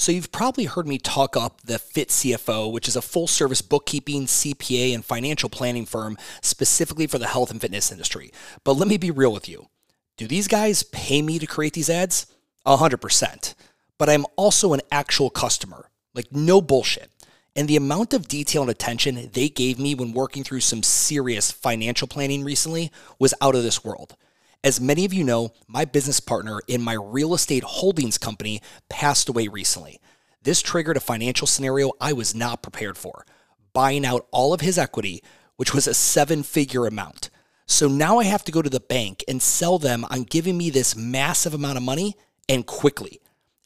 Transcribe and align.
So, 0.00 0.12
you've 0.12 0.32
probably 0.32 0.64
heard 0.64 0.88
me 0.88 0.96
talk 0.96 1.36
up 1.36 1.60
the 1.60 1.78
Fit 1.78 2.08
CFO, 2.08 2.72
which 2.72 2.88
is 2.88 2.96
a 2.96 3.02
full 3.02 3.26
service 3.26 3.60
bookkeeping, 3.60 4.24
CPA, 4.24 4.94
and 4.94 5.04
financial 5.04 5.50
planning 5.50 5.84
firm 5.84 6.16
specifically 6.40 7.06
for 7.06 7.18
the 7.18 7.26
health 7.26 7.50
and 7.50 7.60
fitness 7.60 7.92
industry. 7.92 8.32
But 8.64 8.78
let 8.78 8.88
me 8.88 8.96
be 8.96 9.10
real 9.10 9.30
with 9.30 9.46
you. 9.46 9.66
Do 10.16 10.26
these 10.26 10.48
guys 10.48 10.84
pay 10.84 11.20
me 11.20 11.38
to 11.38 11.46
create 11.46 11.74
these 11.74 11.90
ads? 11.90 12.26
100%. 12.66 13.54
But 13.98 14.08
I'm 14.08 14.24
also 14.36 14.72
an 14.72 14.80
actual 14.90 15.28
customer. 15.28 15.90
Like, 16.14 16.32
no 16.32 16.62
bullshit. 16.62 17.10
And 17.54 17.68
the 17.68 17.76
amount 17.76 18.14
of 18.14 18.26
detail 18.26 18.62
and 18.62 18.70
attention 18.70 19.28
they 19.34 19.50
gave 19.50 19.78
me 19.78 19.94
when 19.94 20.14
working 20.14 20.44
through 20.44 20.60
some 20.60 20.82
serious 20.82 21.50
financial 21.50 22.08
planning 22.08 22.42
recently 22.42 22.90
was 23.18 23.34
out 23.42 23.54
of 23.54 23.64
this 23.64 23.84
world. 23.84 24.16
As 24.62 24.78
many 24.78 25.06
of 25.06 25.14
you 25.14 25.24
know, 25.24 25.52
my 25.68 25.86
business 25.86 26.20
partner 26.20 26.60
in 26.68 26.82
my 26.82 26.92
real 26.92 27.32
estate 27.32 27.62
holdings 27.64 28.18
company 28.18 28.60
passed 28.90 29.30
away 29.30 29.48
recently. 29.48 29.98
This 30.42 30.60
triggered 30.60 30.98
a 30.98 31.00
financial 31.00 31.46
scenario 31.46 31.92
I 31.98 32.12
was 32.12 32.34
not 32.34 32.62
prepared 32.62 32.98
for, 32.98 33.24
buying 33.72 34.04
out 34.04 34.26
all 34.30 34.52
of 34.52 34.60
his 34.60 34.76
equity, 34.76 35.22
which 35.56 35.72
was 35.72 35.86
a 35.86 35.94
seven 35.94 36.42
figure 36.42 36.86
amount. 36.86 37.30
So 37.64 37.88
now 37.88 38.18
I 38.18 38.24
have 38.24 38.44
to 38.44 38.52
go 38.52 38.60
to 38.60 38.68
the 38.68 38.80
bank 38.80 39.24
and 39.26 39.40
sell 39.40 39.78
them 39.78 40.04
on 40.10 40.24
giving 40.24 40.58
me 40.58 40.68
this 40.68 40.94
massive 40.94 41.54
amount 41.54 41.78
of 41.78 41.82
money 41.82 42.16
and 42.46 42.66
quickly. 42.66 43.22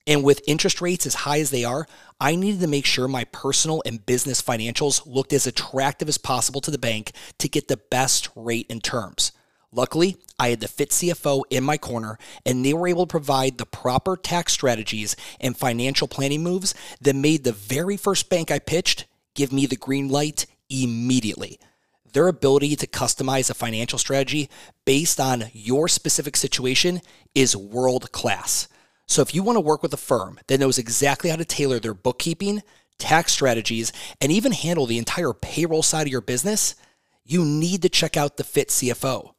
And 0.06 0.22
with 0.22 0.42
interest 0.46 0.80
rates 0.80 1.06
as 1.06 1.14
high 1.14 1.40
as 1.40 1.50
they 1.50 1.64
are, 1.64 1.88
I 2.20 2.36
needed 2.36 2.60
to 2.60 2.68
make 2.68 2.86
sure 2.86 3.08
my 3.08 3.24
personal 3.24 3.82
and 3.84 4.06
business 4.06 4.40
financials 4.40 5.04
looked 5.06 5.32
as 5.32 5.48
attractive 5.48 6.08
as 6.08 6.18
possible 6.18 6.60
to 6.60 6.70
the 6.70 6.78
bank 6.78 7.10
to 7.38 7.48
get 7.48 7.66
the 7.66 7.78
best 7.78 8.28
rate 8.36 8.66
and 8.70 8.84
terms. 8.84 9.32
Luckily, 9.74 10.16
I 10.38 10.50
had 10.50 10.60
the 10.60 10.68
Fit 10.68 10.90
CFO 10.90 11.42
in 11.50 11.64
my 11.64 11.76
corner, 11.76 12.16
and 12.46 12.64
they 12.64 12.72
were 12.72 12.86
able 12.86 13.06
to 13.06 13.10
provide 13.10 13.58
the 13.58 13.66
proper 13.66 14.16
tax 14.16 14.52
strategies 14.52 15.16
and 15.40 15.56
financial 15.56 16.06
planning 16.06 16.44
moves 16.44 16.74
that 17.00 17.16
made 17.16 17.42
the 17.42 17.52
very 17.52 17.96
first 17.96 18.30
bank 18.30 18.52
I 18.52 18.60
pitched 18.60 19.06
give 19.34 19.52
me 19.52 19.66
the 19.66 19.76
green 19.76 20.08
light 20.08 20.46
immediately. 20.70 21.58
Their 22.12 22.28
ability 22.28 22.76
to 22.76 22.86
customize 22.86 23.50
a 23.50 23.54
financial 23.54 23.98
strategy 23.98 24.48
based 24.84 25.18
on 25.18 25.46
your 25.52 25.88
specific 25.88 26.36
situation 26.36 27.00
is 27.34 27.56
world 27.56 28.12
class. 28.12 28.68
So, 29.06 29.22
if 29.22 29.34
you 29.34 29.42
want 29.42 29.56
to 29.56 29.60
work 29.60 29.82
with 29.82 29.92
a 29.92 29.98
firm 29.98 30.38
that 30.46 30.60
knows 30.60 30.78
exactly 30.78 31.30
how 31.30 31.36
to 31.36 31.44
tailor 31.44 31.80
their 31.80 31.94
bookkeeping, 31.94 32.62
tax 32.98 33.32
strategies, 33.32 33.92
and 34.20 34.30
even 34.30 34.52
handle 34.52 34.86
the 34.86 34.98
entire 34.98 35.32
payroll 35.32 35.82
side 35.82 36.06
of 36.06 36.12
your 36.12 36.20
business, 36.20 36.76
you 37.24 37.44
need 37.44 37.82
to 37.82 37.88
check 37.88 38.16
out 38.16 38.36
the 38.36 38.44
Fit 38.44 38.68
CFO. 38.68 39.34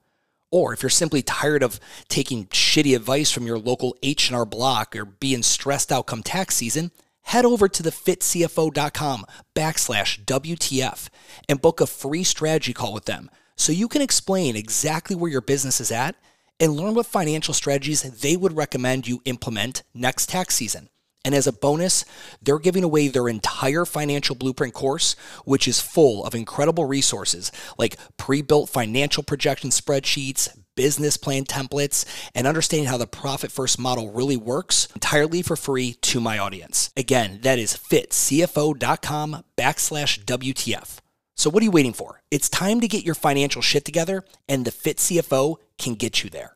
Or 0.56 0.72
if 0.72 0.82
you're 0.82 0.90
simply 0.90 1.22
tired 1.22 1.64
of 1.64 1.82
taking 2.08 2.46
shitty 2.46 2.96
advice 2.96 3.30
from 3.30 3.46
your 3.46 3.60
local 3.60 3.94
H&R 4.02 4.46
Block 4.46 4.96
or 4.96 5.04
being 5.04 5.44
stressed 5.44 5.92
out 5.92 6.06
come 6.06 6.24
tax 6.24 6.56
season, 6.56 6.92
head 7.24 7.44
over 7.44 7.68
to 7.68 7.84
thefitcfo.com 7.84 9.26
backslash 9.54 10.24
WTF 10.24 11.10
and 11.50 11.62
book 11.62 11.82
a 11.82 11.86
free 11.86 12.24
strategy 12.24 12.72
call 12.72 12.94
with 12.94 13.04
them 13.04 13.30
so 13.58 13.74
you 13.74 13.90
can 13.90 14.02
explain 14.02 14.56
exactly 14.56 15.14
where 15.14 15.30
your 15.30 15.42
business 15.42 15.82
is 15.82 15.92
at 15.92 16.16
and 16.58 16.72
learn 16.72 16.94
what 16.94 17.06
financial 17.06 17.54
strategies 17.54 18.04
they 18.04 18.38
would 18.38 18.56
recommend 18.56 19.10
you 19.10 19.22
implement 19.26 19.84
next 19.94 20.30
tax 20.30 20.56
season. 20.56 20.88
And 21.26 21.34
as 21.34 21.48
a 21.48 21.52
bonus, 21.52 22.06
they're 22.42 22.60
giving 22.60 22.84
away 22.84 23.08
their 23.08 23.28
entire 23.28 23.84
financial 23.84 24.36
blueprint 24.36 24.76
course, 24.76 25.16
which 25.44 25.68
is 25.68 25.82
full 25.82 26.24
of 26.24 26.36
incredible 26.36 26.86
resources 26.86 27.52
like 27.78 27.98
pre 28.16 28.44
built 28.44 28.70
financial 28.70 29.24
projection 29.24 29.72
spreadsheets, 29.72 30.56
business 30.76 31.18
plan 31.18 31.44
templates, 31.44 32.06
and 32.36 32.46
understanding 32.46 32.88
how 32.88 32.98
the 32.98 33.08
profit 33.08 33.52
first 33.52 33.80
model 33.80 34.12
really 34.12 34.38
works 34.38 34.88
entirely 34.94 35.42
for 35.42 35.56
free 35.56 35.94
to 35.94 36.22
my 36.22 36.38
audience. 36.38 36.92
Again, 36.96 37.40
that 37.42 37.58
is 37.58 37.74
fitcfo.com 37.74 39.44
backslash 39.58 40.24
WTF. 40.26 41.00
So 41.36 41.50
what 41.50 41.62
are 41.62 41.66
you 41.66 41.72
waiting 41.72 41.94
for? 41.94 42.22
It's 42.30 42.50
time 42.50 42.80
to 42.82 42.88
get 42.88 43.04
your 43.04 43.16
financial 43.16 43.62
shit 43.62 43.84
together, 43.84 44.24
and 44.48 44.64
the 44.64 44.72
Fit 44.72 44.98
CFO 44.98 45.58
can 45.78 45.96
get 45.96 46.24
you 46.24 46.30
there. 46.30 46.55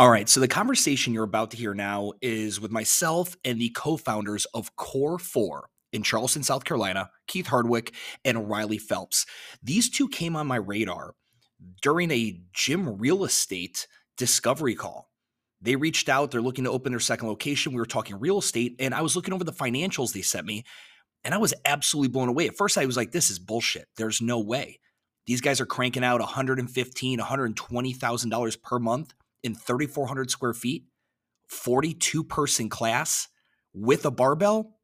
All 0.00 0.08
right, 0.08 0.30
so 0.30 0.40
the 0.40 0.48
conversation 0.48 1.12
you're 1.12 1.24
about 1.24 1.50
to 1.50 1.58
hear 1.58 1.74
now 1.74 2.14
is 2.22 2.58
with 2.58 2.70
myself 2.70 3.36
and 3.44 3.60
the 3.60 3.68
co 3.68 3.98
founders 3.98 4.46
of 4.54 4.74
Kor4 4.76 5.64
in 5.92 6.02
Charleston, 6.02 6.42
South 6.42 6.64
Carolina, 6.64 7.10
Keith 7.26 7.48
Hardwick 7.48 7.92
and 8.24 8.48
Riley 8.48 8.78
Phelps. 8.78 9.26
These 9.62 9.90
two 9.90 10.08
came 10.08 10.36
on 10.36 10.46
my 10.46 10.56
radar 10.56 11.16
during 11.82 12.10
a 12.12 12.40
gym 12.54 12.96
real 12.96 13.24
estate 13.24 13.86
discovery 14.16 14.74
call. 14.74 15.10
They 15.60 15.76
reached 15.76 16.08
out, 16.08 16.30
they're 16.30 16.40
looking 16.40 16.64
to 16.64 16.70
open 16.70 16.92
their 16.92 16.98
second 16.98 17.28
location. 17.28 17.74
We 17.74 17.78
were 17.78 17.84
talking 17.84 18.18
real 18.18 18.38
estate, 18.38 18.76
and 18.78 18.94
I 18.94 19.02
was 19.02 19.16
looking 19.16 19.34
over 19.34 19.44
the 19.44 19.52
financials 19.52 20.14
they 20.14 20.22
sent 20.22 20.46
me, 20.46 20.64
and 21.24 21.34
I 21.34 21.36
was 21.36 21.52
absolutely 21.66 22.08
blown 22.08 22.30
away. 22.30 22.48
At 22.48 22.56
first, 22.56 22.78
I 22.78 22.86
was 22.86 22.96
like, 22.96 23.12
this 23.12 23.28
is 23.28 23.38
bullshit. 23.38 23.86
There's 23.98 24.22
no 24.22 24.40
way. 24.40 24.80
These 25.26 25.42
guys 25.42 25.60
are 25.60 25.66
cranking 25.66 26.04
out 26.04 26.22
$115,000, 26.22 27.18
$120,000 27.18 28.62
per 28.62 28.78
month 28.78 29.12
in 29.42 29.54
3,400 29.54 30.30
square 30.30 30.54
feet, 30.54 30.84
42 31.48 32.24
person 32.24 32.68
class 32.68 33.28
with 33.72 34.04
a 34.04 34.10
barbell. 34.10 34.76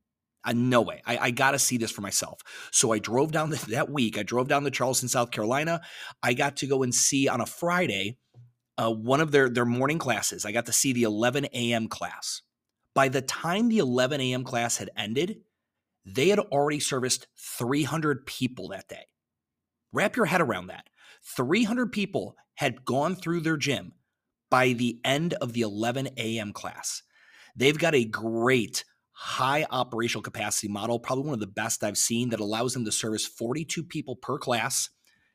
Uh, 0.45 0.53
no 0.55 0.81
way. 0.81 1.03
I, 1.05 1.19
I 1.19 1.31
got 1.31 1.53
to 1.53 1.59
see 1.59 1.77
this 1.77 1.91
for 1.91 2.03
myself. 2.03 2.41
So 2.71 2.93
I 2.93 2.99
drove 2.99 3.33
down 3.33 3.51
the, 3.51 3.65
that 3.71 3.91
week. 3.91 4.19
I 4.19 4.23
drove 4.23 4.49
down 4.49 4.65
to 4.65 4.71
Charleston, 4.71 5.09
South 5.09 5.31
Carolina. 5.31 5.81
I 6.23 6.35
got 6.35 6.57
to 6.59 6.67
go 6.67 6.83
and 6.83 6.95
see 6.95 7.29
on 7.29 7.41
a 7.41 7.47
Friday 7.47 8.19
uh, 8.79 8.93
one 8.93 9.21
of 9.21 9.33
their, 9.33 9.49
their 9.49 9.65
morning 9.65 9.99
classes. 9.99 10.45
I 10.45 10.53
got 10.53 10.67
to 10.67 10.73
see 10.73 10.93
the 10.93 11.05
11 11.05 11.47
a.m. 11.47 11.89
class. 11.89 12.43
By 12.95 13.09
the 13.09 13.23
time 13.23 13.69
the 13.69 13.79
11 13.79 14.21
a.m. 14.21 14.45
class 14.45 14.79
had 14.79 14.91
ended, 14.97 15.41
they 16.05 16.29
had 16.29 16.39
already 16.39 16.81
serviced 16.81 17.27
300 17.59 18.27
people 18.27 18.69
that 18.69 18.89
day. 18.89 19.07
Wrap 19.93 20.17
your 20.17 20.27
head 20.27 20.41
around 20.41 20.69
that. 20.69 20.89
300 21.37 21.91
people 21.91 22.37
had 22.55 22.85
gone 22.85 23.17
through 23.17 23.41
their 23.41 23.57
gym 23.57 23.93
by 24.51 24.73
the 24.73 24.99
end 25.05 25.35
of 25.35 25.53
the 25.53 25.63
11 25.63 26.09
a.m. 26.17 26.53
class. 26.53 27.03
They've 27.57 27.79
got 27.79 27.95
a 27.95 28.05
great 28.05 28.85
high 29.13 29.67
operational 29.71 30.23
capacity 30.23 30.69
model, 30.69 30.99
probably 30.99 31.25
one 31.25 31.35
of 31.35 31.41
the 31.41 31.47
best 31.47 31.83
I've 31.83 31.97
seen 31.97 32.29
that 32.31 32.41
allows 32.41 32.75
them 32.75 32.85
to 32.85 32.93
service 32.93 33.27
42 33.27 33.83
people 33.83 34.15
per 34.15 34.39
class 34.39 34.91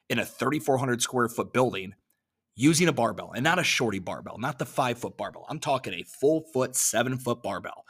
in 0.07 0.19
a 0.19 0.25
3,400 0.25 1.01
square 1.01 1.27
foot 1.27 1.51
building 1.51 1.93
using 2.55 2.87
a 2.87 2.93
barbell 2.93 3.31
and 3.33 3.43
not 3.43 3.57
a 3.57 3.63
shorty 3.63 3.97
barbell, 3.97 4.37
not 4.37 4.59
the 4.59 4.65
five 4.65 4.99
foot 4.99 5.17
barbell. 5.17 5.47
I'm 5.49 5.59
talking 5.59 5.93
a 5.93 6.03
full 6.03 6.43
foot, 6.53 6.75
seven 6.75 7.17
foot 7.17 7.41
barbell. 7.41 7.85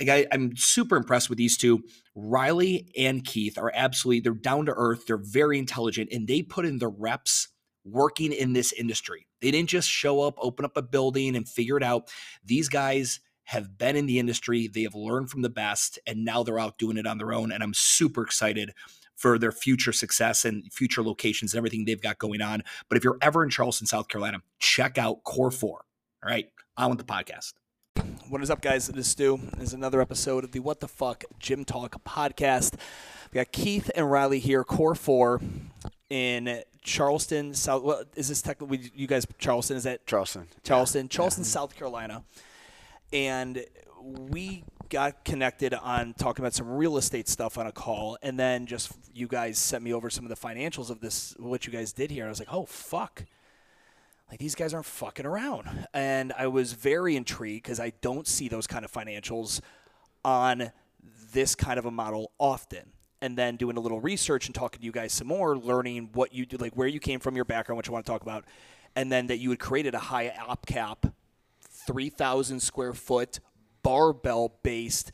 I, 0.00 0.26
I'm 0.32 0.56
super 0.56 0.96
impressed 0.96 1.28
with 1.28 1.38
these 1.38 1.56
two. 1.56 1.84
Riley 2.16 2.88
and 2.98 3.24
Keith 3.24 3.56
are 3.56 3.70
absolutely, 3.72 4.20
they're 4.20 4.32
down 4.32 4.66
to 4.66 4.74
earth. 4.74 5.06
They're 5.06 5.16
very 5.16 5.58
intelligent 5.58 6.08
and 6.12 6.26
they 6.26 6.42
put 6.42 6.64
in 6.64 6.78
the 6.78 6.88
reps 6.88 7.48
working 7.84 8.32
in 8.32 8.52
this 8.52 8.72
industry. 8.72 9.26
They 9.40 9.50
didn't 9.50 9.68
just 9.68 9.88
show 9.88 10.22
up, 10.22 10.34
open 10.38 10.64
up 10.64 10.76
a 10.76 10.82
building, 10.82 11.36
and 11.36 11.48
figure 11.48 11.76
it 11.76 11.82
out. 11.82 12.10
These 12.44 12.68
guys 12.68 13.20
have 13.44 13.76
been 13.76 13.96
in 13.96 14.06
the 14.06 14.18
industry, 14.18 14.68
they 14.68 14.82
have 14.82 14.94
learned 14.94 15.30
from 15.30 15.42
the 15.42 15.50
best, 15.50 15.98
and 16.06 16.24
now 16.24 16.42
they're 16.42 16.58
out 16.58 16.78
doing 16.78 16.96
it 16.96 17.06
on 17.06 17.18
their 17.18 17.32
own. 17.32 17.52
And 17.52 17.62
I'm 17.62 17.74
super 17.74 18.22
excited 18.22 18.72
for 19.16 19.38
their 19.38 19.52
future 19.52 19.92
success 19.92 20.44
and 20.44 20.72
future 20.72 21.02
locations 21.02 21.52
and 21.52 21.58
everything 21.58 21.84
they've 21.84 22.00
got 22.00 22.18
going 22.18 22.40
on. 22.40 22.62
But 22.88 22.96
if 22.96 23.04
you're 23.04 23.18
ever 23.20 23.44
in 23.44 23.50
Charleston, 23.50 23.86
South 23.86 24.08
Carolina, 24.08 24.38
check 24.58 24.98
out 24.98 25.22
Kor4. 25.24 25.62
All 25.62 25.82
right, 26.22 26.46
on 26.76 26.90
with 26.90 26.98
the 26.98 27.04
podcast. 27.04 27.52
What 28.28 28.42
is 28.42 28.50
up, 28.50 28.60
guys? 28.60 28.88
This 28.88 29.06
is 29.06 29.12
Stu. 29.12 29.38
This 29.56 29.68
is 29.68 29.72
another 29.72 30.00
episode 30.00 30.42
of 30.42 30.50
the 30.50 30.58
What 30.58 30.80
the 30.80 30.88
Fuck 30.88 31.24
Gym 31.38 31.64
Talk 31.64 32.02
podcast. 32.04 32.74
We 33.32 33.36
got 33.36 33.52
Keith 33.52 33.88
and 33.94 34.10
Riley 34.10 34.40
here, 34.40 34.64
Kor4 34.64 35.40
in 36.10 36.62
Charleston, 36.82 37.54
South. 37.54 37.84
Well, 37.84 38.02
is 38.16 38.28
this 38.28 38.42
technically 38.42 38.90
you 38.96 39.06
guys 39.06 39.26
Charleston? 39.38 39.76
Is 39.76 39.84
that 39.84 40.06
Charleston? 40.06 40.48
Charleston, 40.64 41.04
yeah. 41.04 41.08
Charleston, 41.08 41.44
yeah. 41.44 41.48
South 41.48 41.76
Carolina, 41.76 42.24
and 43.12 43.64
we 44.02 44.64
got 44.88 45.24
connected 45.24 45.72
on 45.72 46.14
talking 46.14 46.42
about 46.42 46.54
some 46.54 46.68
real 46.68 46.96
estate 46.96 47.28
stuff 47.28 47.56
on 47.58 47.68
a 47.68 47.72
call, 47.72 48.18
and 48.22 48.38
then 48.38 48.66
just 48.66 48.92
you 49.12 49.28
guys 49.28 49.56
sent 49.56 49.84
me 49.84 49.92
over 49.92 50.10
some 50.10 50.24
of 50.24 50.30
the 50.30 50.36
financials 50.36 50.90
of 50.90 51.00
this, 51.00 51.36
what 51.38 51.64
you 51.64 51.72
guys 51.72 51.92
did 51.92 52.10
here. 52.10 52.24
And 52.24 52.28
I 52.28 52.30
was 52.30 52.40
like, 52.40 52.52
oh 52.52 52.66
fuck. 52.66 53.24
Like 54.30 54.38
these 54.38 54.54
guys 54.54 54.74
aren't 54.74 54.86
fucking 54.86 55.26
around, 55.26 55.86
and 55.92 56.32
I 56.36 56.46
was 56.46 56.72
very 56.72 57.14
intrigued 57.14 57.64
because 57.64 57.78
I 57.78 57.92
don't 58.00 58.26
see 58.26 58.48
those 58.48 58.66
kind 58.66 58.84
of 58.84 58.90
financials 58.90 59.60
on 60.24 60.72
this 61.32 61.54
kind 61.54 61.78
of 61.78 61.84
a 61.84 61.90
model 61.90 62.32
often. 62.38 62.92
And 63.20 63.38
then 63.38 63.56
doing 63.56 63.76
a 63.76 63.80
little 63.80 64.00
research 64.00 64.46
and 64.46 64.54
talking 64.54 64.80
to 64.80 64.84
you 64.84 64.92
guys 64.92 65.12
some 65.12 65.28
more, 65.28 65.56
learning 65.56 66.10
what 66.12 66.34
you 66.34 66.44
do, 66.44 66.58
like 66.58 66.74
where 66.74 66.88
you 66.88 67.00
came 67.00 67.20
from, 67.20 67.36
your 67.36 67.46
background, 67.46 67.76
what 67.76 67.86
you 67.86 67.92
want 67.92 68.04
to 68.04 68.12
talk 68.12 68.20
about, 68.22 68.44
and 68.96 69.10
then 69.10 69.28
that 69.28 69.38
you 69.38 69.50
had 69.50 69.58
created 69.58 69.94
a 69.94 69.98
high 69.98 70.28
op 70.46 70.66
cap, 70.66 71.06
3,000 71.86 72.60
square 72.60 72.92
foot, 72.92 73.40
barbell 73.82 74.58
based, 74.62 75.10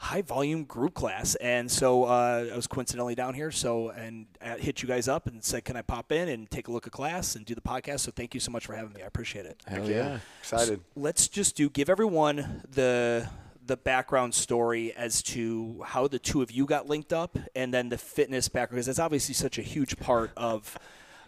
high 0.00 0.22
volume 0.22 0.64
group 0.64 0.94
class. 0.94 1.34
And 1.36 1.70
so 1.70 2.04
uh, 2.04 2.48
I 2.52 2.56
was 2.56 2.68
coincidentally 2.68 3.16
down 3.16 3.34
here, 3.34 3.50
so 3.50 3.90
and 3.90 4.26
I 4.40 4.56
hit 4.56 4.80
you 4.80 4.88
guys 4.88 5.08
up 5.08 5.26
and 5.26 5.42
said, 5.44 5.64
"Can 5.64 5.76
I 5.76 5.82
pop 5.82 6.12
in 6.12 6.28
and 6.28 6.50
take 6.50 6.68
a 6.68 6.72
look 6.72 6.86
at 6.86 6.92
class 6.92 7.34
and 7.34 7.44
do 7.44 7.54
the 7.54 7.60
podcast?" 7.60 8.00
So 8.00 8.12
thank 8.12 8.32
you 8.32 8.40
so 8.40 8.50
much 8.50 8.64
for 8.64 8.74
having 8.74 8.92
me. 8.94 9.02
I 9.02 9.06
appreciate 9.06 9.44
it. 9.44 9.60
Hell 9.66 9.88
yeah, 9.88 10.20
excited. 10.40 10.78
So 10.78 11.00
let's 11.00 11.28
just 11.28 11.56
do 11.56 11.68
give 11.68 11.90
everyone 11.90 12.62
the 12.70 13.28
the 13.66 13.76
background 13.76 14.34
story 14.34 14.94
as 14.94 15.22
to 15.22 15.82
how 15.84 16.08
the 16.08 16.18
two 16.18 16.42
of 16.42 16.50
you 16.50 16.64
got 16.64 16.88
linked 16.88 17.12
up, 17.12 17.36
and 17.54 17.74
then 17.74 17.88
the 17.88 17.98
fitness 17.98 18.48
background, 18.48 18.76
because 18.76 18.86
that's 18.86 18.98
obviously 18.98 19.34
such 19.34 19.58
a 19.58 19.62
huge 19.62 19.98
part 19.98 20.30
of 20.36 20.78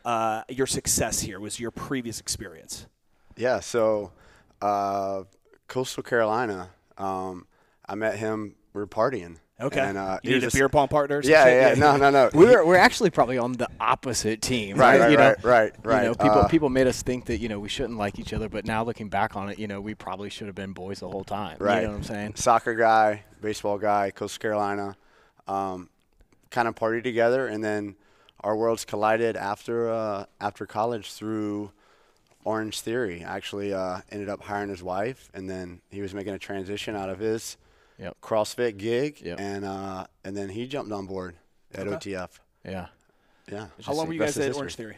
uh, 0.05 0.43
your 0.49 0.67
success 0.67 1.21
here. 1.21 1.41
Was 1.41 1.61
your 1.61 1.73
previous 1.73 2.21
experience? 2.21 2.87
Yeah. 3.37 3.61
So, 3.61 4.13
uh, 4.63 5.25
Coastal 5.67 6.03
Carolina. 6.03 6.71
Um, 6.97 7.47
I 7.87 7.97
met 7.97 8.17
him. 8.17 8.55
We 8.73 8.81
were 8.81 8.87
partying. 8.87 9.37
Okay. 9.61 9.81
And, 9.81 9.99
uh, 9.99 10.19
you 10.23 10.31
he 10.31 10.35
need 10.37 10.45
a 10.45 10.49
a- 10.49 10.51
beer 10.51 10.69
pong 10.71 10.89
partner? 10.89 11.19
or 11.19 11.23
some 11.23 11.33
Yeah, 11.33 11.69
yeah. 11.71 11.75
No, 11.75 11.97
no, 11.97 12.09
no. 12.11 12.31
We're, 12.33 12.65
we're 12.65 12.77
actually 12.77 13.11
probably 13.11 13.37
on 13.37 13.53
the 13.53 13.69
opposite 13.79 14.41
team, 14.41 14.77
Right, 14.79 14.93
right? 14.93 15.01
right, 15.01 15.11
you 15.11 15.17
know, 15.19 15.25
right, 15.25 15.45
right, 15.45 15.75
right. 15.83 16.03
You 16.05 16.09
know, 16.09 16.15
people 16.15 16.39
Uh, 16.39 16.49
people 16.49 16.69
made 16.71 16.87
us 16.87 17.03
think 17.03 17.27
that 17.27 17.41
you 17.41 17.49
know 17.51 17.59
we 17.59 17.69
shouldn't 17.69 17.99
like 17.99 18.19
each 18.19 18.33
other, 18.33 18.49
but 18.49 18.65
now 18.65 18.83
looking 18.85 19.09
back 19.11 19.37
on 19.37 19.51
it, 19.51 19.59
you 19.59 19.67
know, 19.67 19.81
we 19.81 19.95
probably 19.95 20.31
should 20.31 20.47
have 20.47 20.55
been 20.57 20.73
boys 20.73 21.01
the 21.01 21.09
whole 21.11 21.25
time. 21.25 21.57
Right. 21.61 21.81
You 21.81 21.89
know 21.89 21.91
what 21.91 21.97
I'm 21.99 22.05
saying? 22.05 22.33
Soccer 22.37 22.75
guy, 22.75 23.25
baseball 23.43 23.77
guy, 23.77 24.11
Coastal 24.13 24.41
Carolina. 24.41 24.97
Um, 25.47 25.91
kind 26.51 26.67
of 26.67 26.75
partied 26.75 27.03
together, 27.05 27.47
and 27.47 27.63
then 27.63 27.97
our 28.41 28.57
worlds 28.57 28.87
collided 28.87 29.37
after 29.37 29.91
uh, 29.91 30.25
after 30.41 30.65
college 30.65 31.13
through 31.13 31.71
Orange 32.45 32.81
Theory. 32.81 33.23
Actually, 33.23 33.75
uh, 33.75 34.01
ended 34.11 34.31
up 34.31 34.43
hiring 34.43 34.71
his 34.71 34.83
wife, 34.83 35.31
and 35.35 35.51
then 35.51 35.83
he 35.91 36.01
was 36.01 36.15
making 36.15 36.33
a 36.33 36.39
transition 36.39 36.97
out 36.97 37.11
of 37.11 37.19
his 37.19 37.59
Yep. 38.01 38.17
CrossFit 38.23 38.79
gig, 38.79 39.21
Yep. 39.21 39.39
and 39.41 39.65
uh, 39.65 40.07
and 40.25 40.37
then 40.37 40.49
he 40.49 40.67
jumped 40.67 40.91
on 40.93 41.07
board 41.07 41.35
at 41.75 41.87
Okay. 41.87 42.13
OTF. 42.15 42.31
Yeah. 42.65 42.87
Yeah. 43.51 43.67
How 43.85 43.93
long 43.95 44.07
were 44.07 44.13
you 44.15 44.21
guys 44.21 44.31
is 44.31 44.39
at 44.39 44.45
history. 44.47 44.61
Orange 44.61 44.75
Theory? 44.77 44.97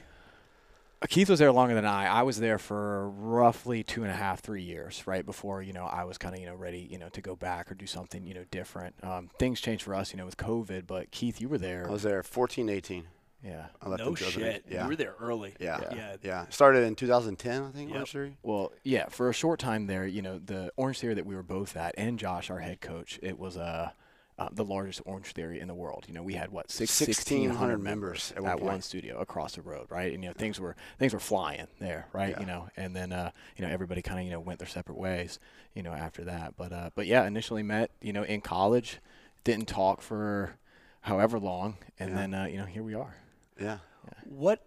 Uh, 1.00 1.06
Keith 1.08 1.28
was 1.28 1.38
there 1.40 1.50
longer 1.50 1.74
than 1.74 1.84
I. 1.84 2.06
I 2.06 2.22
was 2.22 2.38
there 2.38 2.58
for 2.58 3.10
roughly 3.10 3.82
two 3.82 4.02
and 4.02 4.10
a 4.12 4.14
half, 4.14 4.40
three 4.40 4.62
years, 4.62 5.02
right 5.06 5.26
before 5.26 5.62
you 5.62 5.72
know 5.72 5.84
I 5.84 6.04
was 6.04 6.16
kind 6.16 6.34
of 6.34 6.40
you 6.40 6.46
know 6.46 6.54
ready 6.54 6.86
you 6.90 6.98
know 6.98 7.08
to 7.08 7.20
go 7.20 7.34
back 7.34 7.70
or 7.72 7.74
do 7.74 7.86
something 7.86 8.24
you 8.24 8.34
know 8.34 8.44
different. 8.50 8.94
Um, 9.02 9.30
things 9.38 9.60
changed 9.60 9.82
for 9.82 9.94
us, 9.94 10.12
you 10.12 10.16
know, 10.18 10.26
with 10.26 10.36
COVID. 10.36 10.86
But 10.86 11.10
Keith, 11.10 11.40
you 11.40 11.48
were 11.48 11.58
there. 11.58 11.86
I 11.88 11.92
was 11.92 12.02
there 12.04 12.22
14, 12.22 12.68
18. 12.68 13.04
Yeah. 13.44 13.66
I 13.80 13.88
left 13.88 14.02
No 14.02 14.10
in 14.10 14.14
shit. 14.16 14.64
Yeah. 14.68 14.82
You 14.84 14.88
were 14.90 14.96
there 14.96 15.14
early. 15.20 15.54
Yeah. 15.58 15.80
Yeah. 15.94 16.16
Yeah. 16.22 16.46
Started 16.50 16.84
in 16.84 16.94
2010, 16.94 17.62
I 17.64 17.70
think. 17.70 17.88
Yep. 17.90 17.94
Orange 17.96 18.12
Theory. 18.12 18.36
Well, 18.42 18.72
yeah, 18.84 19.06
for 19.08 19.28
a 19.28 19.34
short 19.34 19.58
time 19.60 19.86
there, 19.86 20.06
you 20.06 20.22
know, 20.22 20.38
the 20.38 20.72
Orange 20.76 21.00
Theory 21.00 21.14
that 21.14 21.26
we 21.26 21.34
were 21.34 21.42
both 21.42 21.76
at, 21.76 21.94
and 21.98 22.18
Josh, 22.18 22.50
our 22.50 22.60
head 22.60 22.80
coach, 22.80 23.18
it 23.22 23.38
was 23.38 23.56
uh, 23.56 23.90
uh, 24.38 24.48
the 24.52 24.64
largest 24.64 25.02
Orange 25.04 25.32
Theory 25.32 25.60
in 25.60 25.68
the 25.68 25.74
world. 25.74 26.04
You 26.08 26.14
know, 26.14 26.22
we 26.22 26.34
had 26.34 26.50
what 26.50 26.70
six, 26.70 26.98
1,600 27.00 27.48
1,600 27.48 27.78
members 27.78 28.32
members 28.36 28.50
at 28.52 28.60
one 28.60 28.72
one 28.74 28.82
studio 28.82 29.18
across 29.18 29.54
the 29.56 29.62
road, 29.62 29.86
right? 29.90 30.12
And 30.12 30.22
you 30.22 30.30
know, 30.30 30.34
things 30.34 30.58
were 30.58 30.74
things 30.98 31.12
were 31.12 31.20
flying 31.20 31.66
there, 31.80 32.06
right? 32.12 32.30
Yeah. 32.30 32.40
You 32.40 32.46
know, 32.46 32.68
and 32.76 32.94
then 32.96 33.12
uh, 33.12 33.30
you 33.56 33.64
know 33.66 33.70
everybody 33.72 34.02
kind 34.02 34.20
of 34.20 34.24
you 34.26 34.30
know 34.32 34.40
went 34.40 34.58
their 34.58 34.68
separate 34.68 34.96
ways, 34.98 35.38
you 35.74 35.82
know, 35.82 35.92
after 35.92 36.24
that. 36.24 36.54
But 36.56 36.72
uh, 36.72 36.90
but 36.94 37.06
yeah, 37.06 37.26
initially 37.26 37.62
met, 37.62 37.90
you 38.00 38.12
know, 38.12 38.22
in 38.22 38.40
college, 38.40 38.98
didn't 39.44 39.66
talk 39.68 40.00
for 40.00 40.54
however 41.02 41.38
long, 41.38 41.76
and 41.98 42.10
Yeah. 42.10 42.16
then 42.16 42.34
uh, 42.34 42.44
you 42.46 42.56
know 42.56 42.64
here 42.66 42.82
we 42.82 42.94
are. 42.94 43.16
Yeah. 43.62 43.78
What? 44.24 44.64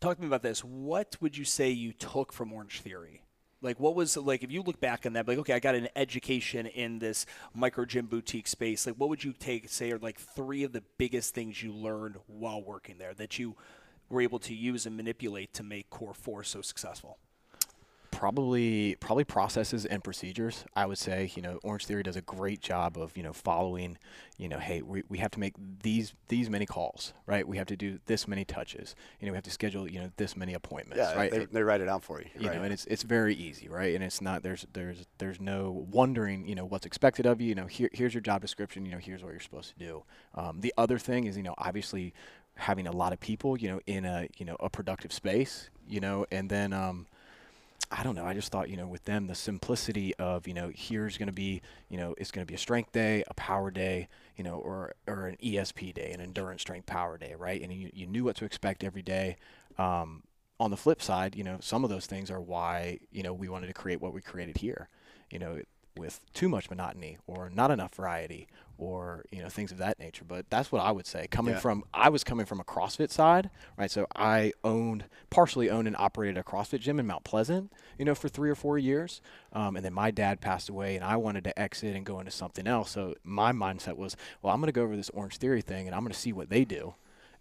Talk 0.00 0.16
to 0.16 0.22
me 0.22 0.26
about 0.26 0.42
this. 0.42 0.64
What 0.64 1.16
would 1.20 1.36
you 1.36 1.44
say 1.44 1.70
you 1.70 1.92
took 1.92 2.32
from 2.32 2.52
Orange 2.52 2.80
Theory? 2.80 3.22
Like, 3.60 3.80
what 3.80 3.94
was 3.94 4.16
like 4.16 4.42
if 4.42 4.52
you 4.52 4.62
look 4.62 4.80
back 4.80 5.06
on 5.06 5.14
that? 5.14 5.26
Like, 5.26 5.38
okay, 5.38 5.54
I 5.54 5.58
got 5.58 5.74
an 5.74 5.88
education 5.96 6.66
in 6.66 6.98
this 6.98 7.24
micro 7.54 7.84
gym 7.86 8.06
boutique 8.06 8.46
space. 8.46 8.86
Like, 8.86 8.96
what 8.96 9.08
would 9.08 9.24
you 9.24 9.32
take? 9.32 9.68
Say, 9.70 9.90
are 9.90 9.98
like 9.98 10.18
three 10.18 10.64
of 10.64 10.72
the 10.72 10.82
biggest 10.98 11.34
things 11.34 11.62
you 11.62 11.72
learned 11.72 12.16
while 12.26 12.62
working 12.62 12.98
there 12.98 13.14
that 13.14 13.38
you 13.38 13.56
were 14.10 14.20
able 14.20 14.38
to 14.40 14.54
use 14.54 14.84
and 14.84 14.96
manipulate 14.96 15.54
to 15.54 15.62
make 15.62 15.88
Kor4 15.88 16.44
so 16.44 16.60
successful? 16.60 17.18
Probably 18.24 18.96
probably 19.00 19.22
processes 19.24 19.84
and 19.84 20.02
procedures 20.02 20.64
i 20.74 20.86
would 20.86 20.96
say 20.96 21.30
you 21.36 21.42
know 21.42 21.60
orange 21.62 21.84
theory 21.84 22.02
does 22.02 22.16
a 22.16 22.22
great 22.22 22.58
job 22.62 22.96
of 22.96 23.14
you 23.18 23.22
know 23.22 23.34
following 23.34 23.98
you 24.38 24.48
know 24.48 24.58
hey 24.58 24.80
we, 24.80 25.02
we 25.10 25.18
have 25.18 25.30
to 25.30 25.38
make 25.38 25.52
these 25.82 26.14
these 26.28 26.48
many 26.48 26.64
calls 26.64 27.12
right 27.26 27.46
we 27.46 27.58
have 27.58 27.66
to 27.66 27.76
do 27.76 27.98
this 28.06 28.26
many 28.26 28.42
touches 28.42 28.94
you 29.20 29.26
know 29.26 29.32
we 29.32 29.36
have 29.36 29.44
to 29.44 29.50
schedule 29.50 29.86
you 29.86 30.00
know 30.00 30.10
this 30.16 30.38
many 30.38 30.54
appointments 30.54 30.96
Yeah. 30.96 31.14
right 31.14 31.30
They, 31.30 31.40
It- 31.42 31.52
they 31.52 31.62
write 31.62 31.82
it 31.82 31.88
out 31.88 32.02
for 32.02 32.18
you. 32.18 32.28
you 32.38 32.48
right. 32.48 32.56
know 32.56 32.62
and 32.62 32.72
it's 32.72 32.86
it's 32.86 33.02
very 33.02 33.34
easy 33.34 33.68
right 33.68 33.94
and 33.94 34.02
it's 34.02 34.22
not 34.22 34.42
there's 34.42 34.66
there's 34.72 35.04
there's 35.18 35.38
no 35.38 35.84
wondering 35.90 36.48
you 36.48 36.54
know 36.54 36.64
what's 36.64 36.86
expected 36.86 37.26
of 37.26 37.42
you 37.42 37.48
you 37.48 37.54
know 37.54 37.66
here, 37.66 37.90
here's 37.92 38.14
your 38.14 38.22
job 38.22 38.40
description 38.40 38.86
you 38.86 38.92
know 38.92 38.98
here's 38.98 39.22
what 39.22 39.32
you're 39.32 39.40
supposed 39.40 39.68
to 39.70 39.78
do 39.78 40.02
um, 40.34 40.62
the 40.62 40.72
other 40.78 40.98
thing 40.98 41.24
is 41.26 41.36
you 41.36 41.42
know 41.42 41.54
obviously 41.58 42.14
having 42.54 42.86
a 42.86 42.92
lot 42.92 43.12
of 43.12 43.20
people 43.20 43.58
you 43.58 43.68
know 43.68 43.80
in 43.86 44.06
a 44.06 44.26
you 44.38 44.46
know 44.46 44.56
a 44.60 44.70
productive 44.70 45.12
space 45.12 45.68
you 45.86 46.00
know 46.00 46.24
and 46.32 46.48
then 46.48 46.72
um, 46.72 47.06
I 47.96 48.02
don't 48.02 48.16
know. 48.16 48.26
I 48.26 48.34
just 48.34 48.50
thought, 48.50 48.68
you 48.68 48.76
know, 48.76 48.88
with 48.88 49.04
them, 49.04 49.28
the 49.28 49.36
simplicity 49.36 50.16
of, 50.16 50.48
you 50.48 50.54
know, 50.54 50.72
here's 50.74 51.16
going 51.16 51.28
to 51.28 51.32
be, 51.32 51.62
you 51.88 51.96
know, 51.96 52.12
it's 52.18 52.32
going 52.32 52.44
to 52.44 52.50
be 52.50 52.56
a 52.56 52.58
strength 52.58 52.90
day, 52.90 53.22
a 53.28 53.34
power 53.34 53.70
day, 53.70 54.08
you 54.36 54.42
know, 54.42 54.56
or 54.56 54.94
or 55.06 55.28
an 55.28 55.36
ESP 55.42 55.94
day, 55.94 56.10
an 56.10 56.20
endurance 56.20 56.62
strength 56.62 56.86
power 56.86 57.16
day, 57.16 57.36
right? 57.38 57.62
And 57.62 57.72
you, 57.72 57.90
you 57.94 58.08
knew 58.08 58.24
what 58.24 58.34
to 58.36 58.44
expect 58.44 58.82
every 58.82 59.02
day. 59.02 59.36
Um, 59.78 60.24
on 60.58 60.72
the 60.72 60.76
flip 60.76 61.02
side, 61.02 61.36
you 61.36 61.44
know, 61.44 61.58
some 61.60 61.84
of 61.84 61.90
those 61.90 62.06
things 62.06 62.32
are 62.32 62.40
why, 62.40 62.98
you 63.12 63.22
know, 63.22 63.32
we 63.32 63.48
wanted 63.48 63.68
to 63.68 63.72
create 63.72 64.00
what 64.00 64.12
we 64.12 64.20
created 64.20 64.58
here, 64.58 64.88
you 65.30 65.38
know, 65.38 65.60
with 65.96 66.20
too 66.32 66.48
much 66.48 66.70
monotony 66.70 67.18
or 67.26 67.48
not 67.50 67.70
enough 67.70 67.94
variety 67.94 68.48
or, 68.76 69.24
you 69.30 69.40
know, 69.40 69.48
things 69.48 69.70
of 69.70 69.78
that 69.78 69.98
nature. 70.00 70.24
But 70.26 70.50
that's 70.50 70.72
what 70.72 70.82
I 70.82 70.90
would 70.90 71.06
say. 71.06 71.28
Coming 71.28 71.54
Yeah. 71.54 71.60
from, 71.60 71.84
I 71.94 72.08
was 72.08 72.24
coming 72.24 72.44
from 72.46 72.58
a 72.58 72.64
CrossFit 72.64 73.10
side, 73.10 73.50
right? 73.78 73.90
So 73.90 74.06
I 74.16 74.52
owned, 74.64 75.04
partially 75.30 75.70
owned 75.70 75.86
and 75.86 75.96
operated 75.96 76.36
a 76.36 76.42
CrossFit 76.42 76.80
gym 76.80 76.98
in 76.98 77.06
Mount 77.06 77.22
Pleasant, 77.22 77.72
you 77.96 78.04
know, 78.04 78.16
for 78.16 78.28
three 78.28 78.50
or 78.50 78.56
four 78.56 78.76
years. 78.76 79.20
Um, 79.52 79.76
and 79.76 79.84
then 79.84 79.92
my 79.92 80.10
dad 80.10 80.40
passed 80.40 80.68
away 80.68 80.96
and 80.96 81.04
I 81.04 81.16
wanted 81.16 81.44
to 81.44 81.56
exit 81.56 81.94
and 81.94 82.04
go 82.04 82.18
into 82.18 82.32
something 82.32 82.66
else. 82.66 82.90
So 82.90 83.14
my 83.22 83.52
mindset 83.52 83.96
was, 83.96 84.16
well, 84.42 84.52
I'm 84.52 84.60
going 84.60 84.66
to 84.68 84.72
go 84.72 84.82
over 84.82 84.96
this 84.96 85.10
Orange 85.10 85.36
Theory 85.36 85.62
thing 85.62 85.86
and 85.86 85.94
I'm 85.94 86.02
going 86.02 86.12
to 86.12 86.18
see 86.18 86.32
what 86.32 86.50
they 86.50 86.64
do 86.64 86.94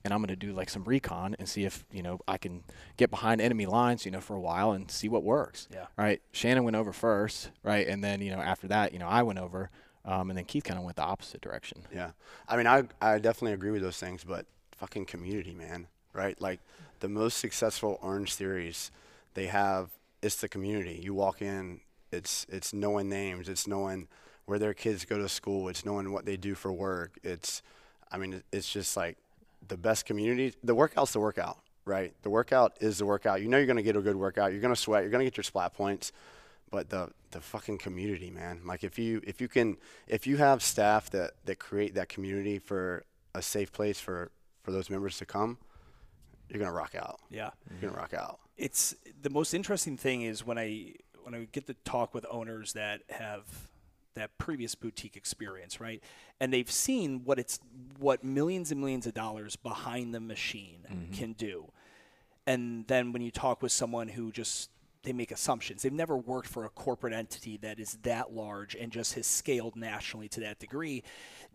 and 0.03 0.13
I'm 0.13 0.19
going 0.19 0.27
to 0.27 0.35
do 0.35 0.51
like 0.53 0.69
some 0.69 0.83
recon 0.83 1.35
and 1.39 1.47
see 1.47 1.63
if 1.63 1.85
you 1.91 2.03
know 2.03 2.19
I 2.27 2.37
can 2.37 2.63
get 2.97 3.09
behind 3.09 3.41
enemy 3.41 3.65
lines, 3.65 4.05
you 4.05 4.11
know, 4.11 4.21
for 4.21 4.35
a 4.35 4.39
while 4.39 4.71
and 4.71 4.89
see 4.91 5.07
what 5.09 5.23
works. 5.23 5.67
Yeah. 5.71 5.85
Right. 5.97 6.21
Shannon 6.31 6.63
went 6.63 6.75
over 6.75 6.91
first, 6.91 7.51
right, 7.63 7.87
and 7.87 8.03
then 8.03 8.21
you 8.21 8.31
know 8.31 8.41
after 8.41 8.67
that, 8.67 8.93
you 8.93 8.99
know, 8.99 9.07
I 9.07 9.23
went 9.23 9.39
over, 9.39 9.69
um, 10.05 10.29
and 10.29 10.37
then 10.37 10.45
Keith 10.45 10.63
kind 10.63 10.77
of 10.77 10.85
went 10.85 10.97
the 10.97 11.03
opposite 11.03 11.41
direction. 11.41 11.83
Yeah. 11.93 12.11
I 12.47 12.57
mean, 12.57 12.67
I 12.67 12.83
I 13.01 13.19
definitely 13.19 13.53
agree 13.53 13.71
with 13.71 13.81
those 13.81 13.97
things, 13.97 14.23
but 14.23 14.45
fucking 14.77 15.05
community, 15.05 15.53
man, 15.53 15.87
right? 16.13 16.39
Like 16.41 16.59
the 16.99 17.09
most 17.09 17.37
successful 17.37 17.99
Orange 18.01 18.33
theories, 18.33 18.91
they 19.33 19.47
have 19.47 19.89
it's 20.21 20.37
the 20.37 20.49
community. 20.49 20.99
You 21.01 21.13
walk 21.13 21.41
in, 21.41 21.81
it's 22.11 22.45
it's 22.49 22.73
knowing 22.73 23.09
names, 23.09 23.47
it's 23.47 23.67
knowing 23.67 24.07
where 24.45 24.59
their 24.59 24.73
kids 24.73 25.05
go 25.05 25.17
to 25.17 25.29
school, 25.29 25.69
it's 25.69 25.85
knowing 25.85 26.11
what 26.11 26.25
they 26.25 26.35
do 26.35 26.55
for 26.55 26.71
work. 26.71 27.17
It's 27.23 27.61
I 28.11 28.17
mean, 28.17 28.43
it's 28.51 28.71
just 28.71 28.95
like 28.97 29.17
the 29.67 29.77
best 29.77 30.05
community. 30.05 30.53
The 30.63 30.75
workout's 30.75 31.13
the 31.13 31.19
workout, 31.19 31.59
right? 31.85 32.13
The 32.23 32.29
workout 32.29 32.77
is 32.81 32.97
the 32.97 33.05
workout. 33.05 33.41
You 33.41 33.47
know 33.47 33.57
you're 33.57 33.65
going 33.65 33.77
to 33.77 33.83
get 33.83 33.95
a 33.95 34.01
good 34.01 34.15
workout. 34.15 34.51
You're 34.51 34.61
going 34.61 34.73
to 34.73 34.79
sweat, 34.79 35.03
you're 35.03 35.11
going 35.11 35.23
to 35.23 35.25
get 35.25 35.37
your 35.37 35.43
splat 35.43 35.73
points 35.73 36.11
but 36.73 36.89
the 36.89 37.07
the 37.29 37.39
fucking 37.39 37.77
community, 37.77 38.31
man. 38.31 38.61
Like 38.65 38.83
if 38.83 38.97
you 38.97 39.21
if 39.23 39.39
you 39.39 39.47
can 39.47 39.77
if 40.07 40.25
you 40.25 40.37
have 40.37 40.63
staff 40.63 41.11
that 41.11 41.33
that 41.45 41.59
create 41.59 41.93
that 41.93 42.09
community 42.09 42.57
for 42.57 43.05
a 43.35 43.43
safe 43.43 43.71
place 43.71 43.99
for 43.99 44.31
for 44.63 44.71
those 44.71 44.89
members 44.89 45.19
to 45.19 45.25
come, 45.25 45.59
you're 46.49 46.59
gonna 46.59 46.73
rock 46.73 46.95
out. 46.95 47.19
Yeah. 47.29 47.51
You're 47.69 47.91
gonna 47.91 47.93
mm-hmm. 47.93 48.01
rock 48.01 48.13
out. 48.15 48.39
it's 48.57 48.95
the 49.21 49.29
most 49.29 49.53
interesting 49.53 49.97
thing 49.97 50.23
is 50.23 50.43
when 50.43 50.57
I 50.57 50.95
when 51.21 51.35
I 51.35 51.47
get 51.51 51.67
to 51.67 51.75
talk 51.85 52.15
with 52.15 52.25
owners 52.27 52.73
that 52.73 53.01
have 53.09 53.43
that 54.15 54.37
previous 54.37 54.75
boutique 54.75 55.15
experience, 55.15 55.79
right? 55.79 56.01
And 56.39 56.53
they've 56.53 56.69
seen 56.69 57.21
what 57.23 57.39
it's 57.39 57.59
what 57.97 58.23
millions 58.23 58.71
and 58.71 58.79
millions 58.79 59.07
of 59.07 59.13
dollars 59.13 59.55
behind 59.55 60.13
the 60.13 60.19
machine 60.19 60.85
mm-hmm. 60.91 61.13
can 61.13 61.33
do. 61.33 61.71
And 62.45 62.85
then 62.87 63.11
when 63.13 63.21
you 63.21 63.31
talk 63.31 63.61
with 63.61 63.71
someone 63.71 64.07
who 64.09 64.31
just 64.31 64.69
they 65.03 65.11
make 65.11 65.31
assumptions. 65.31 65.81
They've 65.81 65.91
never 65.91 66.15
worked 66.15 66.47
for 66.47 66.63
a 66.63 66.69
corporate 66.69 67.11
entity 67.11 67.57
that 67.57 67.77
is 67.77 67.97
that 68.03 68.33
large 68.33 68.73
and 68.73 68.89
just 68.89 69.15
has 69.15 69.27
scaled 69.27 69.75
nationally 69.75 70.29
to 70.29 70.39
that 70.39 70.59
degree. 70.59 71.03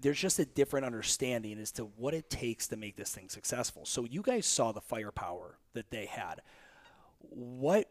There's 0.03 0.21
just 0.21 0.39
a 0.39 0.45
different 0.45 0.85
understanding 0.85 1.59
as 1.59 1.73
to 1.73 1.85
what 1.85 2.13
it 2.13 2.29
takes 2.29 2.69
to 2.69 2.77
make 2.77 2.97
this 2.97 3.11
thing 3.11 3.31
successful. 3.31 3.87
So 3.87 4.05
you 4.05 4.21
guys 4.21 4.45
saw 4.45 4.73
the 4.73 4.83
firepower 4.83 5.57
that 5.73 5.91
they 5.91 6.05
had 6.05 6.43
what 7.21 7.89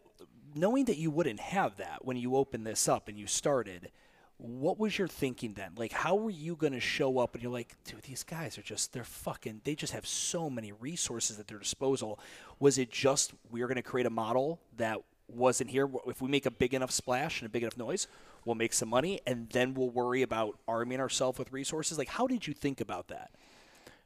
knowing 0.54 0.86
that 0.86 0.96
you 0.96 1.10
wouldn't 1.10 1.40
have 1.40 1.76
that 1.76 2.04
when 2.04 2.16
you 2.16 2.36
opened 2.36 2.66
this 2.66 2.88
up 2.88 3.08
and 3.08 3.18
you 3.18 3.26
started 3.26 3.90
what 4.38 4.78
was 4.78 4.96
your 4.96 5.08
thinking 5.08 5.52
then 5.54 5.72
like 5.76 5.92
how 5.92 6.14
were 6.14 6.30
you 6.30 6.54
going 6.54 6.72
to 6.72 6.80
show 6.80 7.18
up 7.18 7.34
and 7.34 7.42
you're 7.42 7.52
like 7.52 7.74
dude 7.84 8.02
these 8.02 8.22
guys 8.22 8.56
are 8.56 8.62
just 8.62 8.92
they're 8.92 9.02
fucking 9.02 9.60
they 9.64 9.74
just 9.74 9.92
have 9.92 10.06
so 10.06 10.48
many 10.48 10.70
resources 10.70 11.38
at 11.40 11.48
their 11.48 11.58
disposal 11.58 12.20
was 12.60 12.78
it 12.78 12.90
just 12.90 13.32
we 13.50 13.62
are 13.62 13.66
going 13.66 13.76
to 13.76 13.82
create 13.82 14.06
a 14.06 14.10
model 14.10 14.60
that 14.76 14.98
wasn't 15.26 15.68
here 15.68 15.88
if 16.06 16.22
we 16.22 16.28
make 16.28 16.46
a 16.46 16.50
big 16.52 16.72
enough 16.72 16.90
splash 16.92 17.40
and 17.40 17.46
a 17.46 17.50
big 17.50 17.62
enough 17.62 17.76
noise 17.76 18.06
we'll 18.44 18.54
make 18.54 18.72
some 18.72 18.88
money 18.88 19.20
and 19.26 19.48
then 19.50 19.74
we'll 19.74 19.90
worry 19.90 20.22
about 20.22 20.56
arming 20.68 21.00
ourselves 21.00 21.36
with 21.36 21.52
resources 21.52 21.98
like 21.98 22.08
how 22.08 22.26
did 22.28 22.46
you 22.46 22.54
think 22.54 22.80
about 22.80 23.08
that 23.08 23.30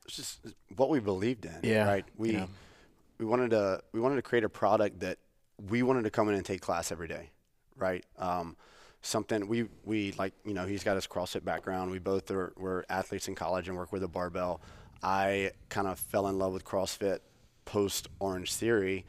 It's 0.07 0.17
just 0.17 0.41
what 0.75 0.89
we 0.89 0.99
believed 0.99 1.45
in. 1.45 1.61
Yeah, 1.63 1.87
Right. 1.87 2.05
We 2.17 2.33
yeah. 2.33 2.47
we 3.19 3.27
wanted 3.27 3.51
to 3.51 3.83
we 3.93 4.01
wanted 4.01 4.17
to 4.17 4.23
create 4.23 4.45
a 4.45 4.49
product 4.49 5.01
that 5.01 5.19
we 5.69 5.83
wanted 5.83 6.05
to 6.05 6.11
come 6.11 6.29
in 6.31 6.35
and 6.35 6.45
take 6.45 6.61
class 6.63 6.91
every 6.91 7.07
day. 7.07 7.31
Right. 7.77 8.05
Um, 8.19 8.57
something 9.03 9.47
we 9.49 9.67
we 9.85 10.13
like 10.13 10.33
you 10.45 10.55
know 10.55 10.65
he's 10.65 10.85
got 10.85 10.95
his 10.95 11.07
CrossFit 11.07 11.45
background. 11.45 11.91
We 11.91 11.99
both 11.99 12.31
are 12.31 12.53
were 12.57 12.85
athletes 12.89 13.29
in 13.29 13.35
college 13.35 13.69
and 13.69 13.77
work 13.77 13.93
with 13.93 14.03
a 14.03 14.09
barbell. 14.09 14.61
I 15.03 15.51
kind 15.69 15.89
of 15.89 15.99
fell 15.99 16.29
in 16.29 16.39
love 16.39 16.53
with 16.53 16.65
CrossFit 16.65 17.19
post 17.65 18.09
Orange 18.21 18.55
Theory, 18.55 19.05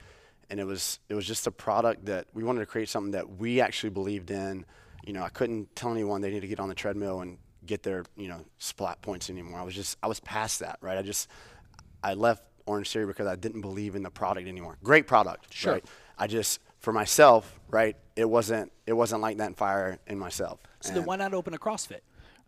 and 0.49 0.59
it 0.59 0.65
was 0.65 0.99
it 1.09 1.13
was 1.15 1.25
just 1.25 1.47
a 1.47 1.51
product 1.51 2.05
that 2.05 2.27
we 2.33 2.43
wanted 2.43 2.61
to 2.61 2.65
create 2.65 2.89
something 2.89 3.11
that 3.11 3.37
we 3.37 3.61
actually 3.61 3.91
believed 3.91 4.31
in. 4.31 4.65
You 5.05 5.13
know, 5.13 5.23
I 5.23 5.29
couldn't 5.29 5.75
tell 5.75 5.91
anyone 5.91 6.21
they 6.21 6.31
need 6.31 6.41
to 6.41 6.47
get 6.47 6.59
on 6.59 6.69
the 6.69 6.75
treadmill 6.75 7.21
and 7.21 7.37
get 7.65 7.83
their 7.83 8.03
you 8.17 8.27
know 8.27 8.43
splat 8.57 9.01
points 9.01 9.29
anymore. 9.29 9.59
I 9.59 9.63
was 9.63 9.75
just 9.75 9.97
I 10.01 10.07
was 10.07 10.19
past 10.21 10.59
that, 10.59 10.79
right? 10.81 10.97
I 10.97 11.03
just 11.03 11.29
I 12.03 12.15
left 12.15 12.43
Orange 12.65 12.89
Theory 12.91 13.05
because 13.05 13.27
I 13.27 13.35
didn't 13.35 13.61
believe 13.61 13.95
in 13.95 14.01
the 14.03 14.09
product 14.09 14.47
anymore. 14.47 14.77
Great 14.83 15.05
product, 15.07 15.53
Sure. 15.53 15.73
right? 15.73 15.85
I 16.17 16.27
just 16.27 16.59
for 16.83 16.91
myself, 16.91 17.59
right? 17.69 17.95
It 18.15 18.29
wasn't 18.29 18.71
it 18.85 18.93
wasn't 18.93 19.21
like 19.21 19.37
that 19.37 19.47
in 19.47 19.53
fire 19.55 19.97
in 20.05 20.19
myself. 20.19 20.59
So 20.81 20.93
then 20.93 21.05
why 21.05 21.15
not 21.15 21.33
open 21.33 21.53
a 21.53 21.57
CrossFit? 21.57 22.01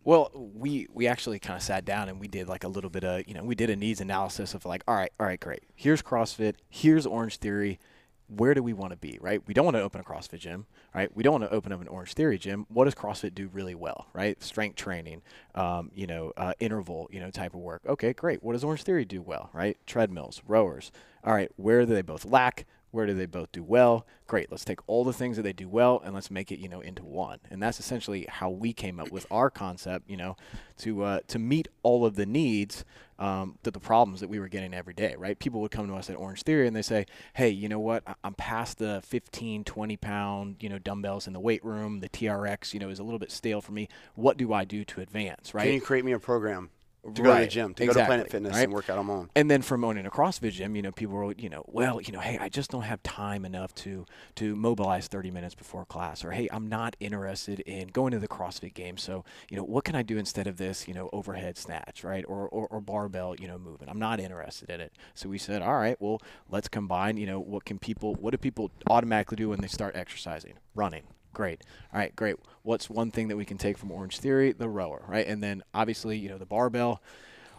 Well, 0.04 0.30
we 0.34 0.88
we 0.94 1.08
actually 1.08 1.40
kind 1.40 1.56
of 1.58 1.64
sat 1.64 1.86
down 1.86 2.10
and 2.10 2.20
we 2.20 2.28
did 2.28 2.48
like 2.48 2.66
a 2.66 2.68
little 2.68 2.90
bit 2.92 3.04
of 3.06 3.28
you 3.28 3.34
know 3.34 3.44
we 3.44 3.56
did 3.56 3.72
a 3.72 3.76
needs 3.76 4.02
analysis 4.02 4.54
of 4.54 4.66
like 4.66 4.84
all 4.88 4.94
right 4.94 5.12
all 5.20 5.26
right 5.26 5.40
great. 5.40 5.64
Here's 5.74 6.04
CrossFit. 6.04 6.56
Here's 6.70 7.08
Orange 7.08 7.38
Theory. 7.38 7.80
Where 8.28 8.54
do 8.56 8.62
we 8.62 8.74
want 8.74 8.92
to 8.92 8.98
be 8.98 9.18
right? 9.22 9.42
We 9.48 9.54
don't 9.54 9.66
want 9.66 9.78
to 9.78 9.82
open 9.82 10.02
a 10.02 10.04
CrossFit 10.04 10.40
gym 10.40 10.66
right? 10.94 11.16
We 11.16 11.24
don't 11.24 11.40
want 11.40 11.50
to 11.50 11.56
open 11.56 11.72
up 11.72 11.80
an 11.80 11.88
Orange 11.88 12.14
Theory 12.14 12.38
gym. 12.38 12.66
What 12.68 12.86
does 12.86 12.96
CrossFit 12.96 13.34
do 13.36 13.50
really 13.54 13.76
well 13.76 14.08
right? 14.14 14.42
Strength 14.44 14.76
training 14.76 15.22
um, 15.56 15.92
you 15.96 16.08
know 16.08 16.34
uh, 16.36 16.54
interval 16.60 17.08
you 17.10 17.22
know 17.22 17.32
type 17.32 17.54
of 17.54 17.62
work. 17.62 17.84
Okay 17.88 18.12
great. 18.12 18.44
What 18.44 18.52
does 18.52 18.66
Orange 18.66 18.84
Theory 18.84 19.06
do 19.06 19.22
well 19.22 19.50
right? 19.54 19.78
Treadmills 19.88 20.42
rowers. 20.46 20.92
All 21.24 21.34
right 21.34 21.50
where 21.56 21.86
do 21.86 21.94
they 21.94 22.02
both 22.02 22.26
lack 22.26 22.66
where 22.96 23.06
do 23.06 23.14
they 23.14 23.26
both 23.26 23.52
do 23.52 23.62
well? 23.62 24.08
Great 24.26 24.50
let's 24.50 24.66
take 24.66 24.80
all 24.88 25.04
the 25.04 25.14
things 25.14 25.36
that 25.36 25.44
they 25.44 25.54
do 25.54 25.68
well 25.68 26.02
and 26.04 26.16
let's 26.16 26.32
make 26.32 26.52
it 26.52 26.60
you 26.60 26.70
know 26.70 26.80
into 26.80 27.04
one. 27.04 27.40
And 27.52 27.62
that's 27.62 27.80
essentially 27.80 28.26
how 28.30 28.50
we 28.50 28.72
came 28.74 29.00
up 29.00 29.12
with 29.12 29.28
our 29.30 29.50
concept 29.50 30.10
you 30.10 30.18
know 30.18 30.38
to 30.78 31.04
uh, 31.04 31.20
to 31.28 31.38
meet 31.38 31.68
all 31.84 32.06
of 32.06 32.16
the 32.16 32.26
needs 32.26 32.86
um, 33.20 33.58
to 33.64 33.72
the 33.72 33.80
problems 33.80 34.20
that 34.22 34.30
we 34.30 34.40
were 34.40 34.48
getting 34.48 34.74
every 34.74 34.94
day 34.94 35.16
right? 35.18 35.38
People 35.38 35.62
would 35.62 35.72
come 35.72 35.88
to 35.88 35.96
us 35.96 36.10
at 36.10 36.16
orange 36.16 36.44
theory 36.44 36.68
and 36.68 36.76
they 36.76 36.82
say 36.82 37.06
hey 37.34 37.50
you 37.50 37.68
know 37.68 37.80
what? 37.80 38.04
I'm 38.24 38.34
past 38.34 38.78
the 38.78 39.02
15 39.06 39.66
20 39.66 39.98
pound 39.98 40.56
you 40.62 40.70
know 40.70 40.80
dumbbells 40.80 41.28
in 41.28 41.34
the 41.34 41.40
weight 41.40 41.64
room. 41.66 42.00
The 42.00 42.10
trx 42.10 42.74
you 42.74 42.80
know 42.80 42.90
is 42.90 43.00
a 43.00 43.04
little 43.04 43.20
bit 43.20 43.32
stale 43.32 43.62
for 43.62 43.74
me. 43.74 43.90
What 44.16 44.38
do 44.38 44.54
i 44.54 44.64
do 44.64 44.86
to 44.86 45.02
advance? 45.02 45.54
Right? 45.54 45.66
Can 45.66 45.74
you 45.74 45.82
create 45.82 46.06
me 46.06 46.14
a 46.14 46.20
program 46.20 46.70
to 47.14 47.22
go 47.22 47.34
to 47.34 47.42
the 47.42 47.48
gym, 47.48 47.74
to 47.74 47.86
go 47.86 47.94
to 47.94 48.06
Planet 48.06 48.30
Fitness 48.30 48.54
right? 48.54 48.64
and 48.64 48.74
work 48.74 48.90
out 48.90 48.98
on 48.98 49.06
my 49.06 49.14
own? 49.14 49.30
and 49.36 49.50
then 49.50 49.62
from 49.62 49.84
owning 49.84 50.06
a 50.06 50.10
CrossFit 50.10 50.52
gym, 50.52 50.76
you 50.76 50.82
know, 50.82 50.92
people 50.92 51.16
were, 51.16 51.34
you 51.38 51.50
know, 51.50 51.64
well, 51.68 52.02
you 52.02 52.12
know, 52.12 52.20
hey, 52.20 52.38
I 52.40 52.50
just 52.50 52.72
don't 52.72 52.84
have 52.84 53.02
time 53.04 53.46
enough 53.46 53.74
to 53.76 54.06
to 54.36 54.56
mobilize 54.56 55.08
30 55.08 55.32
minutes 55.32 55.56
before 55.56 55.86
class, 55.86 56.24
or 56.24 56.32
hey, 56.32 56.48
I'm 56.52 56.68
not 56.68 56.96
interested 57.00 57.60
in 57.62 57.88
going 57.90 58.12
to 58.12 58.20
the 58.20 58.28
CrossFit 58.28 58.74
game. 58.74 58.98
So, 58.98 59.24
you 59.50 59.58
know, 59.58 59.64
what 59.64 59.84
can 59.84 59.96
I 59.96 60.02
do 60.02 60.18
instead 60.18 60.48
of 60.48 60.58
this, 60.58 60.88
you 60.88 60.94
know, 60.94 61.10
overhead 61.14 61.58
snatch, 61.58 62.04
right, 62.04 62.26
or 62.28 62.48
or, 62.48 62.68
or 62.68 62.82
barbell, 62.82 63.36
you 63.36 63.48
know, 63.48 63.58
movement? 63.58 63.92
I'm 63.92 64.00
not 64.00 64.20
interested 64.20 64.70
in 64.70 64.82
it. 64.82 64.94
So 65.14 65.30
we 65.30 65.38
said, 65.38 65.62
all 65.62 65.76
right, 65.76 66.00
well, 66.00 66.22
let's 66.50 66.68
combine. 66.68 67.18
You 67.18 67.28
know, 67.28 67.40
what 67.40 67.66
can 67.66 67.80
people, 67.80 68.16
what 68.16 68.32
do 68.32 68.38
people 68.38 68.72
automatically 68.90 69.38
do 69.38 69.50
when 69.50 69.62
they 69.62 69.68
start 69.68 69.96
exercising? 69.96 70.54
Running. 70.74 71.04
Great. 71.36 71.62
All 71.94 72.00
right, 72.00 72.16
great. 72.16 72.38
What's 72.64 72.90
one 72.90 73.12
thing 73.12 73.28
that 73.28 73.38
we 73.38 73.46
can 73.46 73.58
take 73.60 73.78
from 73.78 73.92
Orange 73.92 74.18
Theory? 74.20 74.54
The 74.54 74.70
rower, 74.70 75.04
right? 75.08 75.28
And 75.28 75.44
then 75.44 75.62
obviously, 75.74 76.18
you 76.18 76.30
know, 76.30 76.38
the 76.40 76.46
barbell 76.48 77.02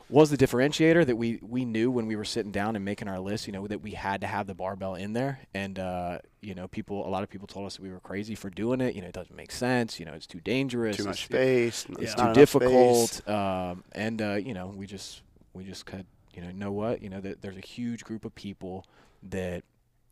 was 0.09 0.31
the 0.31 0.37
differentiator 0.37 1.05
that 1.05 1.17
we 1.17 1.39
we 1.43 1.65
knew 1.65 1.91
when 1.91 2.07
we 2.07 2.15
were 2.17 2.25
sitting 2.25 2.53
down 2.53 2.75
and 2.75 2.85
making 2.85 3.07
our 3.09 3.19
list. 3.21 3.47
You 3.47 3.53
know 3.53 3.67
that 3.67 3.83
we 3.83 3.91
had 3.91 4.21
to 4.23 4.27
have 4.27 4.47
the 4.47 4.55
barbell 4.55 4.95
in 4.95 5.13
there, 5.13 5.41
and 5.53 5.79
uh, 5.79 6.19
you 6.41 6.55
know 6.55 6.69
people 6.69 7.07
a 7.07 7.11
lot 7.11 7.23
of 7.23 7.29
people 7.29 7.47
told 7.47 7.67
us 7.67 7.77
that 7.77 7.83
we 7.83 7.91
were 7.91 8.01
crazy 8.01 8.35
for 8.35 8.49
doing 8.49 8.81
it. 8.81 8.95
You 8.95 9.03
know 9.03 9.09
it 9.09 9.15
doesn't 9.15 9.37
make 9.37 9.51
sense. 9.53 10.01
You 10.01 10.07
know 10.07 10.13
it's 10.15 10.27
too 10.27 10.41
dangerous. 10.41 10.97
Too 10.97 11.03
it's- 11.03 11.13
much 11.17 11.25
space. 11.25 11.87
It's 11.91 12.01
It's 12.03 12.15
too 12.15 12.23
not 12.23 12.37
enough 12.37 12.49
space. 12.49 12.61
difficult. 12.63 13.29
Um, 13.29 13.85
and 13.93 14.23
uh, 14.23 14.35
you 14.35 14.55
know 14.55 14.69
we 14.69 14.87
just 14.87 15.23
we 15.53 15.65
just 15.65 15.85
could 15.87 16.07
you 16.35 16.41
know 16.41 16.51
know 16.53 16.73
what 16.73 17.03
you 17.03 17.11
know 17.11 17.21
that 17.21 17.43
there's 17.43 17.57
a 17.59 17.61
huge 17.61 18.05
group 18.05 18.25
of 18.25 18.35
people 18.35 18.87
that 19.25 19.65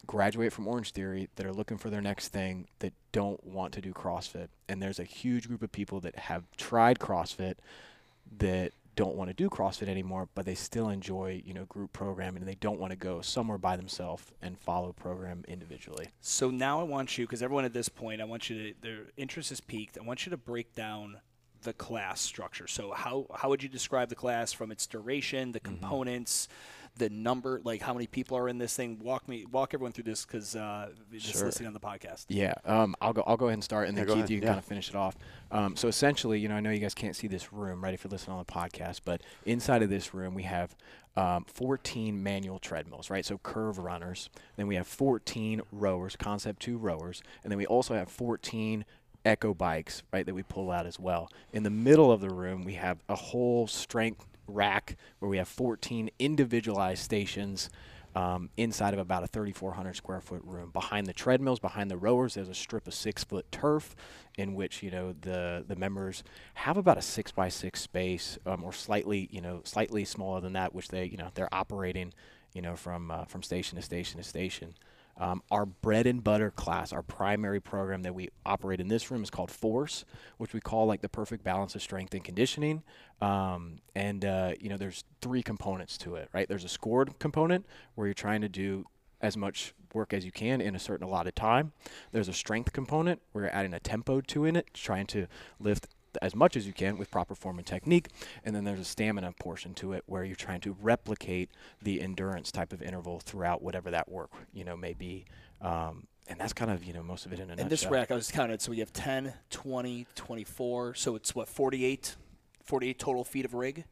graduate 0.06 0.52
from 0.52 0.68
Orange 0.68 0.92
Theory 0.92 1.28
that 1.37 1.46
are 1.46 1.52
looking 1.52 1.78
for 1.78 1.90
their 1.90 2.02
next 2.02 2.28
thing 2.28 2.66
that 2.78 2.92
don't 3.12 3.44
want 3.44 3.73
to 3.75 3.80
do 3.80 3.92
CrossFit, 3.92 4.49
and 4.68 4.82
there's 4.82 4.99
a 4.99 5.04
huge 5.04 5.49
group 5.49 5.62
of 5.62 5.73
people 5.73 6.00
that 6.00 6.16
have 6.16 6.44
tried 6.56 6.99
CrossFit 6.99 7.56
that 8.38 8.73
don't 8.96 9.16
want 9.16 9.28
to 9.28 9.34
do 9.34 9.50
CrossFit 9.50 9.88
anymore, 9.88 10.28
but 10.34 10.46
they 10.46 10.54
still 10.54 10.88
enjoy, 10.88 11.42
you 11.44 11.52
know, 11.52 11.64
group 11.64 11.92
programming 11.92 12.42
and 12.42 12.49
they 12.49 12.54
don't 12.56 12.78
want 12.78 12.92
to 12.92 12.96
go 12.96 13.20
somewhere 13.20 13.58
by 13.58 13.76
themselves 13.76 14.25
and 14.40 14.58
follow 14.58 14.92
program 14.92 15.44
individually. 15.49 16.11
So 16.20 16.50
now 16.50 16.80
I 16.80 16.84
want 16.84 17.18
you, 17.18 17.26
because 17.26 17.42
everyone 17.42 17.64
at 17.64 17.73
this 17.73 17.88
point, 17.88 18.20
I 18.20 18.25
want 18.25 18.49
you 18.49 18.73
to, 18.73 18.75
their 18.80 18.99
interest 19.16 19.50
is 19.50 19.61
peaked. 19.61 19.99
I 19.99 20.04
want 20.04 20.26
you 20.26 20.30
to 20.30 20.37
break 20.37 20.75
down 20.75 21.18
the 21.62 21.73
class 21.73 22.20
structure. 22.20 22.68
So 22.68 22.92
how 22.92 23.26
how 23.34 23.49
would 23.49 23.62
you 23.62 23.68
describe 23.68 24.11
the 24.11 24.14
class 24.14 24.52
from 24.52 24.70
its 24.70 24.87
duration, 24.87 25.52
the 25.52 25.61
mm-hmm. 25.61 25.78
components, 25.80 26.49
the 26.96 27.10
number, 27.10 27.60
like 27.64 27.82
how 27.82 27.92
many 27.92 28.06
people 28.06 28.36
are 28.38 28.48
in 28.48 28.58
this 28.58 28.74
thing? 28.76 28.98
Walk 29.02 29.28
me, 29.28 29.44
walk 29.50 29.74
everyone 29.74 29.92
through 29.92 30.04
this, 30.04 30.24
because 30.24 30.54
uh, 30.54 30.90
just 31.12 31.34
Sure. 31.34 31.46
listening 31.46 31.66
on 31.66 31.72
the 31.72 31.80
podcast. 31.80 32.26
Yeah, 32.28 32.54
um, 32.64 32.94
I'll 33.00 33.12
go. 33.12 33.22
I'll 33.26 33.36
go 33.36 33.46
ahead 33.46 33.54
and 33.54 33.64
start, 33.64 33.88
and 33.88 33.96
Yeah, 33.96 34.04
then 34.04 34.14
go 34.14 34.20
Keith, 34.22 34.30
you 34.30 34.38
can 34.38 34.44
Yeah. 34.46 34.52
kind 34.52 34.58
of 34.58 34.64
finish 34.64 34.88
it 34.88 34.94
off. 34.94 35.16
Um, 35.50 35.76
so 35.76 35.88
essentially, 35.88 36.38
you 36.38 36.48
know, 36.48 36.54
I 36.54 36.60
know 36.60 36.70
you 36.70 36.78
guys 36.78 36.94
can't 36.94 37.16
see 37.16 37.26
this 37.26 37.52
room, 37.52 37.82
right? 37.82 37.94
If 37.94 38.04
you're 38.04 38.10
listening 38.10 38.36
on 38.38 38.44
the 38.46 38.52
podcast, 38.52 39.00
but 39.04 39.22
inside 39.44 39.82
of 39.82 39.90
this 39.90 40.14
room, 40.14 40.34
we 40.34 40.44
have 40.44 40.76
um, 41.16 41.44
14 41.44 42.22
manual 42.22 42.58
treadmills, 42.58 43.10
right? 43.10 43.24
So 43.24 43.38
curve 43.38 43.78
runners. 43.78 44.30
Then 44.56 44.66
we 44.66 44.74
have 44.76 44.86
14 44.86 45.62
rowers, 45.72 46.16
Concept 46.16 46.60
Two 46.60 46.76
rowers, 46.78 47.22
and 47.42 47.50
then 47.50 47.58
we 47.58 47.66
also 47.66 47.94
have 47.94 48.08
14 48.08 48.84
Echo 49.24 49.54
bikes, 49.54 50.02
right? 50.12 50.26
That 50.26 50.34
we 50.34 50.42
pull 50.42 50.70
out 50.70 50.84
as 50.86 51.00
well. 51.00 51.30
In 51.52 51.62
the 51.62 51.70
middle 51.70 52.12
of 52.12 52.20
the 52.20 52.28
room, 52.28 52.62
we 52.62 52.74
have 52.74 52.98
a 53.08 53.14
whole 53.14 53.66
strength 53.66 54.26
rack 54.46 54.96
where 55.18 55.28
we 55.28 55.38
have 55.38 55.48
14 55.48 56.10
individualized 56.18 57.02
stations 57.02 57.70
um, 58.14 58.50
inside 58.56 58.94
of 58.94 59.00
about 59.00 59.24
a 59.24 59.26
3,400 59.26 59.94
square 59.96 60.20
foot 60.20 60.42
room. 60.44 60.70
Behind 60.70 61.06
the 61.06 61.12
treadmills, 61.12 61.58
behind 61.58 61.90
the 61.90 61.96
rowers, 61.96 62.34
there's 62.34 62.48
a 62.48 62.54
strip 62.54 62.86
of 62.86 62.94
six 62.94 63.24
foot 63.24 63.50
turf 63.50 63.96
in 64.36 64.54
which 64.54 64.82
you 64.82 64.90
know 64.90 65.14
the 65.20 65.64
the 65.66 65.76
members 65.76 66.22
have 66.54 66.76
about 66.76 66.98
a 66.98 67.02
six 67.02 67.32
by 67.32 67.48
six 67.48 67.80
space, 67.80 68.38
um, 68.46 68.62
or 68.62 68.72
slightly 68.72 69.28
you 69.32 69.40
know 69.40 69.62
slightly 69.64 70.04
smaller 70.04 70.40
than 70.40 70.52
that, 70.52 70.74
which 70.74 70.88
they 70.88 71.04
you 71.06 71.16
know 71.16 71.28
they're 71.34 71.52
operating 71.52 72.12
you 72.52 72.62
know 72.62 72.76
from 72.76 73.10
uh, 73.10 73.24
from 73.24 73.42
station 73.42 73.76
to 73.76 73.82
station 73.82 74.18
to 74.18 74.24
station. 74.24 74.74
Um, 75.16 75.42
our 75.50 75.64
bread 75.64 76.06
and 76.06 76.23
butter 76.23 76.50
class, 76.50 76.92
our 76.92 77.02
primary 77.02 77.61
program 77.61 78.02
that 78.02 78.14
we 78.14 78.30
operate 78.44 78.80
in 78.80 78.88
this 78.88 79.11
room 79.11 79.23
is 79.23 79.30
called 79.30 79.50
Force, 79.50 80.04
which 80.38 80.52
we 80.52 80.61
call 80.61 80.87
like 80.87 81.02
the 81.02 81.09
perfect 81.09 81.44
balance 81.44 81.75
of 81.75 81.83
strength 81.83 82.14
and 82.14 82.25
conditioning. 82.25 82.83
Um, 83.21 83.76
and 83.94 84.25
uh, 84.25 84.52
you 84.61 84.68
know, 84.68 84.76
there's 84.76 85.04
three 85.21 85.42
components 85.42 85.97
to 85.99 86.16
it, 86.16 86.28
right? 86.33 86.49
There's 86.49 86.64
a 86.64 86.68
scored 86.68 87.18
component 87.18 87.66
where 87.94 88.06
you're 88.06 88.14
trying 88.14 88.40
to 88.40 88.49
do 88.49 88.87
as 89.21 89.37
much 89.37 89.73
work 89.94 90.12
as 90.12 90.25
you 90.25 90.33
can 90.33 90.61
in 90.61 90.75
a 90.75 90.78
certain 90.78 91.06
allotted 91.06 91.37
time. 91.37 91.73
There's 92.12 92.28
a 92.28 92.33
strength 92.33 92.73
component 92.73 93.23
where 93.33 93.44
you're 93.44 93.54
adding 93.54 93.73
a 93.73 93.80
tempo 93.80 94.21
to 94.21 94.44
in 94.44 94.56
it, 94.56 94.75
trying 94.75 95.06
to 95.06 95.26
lift 95.61 95.88
as 96.23 96.35
much 96.35 96.56
as 96.56 96.66
you 96.66 96.73
can 96.73 96.97
with 96.99 97.11
proper 97.11 97.35
form 97.35 97.59
and 97.59 97.66
technique. 97.66 98.09
And 98.44 98.54
then 98.54 98.64
there's 98.64 98.80
a 98.80 98.85
stamina 98.85 99.33
portion 99.40 99.75
to 99.75 99.92
it 99.92 100.02
where 100.06 100.25
you're 100.25 100.37
trying 100.37 100.61
to 100.62 100.76
replicate 100.80 101.50
the 101.83 102.00
endurance 102.00 102.50
type 102.52 102.73
of 102.73 102.83
interval 102.83 103.21
throughout 103.21 103.62
whatever 103.62 103.90
that 103.90 104.09
work, 104.11 104.30
you 104.52 104.64
know, 104.64 104.76
may 104.76 104.92
be. 104.92 105.25
Um, 105.61 106.06
and 106.26 106.38
that's 106.40 106.52
kind 106.52 106.71
of, 106.71 106.85
you 106.85 106.92
know, 106.92 107.02
most 107.02 107.26
of 107.26 107.33
it 107.33 107.38
in 107.40 107.50
a 107.50 107.54
And 107.56 107.68
this 107.71 107.85
rack, 107.87 108.11
I 108.11 108.14
was 108.14 108.30
counted. 108.30 108.61
So 108.62 108.71
we 108.71 108.78
have 108.78 108.92
10, 108.92 109.35
20, 109.50 110.06
24. 110.14 110.94
So 110.94 111.16
it's 111.16 111.35
what, 111.35 111.49
48, 111.49 112.16
48 112.62 112.99
total 112.99 113.25
feet 113.25 113.44
of 113.44 113.52
rig, 113.52 113.85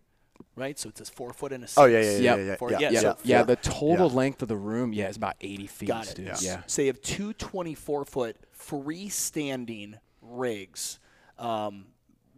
right? 0.57 0.79
So 0.79 0.89
it's 0.89 1.01
a 1.03 1.05
four 1.05 1.33
foot 1.35 1.53
and 1.53 1.63
a 1.65 1.67
six. 1.67 1.77
Oh 1.77 1.85
yeah, 1.85 2.01
yeah, 2.01 2.05
yeah, 2.05 2.19
Yep. 2.19 2.39
yeah, 2.39 2.45
yeah, 2.45 2.57
For- 2.57 2.71
yeah, 2.71 2.79
yeah, 2.81 2.91
yeah, 2.91 3.01
so- 3.01 3.19
yeah, 3.23 3.43
the 3.43 3.57
total 3.57 4.09
Yeah. 4.09 4.15
length 4.15 4.41
of 4.41 4.49
the 4.49 4.57
room, 4.57 4.95
yeah, 4.95 5.09
is 5.09 5.17
about 5.19 5.37
80 5.43 5.67
feet. 5.67 5.89
Got 5.89 6.09
it. 6.09 6.17
dude. 6.17 6.27
Yeah. 6.27 6.37
Yeah. 6.41 6.63
So 6.67 6.81
you 6.83 6.89
have 6.89 7.03
two 7.03 7.35
24 7.35 8.05
foot 8.07 8.37
freestanding 8.59 9.99
rigs. 10.23 10.99
Um, 11.39 11.87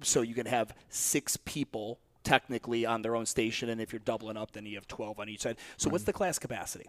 so 0.05 0.23
you 0.23 0.35
can 0.35 0.47
have 0.47 0.75
six 0.89 1.37
people 1.37 1.99
technically 2.23 2.87
on 2.87 3.03
their 3.03 3.15
own 3.17 3.27
station, 3.27 3.69
and 3.69 3.81
if 3.81 3.93
you're 3.93 4.01
doubling 4.01 4.37
up, 4.37 4.53
then 4.53 4.65
you 4.67 4.77
have 4.77 4.87
12 4.89 5.19
on 5.21 5.29
each 5.29 5.43
side. 5.43 5.57
So 5.77 5.87
Mm-hmm. 5.87 5.93
what's 5.93 6.05
the 6.05 6.13
class 6.13 6.39
capacity? 6.39 6.87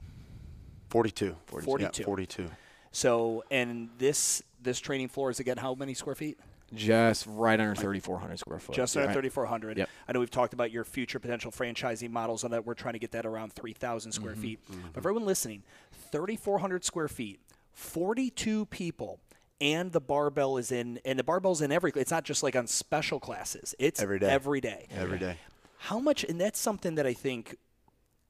42. 0.90 1.36
42. 1.48 2.02
Yeah, 2.02 2.06
42. 2.06 2.48
So 2.92 3.44
and 3.52 3.90
this 3.98 4.42
this 4.62 4.80
training 4.80 5.10
floor 5.10 5.30
is 5.30 5.40
again 5.40 5.58
how 5.58 5.76
many 5.76 5.94
square 5.94 6.16
feet? 6.16 6.40
Just 6.74 7.26
right 7.28 7.60
under 7.60 7.76
3,400 7.76 8.40
square 8.40 8.58
foot. 8.60 8.76
Just 8.76 8.96
under 8.98 9.08
Right. 9.08 9.14
3,400. 9.14 9.78
Yep. 9.78 9.90
I 10.08 10.12
know 10.14 10.20
we've 10.20 10.32
talked 10.32 10.54
about 10.54 10.72
your 10.72 10.84
future 10.84 11.20
potential 11.20 11.52
franchising 11.52 12.10
models 12.10 12.44
on 12.44 12.52
that. 12.52 12.66
We're 12.66 12.74
trying 12.74 12.94
to 12.94 13.00
get 13.00 13.12
that 13.12 13.26
around 13.26 13.54
3,000 13.54 14.12
square 14.14 14.34
Mm-hmm. 14.34 14.42
feet. 14.42 14.60
But 14.94 15.04
for 15.04 15.10
everyone 15.10 15.26
listening, 15.26 15.64
3,400 16.12 16.84
square 16.84 17.08
feet, 17.08 17.40
42 17.74 18.66
people, 18.68 19.20
and 19.62 19.92
the 19.92 20.02
barbell 20.02 20.58
is 20.58 20.72
in, 20.72 21.00
and 21.06 21.18
the 21.18 21.24
barbell's 21.24 21.62
in 21.62 21.72
every. 21.72 21.92
It's 21.96 22.12
not 22.12 22.24
just 22.24 22.44
like 22.44 22.56
on 22.56 22.68
special 22.68 23.20
classes. 23.20 23.76
It's 23.80 24.02
Every 24.02 24.20
day. 24.20 24.30
Every 24.30 24.62
day. 24.62 24.88
Every 24.92 25.20
day. 25.20 25.38
How 25.78 26.00
much? 26.00 26.24
And 26.24 26.40
that's 26.40 26.60
something 26.60 26.96
that 26.96 27.06
I 27.06 27.14
think. 27.14 27.58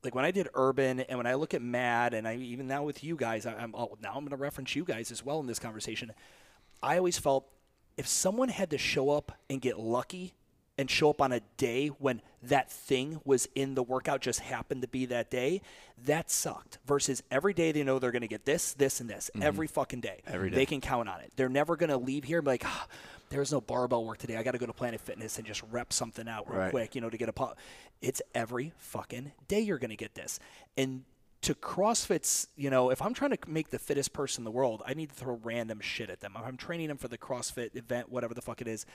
Like 0.04 0.14
when 0.14 0.26
I 0.26 0.30
did 0.30 0.50
urban, 0.54 1.00
and 1.00 1.18
when 1.18 1.26
I 1.26 1.34
look 1.34 1.56
at 1.56 1.64
Mad, 1.64 2.14
and 2.14 2.28
I 2.28 2.36
even 2.36 2.68
now 2.68 2.84
with 2.84 3.04
you 3.04 3.16
guys, 3.16 3.48
I, 3.48 3.56
I'm 3.56 3.74
oh, 3.76 3.98
now 4.02 4.10
I'm 4.10 4.20
going 4.20 4.30
to 4.30 4.36
reference 4.36 4.76
you 4.76 4.84
guys 4.84 5.10
as 5.10 5.26
well 5.26 5.40
in 5.40 5.48
this 5.48 5.58
conversation. 5.58 6.12
I 6.84 6.98
always 6.98 7.18
felt 7.18 7.48
if 7.98 8.08
someone 8.08 8.50
had 8.50 8.70
to 8.70 8.78
show 8.78 9.10
up 9.10 9.32
and 9.50 9.60
get 9.60 9.80
lucky 9.80 10.34
and 10.78 10.90
show 10.90 11.10
up 11.10 11.22
on 11.22 11.32
a 11.32 11.40
day 11.58 11.88
when 11.88 12.22
that 12.44 12.72
thing 12.72 13.20
was 13.24 13.48
in 13.56 13.76
the 13.76 13.82
workout 13.84 14.22
just 14.22 14.42
happened 14.42 14.82
to 14.82 14.88
be 14.88 15.06
that 15.08 15.32
day, 15.32 15.62
that 16.06 16.30
sucked. 16.30 16.78
Versus 16.86 17.24
every 17.32 17.54
day 17.54 17.72
they 17.72 17.84
know 17.84 17.98
they're 17.98 18.12
going 18.12 18.22
to 18.22 18.28
get 18.28 18.46
this, 18.46 18.74
this, 18.74 19.00
and 19.00 19.10
this 19.10 19.32
every 19.42 19.68
fucking 19.68 20.02
day. 20.02 20.22
Every 20.28 20.50
day. 20.50 20.56
They 20.58 20.66
can 20.66 20.82
count 20.82 21.10
on 21.10 21.22
it. 21.22 21.32
They're 21.36 21.50
never 21.50 21.76
going 21.76 21.90
to 21.90 21.98
leave 21.98 22.24
here 22.26 22.40
and 22.40 22.46
be 22.46 22.52
like, 22.52 22.66
"Ah, 22.66 22.88
there's 23.30 23.52
no 23.52 23.62
barbell 23.62 24.06
work 24.06 24.18
today. 24.18 24.38
I 24.38 24.44
got 24.44 24.52
to 24.52 24.58
go 24.58 24.66
to 24.66 24.74
Planet 24.74 25.02
Fitness 25.02 25.38
and 25.38 25.48
just 25.48 25.64
rep 25.72 25.92
something 25.94 26.28
out 26.28 26.50
real 26.50 26.60
Right. 26.60 26.70
quick, 26.72 26.94
you 26.96 27.02
know, 27.02 27.10
to 27.10 27.18
get 27.18 27.30
a 27.30 27.34
pop. 27.34 27.58
It's 28.02 28.22
every 28.36 28.74
fucking 28.78 29.32
day 29.48 29.62
you're 29.62 29.80
going 29.80 29.90
to 29.90 29.96
get 29.96 30.14
this. 30.14 30.40
And 30.78 31.04
to 31.42 31.54
CrossFit's, 31.54 32.48
you 32.56 32.70
know, 32.70 32.90
if 32.90 33.02
I'm 33.02 33.14
trying 33.14 33.32
to 33.32 33.38
make 33.48 33.70
the 33.70 33.78
fittest 33.80 34.14
person 34.14 34.42
in 34.42 34.46
the 34.46 34.52
world, 34.52 34.82
I 34.86 34.94
need 34.94 35.10
to 35.10 35.16
throw 35.16 35.40
random 35.44 35.80
shit 35.80 36.10
at 36.10 36.20
them. 36.20 36.34
If 36.36 36.44
I'm 36.46 36.58
training 36.58 36.88
them 36.88 36.98
for 36.98 37.08
the 37.08 37.18
CrossFit 37.18 37.76
event, 37.76 38.10
whatever 38.12 38.34
the 38.34 38.42
fuck 38.42 38.62
it 38.62 38.68
is, 38.68 38.86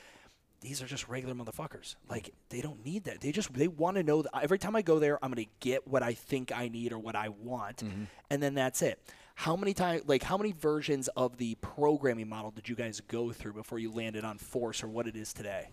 these 0.60 0.82
are 0.82 0.86
just 0.86 1.08
regular 1.08 1.34
motherfuckers. 1.34 1.96
Like 2.08 2.32
they 2.50 2.60
don't 2.60 2.84
need 2.84 3.04
that. 3.04 3.20
They 3.20 3.32
just 3.32 3.52
they 3.52 3.68
want 3.68 3.96
to 3.96 4.02
know 4.02 4.22
that 4.22 4.30
every 4.42 4.58
time 4.58 4.76
I 4.76 4.82
go 4.82 4.98
there, 4.98 5.18
I'm 5.24 5.30
gonna 5.30 5.46
get 5.60 5.88
what 5.88 6.02
I 6.02 6.14
think 6.14 6.52
I 6.54 6.68
need 6.68 6.92
or 6.92 6.98
what 6.98 7.16
I 7.16 7.28
want, 7.28 7.78
mm-hmm. 7.78 8.04
and 8.30 8.42
then 8.42 8.54
that's 8.54 8.82
it. 8.82 9.00
How 9.34 9.56
many 9.56 9.72
times, 9.72 10.02
like 10.06 10.22
how 10.22 10.36
many 10.36 10.52
versions 10.52 11.08
of 11.16 11.38
the 11.38 11.54
programming 11.56 12.28
model 12.28 12.50
did 12.50 12.68
you 12.68 12.74
guys 12.74 13.00
go 13.00 13.32
through 13.32 13.54
before 13.54 13.78
you 13.78 13.90
landed 13.90 14.24
on 14.24 14.36
Force 14.36 14.82
or 14.82 14.88
what 14.88 15.06
it 15.06 15.16
is 15.16 15.32
today? 15.32 15.68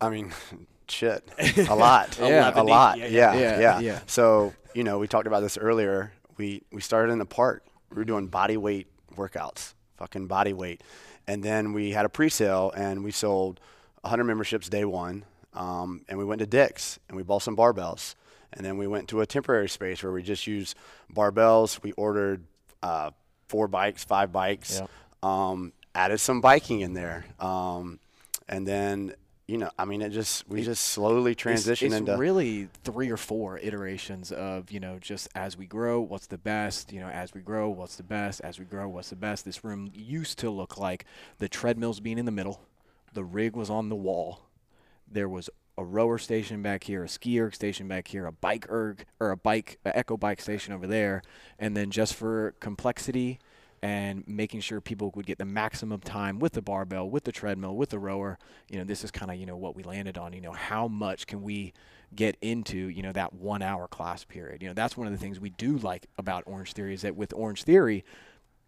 I 0.00 0.10
mean, 0.10 0.32
shit, 0.88 1.26
a 1.68 1.74
lot, 1.74 2.18
Yeah. 2.20 2.52
a 2.54 2.62
lot, 2.62 2.98
Yeah, 2.98 3.06
yeah, 3.06 3.34
yeah. 3.34 3.38
yeah, 3.40 3.60
Yeah, 3.60 3.78
yeah. 3.80 4.00
So 4.06 4.52
you 4.74 4.84
know, 4.84 4.98
we 4.98 5.08
talked 5.08 5.26
about 5.26 5.40
this 5.40 5.56
earlier. 5.56 6.12
We 6.36 6.62
we 6.70 6.82
started 6.82 7.12
in 7.12 7.18
the 7.18 7.24
park. 7.26 7.64
We 7.90 7.96
were 7.96 8.04
doing 8.04 8.26
body 8.26 8.58
weight 8.58 8.88
workouts, 9.14 9.72
fucking 9.96 10.26
body 10.26 10.52
weight, 10.52 10.82
and 11.28 11.42
then 11.42 11.72
we 11.72 11.90
had 11.90 12.04
a 12.04 12.08
pre-sale 12.08 12.72
and 12.76 13.02
we 13.04 13.10
sold 13.10 13.60
100 14.02 14.24
memberships 14.24 14.68
day 14.68 14.84
one. 14.84 15.24
Um, 15.54 16.02
and 16.08 16.18
we 16.18 16.24
went 16.24 16.40
to 16.40 16.46
Dick's 16.46 16.98
and 17.08 17.16
we 17.16 17.22
bought 17.22 17.42
some 17.42 17.56
barbells. 17.56 18.14
And 18.52 18.64
then 18.64 18.78
we 18.78 18.86
went 18.86 19.08
to 19.08 19.20
a 19.20 19.26
temporary 19.26 19.68
space 19.68 20.02
where 20.02 20.12
we 20.12 20.22
just 20.22 20.46
used 20.46 20.76
barbells. 21.12 21.82
We 21.82 21.92
ordered 21.92 22.44
uh, 22.82 23.10
four 23.48 23.68
bikes, 23.68 24.04
five 24.04 24.32
bikes, 24.32 24.80
um, 25.22 25.72
added 25.94 26.18
some 26.18 26.40
biking 26.40 26.80
in 26.80 26.94
there. 26.94 27.26
Um, 27.40 27.98
and 28.48 28.66
then, 28.66 29.14
you 29.48 29.58
know, 29.58 29.70
I 29.78 29.84
mean, 29.84 30.02
it 30.02 30.10
just, 30.10 30.48
we 30.48 30.62
just 30.62 30.84
slowly 30.84 31.32
It's- 31.32 31.62
transitioned 31.64 31.86
it's, 31.86 31.94
into. 31.94 32.16
really 32.16 32.68
three 32.82 33.10
or 33.10 33.16
four 33.16 33.58
iterations 33.58 34.32
of 34.32 34.70
you 34.72 34.80
know 34.80 34.98
just 34.98 35.28
as 35.34 35.56
we 35.56 35.66
grow 35.66 36.00
what's 36.00 36.26
the 36.26 36.38
best 36.38 36.92
you 36.92 37.00
know 37.00 37.08
as 37.08 37.32
we 37.32 37.40
grow 37.40 37.68
what's 37.68 37.96
the 37.96 38.02
best 38.02 38.40
as 38.42 38.58
we 38.58 38.64
grow 38.64 38.88
what's 38.88 39.10
the 39.10 39.16
best 39.16 39.44
this 39.44 39.62
room 39.64 39.88
used 39.94 40.38
to 40.40 40.50
look 40.50 40.78
like 40.78 41.04
the 41.38 41.48
treadmills 41.48 42.00
being 42.00 42.18
in 42.18 42.24
the 42.24 42.32
middle 42.32 42.60
the 43.12 43.22
rig 43.24 43.54
was 43.54 43.70
on 43.70 43.88
the 43.88 43.94
wall 43.96 44.40
there 45.10 45.28
was 45.28 45.48
a 45.78 45.84
rower 45.84 46.16
station 46.18 46.62
back 46.62 46.84
here, 46.84 47.04
a 47.04 47.08
ski 47.08 47.38
erg 47.38 47.54
station 47.54 47.86
back 47.86 48.08
here, 48.08 48.24
a 48.24 48.32
bike 48.32 48.66
erg 48.70 49.04
or 49.20 49.30
a 49.30 49.36
bike 49.36 49.78
a 49.84 49.96
echo 49.96 50.16
bike 50.16 50.40
station 50.40 50.72
over 50.72 50.86
there, 50.86 51.20
and 51.58 51.76
then 51.76 51.90
just 51.90 52.14
for 52.14 52.54
complexity 52.60 53.38
and 53.86 54.24
making 54.26 54.58
sure 54.60 54.80
people 54.80 55.12
would 55.14 55.26
get 55.26 55.38
the 55.38 55.44
maximum 55.44 56.00
time 56.00 56.40
with 56.40 56.54
the 56.54 56.62
barbell, 56.62 57.08
with 57.08 57.22
the 57.22 57.30
treadmill, 57.30 57.76
with 57.76 57.90
the 57.90 57.98
rower, 58.00 58.36
you 58.68 58.78
know, 58.78 58.84
this 58.84 59.04
is 59.04 59.12
kind 59.12 59.30
of 59.30 59.36
you 59.36 59.46
know 59.46 59.56
what 59.56 59.76
we 59.76 59.84
landed 59.84 60.18
on. 60.18 60.32
You 60.32 60.40
know, 60.40 60.52
how 60.52 60.88
much 60.88 61.26
can 61.28 61.40
we 61.42 61.72
get 62.14 62.36
into 62.40 62.76
you 62.76 63.02
know 63.02 63.12
that 63.12 63.32
one 63.32 63.62
hour 63.62 63.86
class 63.86 64.24
period? 64.24 64.60
You 64.60 64.68
know, 64.68 64.74
that's 64.74 64.96
one 64.96 65.06
of 65.06 65.12
the 65.12 65.18
things 65.20 65.38
we 65.38 65.50
do 65.50 65.76
like 65.78 66.06
about 66.18 66.42
Orange 66.46 66.72
Theory 66.72 66.94
is 66.94 67.02
that 67.02 67.14
with 67.16 67.32
Orange 67.34 67.62
Theory. 67.62 68.04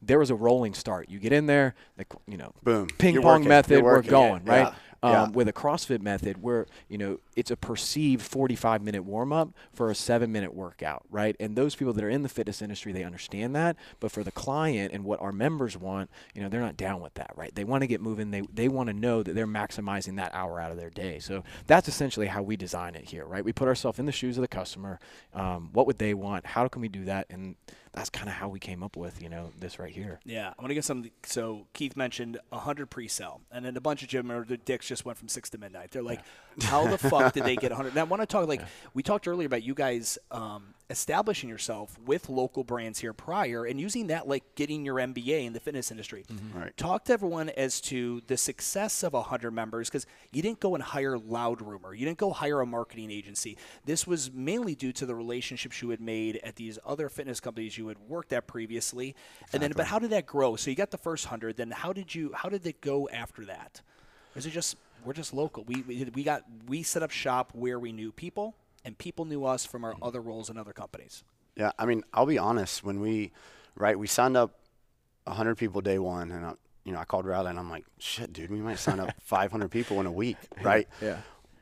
There 0.00 0.20
was 0.20 0.30
a 0.30 0.36
rolling 0.36 0.74
start. 0.74 1.08
You 1.10 1.18
get 1.18 1.32
in 1.32 1.46
there, 1.46 1.74
the, 1.96 2.06
you 2.28 2.36
know, 2.36 2.52
Boom. 2.62 2.86
ping 2.98 3.14
You're 3.14 3.22
pong 3.24 3.40
working. 3.40 3.48
method, 3.48 3.82
we're 3.82 4.00
going, 4.02 4.42
Yeah. 4.46 4.52
right? 4.52 4.66
Yeah. 4.68 4.74
Um, 5.00 5.32
with 5.32 5.48
a 5.48 5.52
CrossFit 5.52 6.00
method, 6.00 6.42
where 6.42 6.66
you 6.88 6.98
know 6.98 7.20
it's 7.36 7.50
a 7.50 7.56
perceived 7.56 8.22
45 8.22 8.82
minute 8.82 9.04
warm 9.04 9.32
up 9.32 9.50
for 9.72 9.90
a 9.90 9.94
seven 9.94 10.32
minute 10.32 10.54
workout, 10.54 11.04
right? 11.10 11.36
And 11.38 11.54
those 11.54 11.76
people 11.76 11.92
that 11.92 12.02
are 12.02 12.10
in 12.10 12.22
the 12.22 12.28
fitness 12.28 12.60
industry, 12.62 12.92
they 12.92 13.04
understand 13.04 13.54
that. 13.54 13.76
But 14.00 14.10
for 14.10 14.24
the 14.24 14.32
client 14.32 14.92
and 14.92 15.04
what 15.04 15.20
our 15.20 15.30
members 15.30 15.76
want, 15.76 16.10
you 16.34 16.42
know, 16.42 16.48
they're 16.48 16.60
not 16.60 16.76
down 16.76 17.00
with 17.00 17.14
that, 17.14 17.30
right? 17.36 17.54
They 17.54 17.64
want 17.64 17.82
to 17.82 17.86
get 17.86 18.00
moving. 18.00 18.30
They 18.30 18.42
they 18.52 18.68
want 18.68 18.88
to 18.88 18.92
know 18.92 19.22
that 19.22 19.34
they're 19.34 19.46
maximizing 19.46 20.16
that 20.16 20.34
hour 20.34 20.60
out 20.60 20.72
of 20.72 20.78
their 20.78 20.90
day. 20.90 21.20
So 21.20 21.44
that's 21.66 21.88
essentially 21.88 22.26
how 22.26 22.42
we 22.42 22.56
design 22.56 22.94
it 22.94 23.04
here, 23.04 23.24
right? 23.24 23.44
We 23.44 23.52
put 23.52 23.68
ourselves 23.68 23.98
in 23.98 24.06
the 24.06 24.12
shoes 24.12 24.36
of 24.36 24.42
the 24.42 24.48
customer. 24.48 24.98
Um, 25.32 25.70
what 25.72 25.86
would 25.86 25.98
they 25.98 26.14
want? 26.14 26.44
How 26.46 26.66
can 26.68 26.82
we 26.82 26.88
do 26.88 27.04
that? 27.04 27.26
And 27.30 27.54
that's 27.92 28.10
kind 28.10 28.28
of 28.28 28.34
how 28.34 28.48
we 28.48 28.58
came 28.58 28.82
up 28.82 28.96
with, 28.96 29.22
you 29.22 29.28
know, 29.28 29.50
this 29.58 29.78
right 29.78 29.92
here. 29.92 30.20
Yeah, 30.24 30.48
I 30.48 30.62
want 30.62 30.70
to 30.70 30.74
get 30.74 30.84
some. 30.84 31.10
So 31.24 31.66
Keith 31.72 31.96
mentioned 31.96 32.38
100 32.50 32.90
pre-sell, 32.90 33.40
and 33.50 33.64
then 33.64 33.76
a 33.76 33.80
bunch 33.80 34.02
of 34.02 34.08
Jim 34.08 34.30
or 34.30 34.44
the 34.44 34.56
dicks 34.56 34.86
just 34.86 35.04
went 35.04 35.18
from 35.18 35.28
six 35.28 35.50
to 35.50 35.58
midnight. 35.58 35.90
They're 35.90 36.02
like, 36.02 36.20
how 36.62 36.86
the 36.86 36.98
fuck 36.98 37.32
did 37.32 37.44
they 37.44 37.56
get 37.56 37.70
100? 37.70 37.94
Now 37.94 38.02
I 38.02 38.04
want 38.04 38.22
to 38.22 38.26
talk 38.26 38.46
like 38.48 38.62
we 38.94 39.02
talked 39.02 39.26
earlier 39.28 39.46
about 39.46 39.62
you 39.62 39.74
guys 39.74 40.18
um, 40.30 40.74
establishing 40.90 41.50
yourself 41.50 41.98
with 42.06 42.30
local 42.30 42.64
brands 42.64 42.98
here 42.98 43.12
prior 43.12 43.64
and 43.66 43.78
using 43.78 44.06
that 44.06 44.26
like 44.26 44.42
getting 44.54 44.84
your 44.86 44.96
MBA 44.96 45.44
in 45.44 45.52
the 45.52 45.60
fitness 45.60 45.90
industry. 45.90 46.24
Mm-hmm. 46.32 46.58
Right. 46.58 46.76
Talk 46.76 47.04
to 47.06 47.12
everyone 47.12 47.50
as 47.50 47.80
to 47.82 48.22
the 48.26 48.36
success 48.36 49.02
of 49.02 49.12
100 49.12 49.50
members 49.50 49.88
because 49.90 50.06
you 50.32 50.40
didn't 50.40 50.60
go 50.60 50.74
and 50.74 50.82
hire 50.82 51.18
Loud 51.18 51.60
Rumor. 51.60 51.92
You 51.92 52.06
didn't 52.06 52.18
go 52.18 52.30
hire 52.30 52.60
a 52.60 52.66
marketing 52.66 53.10
agency. 53.10 53.58
This 53.84 54.06
was 54.06 54.32
mainly 54.32 54.74
due 54.74 54.92
to 54.92 55.04
the 55.04 55.14
relationships 55.14 55.82
you 55.82 55.90
had 55.90 56.00
made 56.00 56.40
at 56.42 56.56
these 56.56 56.78
other 56.86 57.10
fitness 57.10 57.38
companies 57.38 57.76
you 57.76 57.88
had 57.88 57.98
worked 58.08 58.32
at 58.32 58.46
previously. 58.46 59.14
And 59.52 59.62
then, 59.62 59.72
but 59.76 59.86
how 59.86 59.98
did 59.98 60.10
that 60.10 60.24
grow? 60.24 60.56
So 60.56 60.70
you 60.70 60.76
got 60.76 60.90
the 60.90 60.98
first 60.98 61.26
100. 61.26 61.56
Then 61.58 61.70
how 61.70 61.92
did 61.92 62.14
you, 62.14 62.32
how 62.34 62.48
did 62.48 62.66
it 62.66 62.80
go 62.80 63.08
after 63.10 63.44
that? 63.44 63.82
Is 64.34 64.46
it 64.46 64.50
just, 64.50 64.76
we're 65.04 65.12
just 65.12 65.34
local. 65.34 65.64
We, 65.64 65.82
we, 65.82 66.04
we 66.14 66.22
got, 66.22 66.44
we 66.66 66.82
set 66.82 67.02
up 67.02 67.10
shop 67.10 67.52
where 67.54 67.78
we 67.78 67.92
knew 67.92 68.10
people 68.10 68.54
and 68.84 68.96
people 68.98 69.24
knew 69.24 69.44
us 69.44 69.64
from 69.66 69.84
our 69.84 69.94
other 70.02 70.20
roles 70.20 70.50
in 70.50 70.56
other 70.56 70.72
companies. 70.72 71.24
Yeah, 71.56 71.72
I 71.78 71.86
mean, 71.86 72.04
I'll 72.14 72.26
be 72.26 72.38
honest. 72.38 72.84
When 72.84 73.00
we, 73.00 73.32
right, 73.74 73.98
we 73.98 74.06
signed 74.06 74.36
up 74.36 74.58
100 75.24 75.56
people 75.56 75.80
day 75.80 75.98
one, 75.98 76.30
and 76.30 76.44
I, 76.46 76.52
you 76.84 76.92
know, 76.92 76.98
I 77.00 77.04
called 77.04 77.26
Riley 77.26 77.50
and 77.50 77.58
I'm 77.58 77.70
like, 77.70 77.84
shit, 77.98 78.32
dude, 78.32 78.50
we 78.50 78.58
might 78.60 78.78
sign 78.78 79.00
up 79.00 79.10
500 79.22 79.68
people 79.70 80.00
in 80.00 80.06
a 80.06 80.12
week, 80.12 80.36
right? 80.62 80.86
Yeah. 81.02 81.18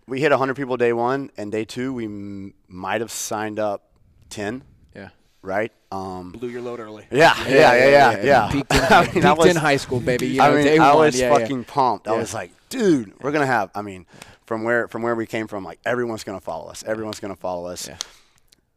We 0.06 0.20
hit 0.20 0.30
100 0.30 0.54
people 0.54 0.76
day 0.76 0.92
one, 0.92 1.30
and 1.36 1.50
day 1.50 1.64
two 1.64 1.92
we 1.92 2.04
m- 2.04 2.54
might 2.68 3.00
have 3.00 3.10
signed 3.10 3.58
up 3.58 3.90
10, 4.30 4.62
Yeah. 4.94 5.08
right? 5.42 5.72
Um, 5.90 6.30
Blew 6.32 6.48
your 6.48 6.60
load 6.62 6.78
early. 6.78 7.06
yeah, 7.10 7.34
yeah, 7.48 7.74
yeah, 7.74 7.88
yeah, 7.88 8.22
yeah. 8.22 8.48
Peaked, 8.52 8.72
in, 8.72 8.80
I 8.82 9.12
mean, 9.12 9.24
I 9.24 9.32
was- 9.32 9.46
in 9.46 9.56
high 9.56 9.78
school, 9.78 9.98
baby. 10.00 10.28
You 10.28 10.42
I 10.42 10.54
mean, 10.62 10.80
I 10.80 10.94
was 10.94 11.18
fucking 11.20 11.64
pumped. 11.64 12.06
I 12.06 12.12
was 12.16 12.32
like, 12.34 12.50
dude, 12.68 13.14
we're 13.20 13.32
gonna 13.32 13.46
have. 13.46 13.70
I 13.74 13.82
mean, 13.82 14.06
from 14.46 14.64
where 14.64 14.88
from 14.88 15.02
where 15.02 15.14
we 15.14 15.26
came 15.26 15.46
from, 15.46 15.64
like 15.64 15.80
everyone's 15.84 16.24
gonna 16.24 16.40
follow 16.40 16.70
us. 16.70 16.82
Everyone's 16.86 17.20
gonna 17.20 17.36
follow 17.36 17.66
us. 17.66 17.88
Yeah. 17.88 17.98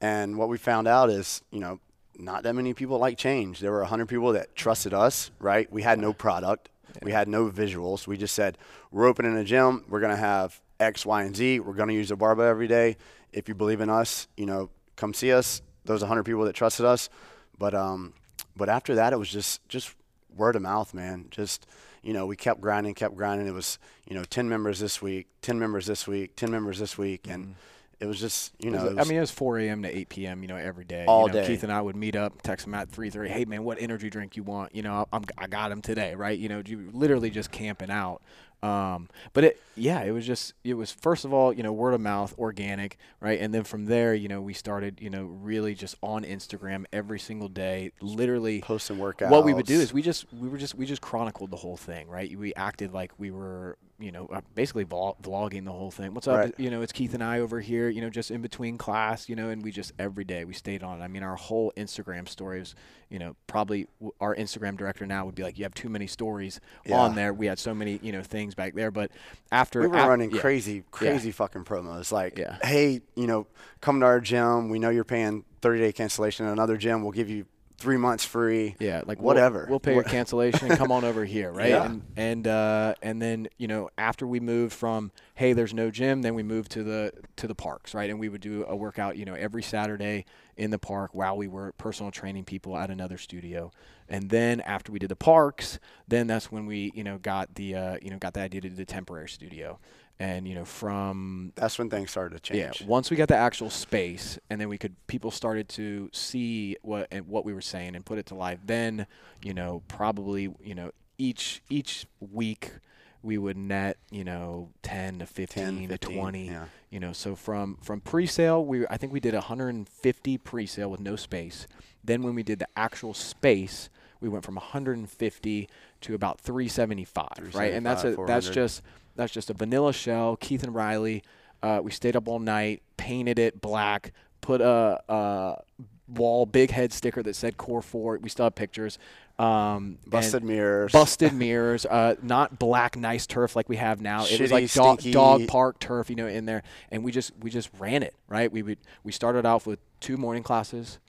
And 0.02 0.38
what 0.38 0.50
we 0.50 0.58
found 0.58 0.88
out 0.88 1.10
is, 1.10 1.42
you 1.52 1.60
know, 1.60 1.80
not 2.18 2.44
that 2.44 2.54
many 2.54 2.74
people 2.74 2.98
like 3.00 3.18
change. 3.18 3.60
There 3.60 3.72
were 3.72 3.80
100 3.80 4.08
people 4.08 4.34
that 4.34 4.56
trusted 4.56 4.94
us, 4.94 5.32
right? 5.40 5.72
We 5.72 5.82
had 5.82 6.00
no 6.00 6.14
product. 6.14 6.70
We 7.02 7.12
had 7.12 7.28
no 7.28 7.50
visuals. 7.50 8.08
We 8.08 8.18
just 8.18 8.36
said, 8.36 8.58
we're 8.92 9.08
opening 9.08 9.38
a 9.38 9.44
gym. 9.44 9.86
We're 9.88 10.00
going 10.00 10.12
to 10.12 10.18
have 10.18 10.60
X, 10.80 11.06
Y, 11.06 11.24
and 11.24 11.36
Z. 11.36 11.60
We're 11.62 11.74
going 11.74 11.90
to 11.90 11.96
use 11.96 12.12
a 12.12 12.16
barbell 12.16 12.48
every 12.48 12.68
day. 12.68 12.98
If 13.32 13.48
you 13.48 13.56
believe 13.56 13.80
in 13.80 13.90
us, 13.90 14.28
you 14.36 14.46
know, 14.46 14.70
come 14.96 15.14
see 15.14 15.32
us. 15.32 15.62
Those 15.86 16.02
100 16.02 16.24
people 16.24 16.44
that 16.46 16.54
trusted 16.54 16.86
us. 16.86 17.10
But, 17.58 17.74
um, 17.74 18.14
but 18.56 18.70
after 18.70 18.96
that, 18.96 19.14
it 19.14 19.20
was 19.20 19.30
just, 19.30 19.68
just 19.70 19.96
word 20.36 20.56
of 20.56 20.62
mouth, 20.62 20.94
man. 20.94 21.28
Just, 21.30 21.68
you 22.02 22.14
know, 22.14 22.26
we 22.26 22.36
kept 22.36 22.62
grinding, 22.62 22.94
kept 22.94 23.16
grinding. 23.16 23.48
It 23.48 23.54
was, 23.54 23.80
you 24.08 24.16
know, 24.16 24.24
10 24.24 24.48
members 24.50 24.80
this 24.80 25.02
week, 25.02 25.28
10 25.42 25.60
members 25.60 25.86
this 25.86 26.08
week, 26.08 26.36
10 26.36 26.52
members 26.52 26.80
this 26.80 26.98
week. 26.98 27.28
And 27.28 27.44
mm-hmm. 27.44 27.54
it 28.00 28.06
was 28.06 28.20
just, 28.20 28.54
you 28.60 28.72
know, 28.72 28.86
It 28.86 28.96
was- 28.96 29.06
I 29.06 29.10
mean, 29.10 29.18
it 29.18 29.22
was 29.22 29.32
4 29.32 29.60
a.m. 29.60 29.84
to 29.84 29.98
8 29.98 30.10
p.m. 30.10 30.42
You 30.42 30.48
know, 30.48 30.56
every 30.56 30.86
day. 30.86 31.06
All 31.06 31.28
you 31.28 31.34
know, 31.34 31.42
day. 31.42 31.48
Keith 31.48 31.64
and 31.64 31.72
I 31.72 31.82
would 31.82 31.96
meet 31.96 32.16
up, 32.16 32.42
text 32.42 32.68
him 32.68 32.74
at 32.74 32.90
3:30. 32.90 33.28
Hey, 33.28 33.46
man, 33.46 33.64
what 33.64 33.82
energy 33.82 34.10
drink 34.10 34.38
you 34.38 34.44
want? 34.44 34.74
You 34.76 34.84
know, 34.84 35.08
I'm, 35.12 35.26
I 35.38 35.48
got 35.48 35.72
him 35.72 35.82
today, 35.82 36.16
right? 36.16 36.38
You 36.38 36.50
know, 36.50 36.62
you 36.66 36.90
literally 36.94 37.30
just 37.30 37.52
camping 37.52 37.92
out. 37.92 38.22
Um, 38.62 39.08
but 39.34 39.44
it, 39.44 39.62
yeah, 39.76 40.02
it 40.04 40.12
was 40.12 40.26
just, 40.28 40.54
it 40.64 40.74
was 40.74 40.92
first 40.92 41.24
of 41.26 41.34
all, 41.34 41.54
you 41.54 41.64
know, 41.64 41.72
word 41.72 41.94
of 41.94 42.02
mouth, 42.02 42.34
organic, 42.38 42.98
right? 43.22 43.40
And 43.40 43.54
then 43.54 43.64
from 43.64 43.86
there, 43.86 44.14
you 44.14 44.28
know, 44.28 44.42
we 44.42 44.54
started, 44.54 45.00
you 45.02 45.10
know, 45.10 45.24
really 45.24 45.76
just 45.76 45.96
on 46.02 46.24
Instagram 46.24 46.86
every 46.92 47.20
single 47.20 47.48
day, 47.48 47.92
literally 48.02 48.62
posting 48.62 48.98
workouts. 48.98 49.30
what 49.30 49.46
we 49.46 49.54
would 49.54 49.66
do 49.66 49.80
is 49.80 49.94
we 49.94 50.02
just 50.02 50.26
we 50.34 50.50
were 50.50 50.58
just 50.58 50.76
we 50.76 50.86
just 50.86 51.02
chronicled 51.02 51.52
the 51.52 51.58
whole 51.58 51.78
thing 51.78 52.08
right 52.08 52.38
we 52.38 52.54
acted 52.56 52.94
like 52.94 53.12
we 53.18 53.32
were 53.32 53.78
you 54.00 54.12
know 54.12 54.28
uh, 54.28 54.40
basically 54.56 54.86
vlogging 54.86 55.66
the 55.66 55.72
whole 55.72 55.92
thing 55.92 56.14
what's 56.14 56.28
up 56.28 56.38
Right. 56.38 56.54
you 56.58 56.70
know 56.70 56.82
it's 56.82 56.94
keith 56.94 57.14
and 57.14 57.22
i 57.24 57.40
over 57.40 57.60
here 57.60 57.90
you 57.90 58.00
know 58.00 58.10
just 58.10 58.32
in 58.32 58.42
between 58.42 58.78
class 58.78 59.28
you 59.28 59.36
know 59.36 59.50
and 59.50 59.62
we 59.62 59.72
just 59.72 59.92
every 60.00 60.24
day 60.24 60.46
we 60.46 60.54
stayed 60.54 60.84
on 60.84 61.02
it. 61.02 61.04
i 61.04 61.08
mean 61.10 61.22
our 61.22 61.36
whole 61.36 61.74
instagram 61.76 62.28
stories 62.30 62.76
you 63.10 63.20
know 63.20 63.36
probably 63.48 63.88
w- 64.00 64.14
our 64.22 64.34
instagram 64.36 64.78
director 64.78 65.06
now 65.06 65.26
would 65.26 65.36
be 65.36 65.44
like 65.44 65.58
you 65.58 65.66
have 65.66 65.74
too 65.74 65.90
many 65.90 66.08
stories 66.08 66.62
on 66.92 67.16
there 67.16 67.34
we 67.34 67.46
had 67.48 67.60
so 67.60 67.74
many 67.74 68.00
you 68.02 68.12
know 68.14 68.24
things 68.24 68.56
back 68.56 68.74
there 68.74 68.90
but 68.92 69.12
after 69.52 69.82
we 69.82 69.88
were 69.88 69.96
running 69.98 70.32
yeah. 70.32 70.40
crazy, 70.40 70.84
crazy 70.92 71.32
fucking 71.32 71.66
promos. 71.66 72.12
Like, 72.12 72.38
Yeah. 72.38 72.58
hey, 72.64 73.02
you 73.16 73.26
know, 73.28 73.48
come 73.82 74.00
to 74.02 74.06
our 74.06 74.20
gym. 74.22 74.70
We 74.70 74.78
know 74.78 74.90
you're 74.92 75.04
paying 75.04 75.44
30 75.62 75.80
day 75.80 75.92
cancellation 75.92 76.46
at 76.46 76.54
another 76.54 76.78
gym. 76.78 77.02
We'll 77.02 77.12
give 77.12 77.30
you 77.30 77.48
three 77.80 77.98
months 77.98 78.26
free. 78.26 78.76
Yeah, 78.80 79.02
like 79.06 79.20
we'll- 79.20 79.28
whatever. 79.28 79.66
We'll, 79.70 79.80
pay 79.80 79.94
your 79.94 80.04
cancellation 80.04 80.70
and 80.70 80.78
come 80.78 80.92
on 80.92 81.04
over 81.04 81.26
here, 81.26 81.52
right? 81.54 81.70
Yeah. 81.70 81.86
And 81.86 82.04
and 82.16 82.48
uh, 82.48 82.94
and 83.02 83.22
then 83.22 83.48
you 83.58 83.68
know 83.68 83.90
after 83.98 84.28
we 84.28 84.40
moved 84.40 84.74
from 84.74 85.12
hey, 85.36 85.54
there's 85.54 85.74
no 85.74 85.90
gym, 85.90 86.22
then 86.22 86.36
we 86.36 86.44
moved 86.44 86.72
to 86.72 86.84
the 86.84 87.14
to 87.38 87.48
the 87.48 87.56
parks, 87.56 87.94
right? 87.94 88.10
And 88.10 88.20
we 88.20 88.30
would 88.30 88.42
do 88.42 88.66
a 88.68 88.76
workout, 88.76 89.16
you 89.18 89.26
know, 89.26 89.36
every 89.36 89.64
Saturday 89.64 90.26
in 90.60 90.72
the 90.72 90.78
park 90.78 91.12
while 91.14 91.38
we 91.38 91.48
were 91.48 91.72
personal 91.78 92.12
training 92.12 92.44
people 92.44 92.78
at 92.78 92.92
another 92.92 93.18
studio. 93.18 93.72
And 94.10 94.30
then 94.30 94.60
after 94.62 94.92
we 94.92 95.00
did 95.00 95.10
the 95.10 95.16
parks, 95.16 95.80
then 96.08 96.28
that's 96.28 96.52
when 96.52 96.66
we 96.66 96.92
you 96.94 97.04
know 97.04 97.18
got 97.18 97.56
the 97.56 97.76
uh, 97.76 97.98
you 98.02 98.12
know 98.12 98.18
got 98.18 98.34
the 98.34 98.42
idea 98.42 98.62
to 98.62 98.70
do 98.70 98.76
the 98.76 98.86
temporary 98.86 99.30
studio. 99.30 99.80
And 100.20 100.46
you 100.46 100.54
know 100.54 100.66
from 100.66 101.54
That's 101.56 101.80
when 101.80 101.90
things 101.90 102.12
started 102.12 102.36
to 102.36 102.42
change. 102.42 102.82
yeah, 102.82 102.88
once 102.88 103.10
we 103.10 103.16
got 103.16 103.30
the 103.30 103.38
actual 103.38 103.70
space, 103.70 104.38
and 104.50 104.60
then 104.60 104.68
we 104.68 104.78
could 104.78 104.96
people 105.08 105.32
started 105.32 105.70
to 105.70 106.10
see 106.12 106.76
what 106.82 107.08
and 107.10 107.28
what 107.28 107.46
we 107.46 107.54
were 107.54 107.62
saying 107.62 107.96
and 107.96 108.06
put 108.06 108.18
it 108.18 108.26
to 108.26 108.36
life. 108.36 108.60
Then, 108.66 109.08
you 109.42 109.54
know, 109.54 109.82
probably 109.88 110.54
you 110.62 110.76
know 110.76 110.92
each 111.18 111.62
each 111.70 112.06
week 112.20 112.72
we 113.22 113.38
would 113.38 113.58
net 113.58 113.98
you 114.12 114.24
know 114.24 114.70
10 114.84 115.20
to 115.20 115.26
15, 115.26 115.64
10, 115.64 115.74
to 115.76 115.88
15, 115.90 116.18
20 116.18 116.46
yeah. 116.46 116.66
you 116.90 117.00
know 117.00 117.12
so 117.12 117.36
from 117.36 117.78
from 117.82 118.00
pre-sale 118.00 118.64
we 118.64 118.86
i 118.88 118.98
think 118.98 119.12
we 119.12 119.20
did 119.20 119.34
150 119.34 120.38
pre-sale 120.38 120.90
with 120.90 121.00
no 121.00 121.16
space. 121.16 121.68
Then 122.02 122.24
when 122.24 122.34
we 122.34 122.44
did 122.44 122.60
the 122.60 122.68
actual 122.78 123.14
space 123.14 123.90
we 124.22 124.30
went 124.30 124.46
from 124.46 124.56
150 124.56 125.70
to 126.02 126.14
about 126.14 126.40
375 126.40 127.28
right? 127.54 127.74
And 127.74 127.86
that's 127.86 128.04
a 128.04 128.16
that's 128.26 128.50
just 128.50 128.82
that's 129.16 129.34
just 129.34 129.50
a 129.50 129.54
vanilla 129.54 129.94
shell. 129.94 130.38
Keith 130.38 130.64
and 130.64 130.74
riley 130.74 131.24
uh, 131.62 131.82
we 131.84 131.92
stayed 131.92 132.16
up 132.16 132.28
all 132.28 132.40
night 132.40 132.82
painted 132.96 133.38
it 133.38 133.60
black 133.60 134.14
put 134.42 134.62
a, 134.62 135.02
a 135.10 135.62
wall 136.08 136.46
big 136.46 136.72
head 136.72 136.94
sticker 136.94 137.22
that 137.22 137.36
said 137.36 137.58
Kor4 137.58 138.22
we 138.22 138.30
still 138.30 138.46
have 138.46 138.56
pictures 138.56 138.98
um, 139.40 139.98
Busted 140.06 140.44
mirrors. 140.44 140.92
busted 140.92 141.34
mirrors, 141.46 141.86
uh, 141.86 142.16
not 142.22 142.60
black 142.60 142.98
nice 142.98 143.26
turf 143.26 143.56
like 143.56 143.70
we 143.70 143.78
have 143.78 144.02
now. 144.02 144.26
It 144.26 144.40
was 144.40 144.52
like 144.52 144.72
dog, 144.74 145.00
dog 145.12 145.48
park 145.48 145.80
turf, 145.80 146.10
you 146.10 146.16
know, 146.16 146.28
in 146.28 146.46
there, 146.46 146.64
and 146.92 147.04
we 147.04 147.12
just 147.12 147.32
we 147.40 147.50
just 147.50 147.70
ran 147.80 148.04
it 148.04 148.14
right. 148.28 148.52
We 148.52 148.62
would 148.62 148.80
we 149.04 149.12
started 149.12 149.46
off 149.46 149.66
with 149.66 149.80
two 150.02 150.18
morning 150.18 150.44
classes, 150.44 151.00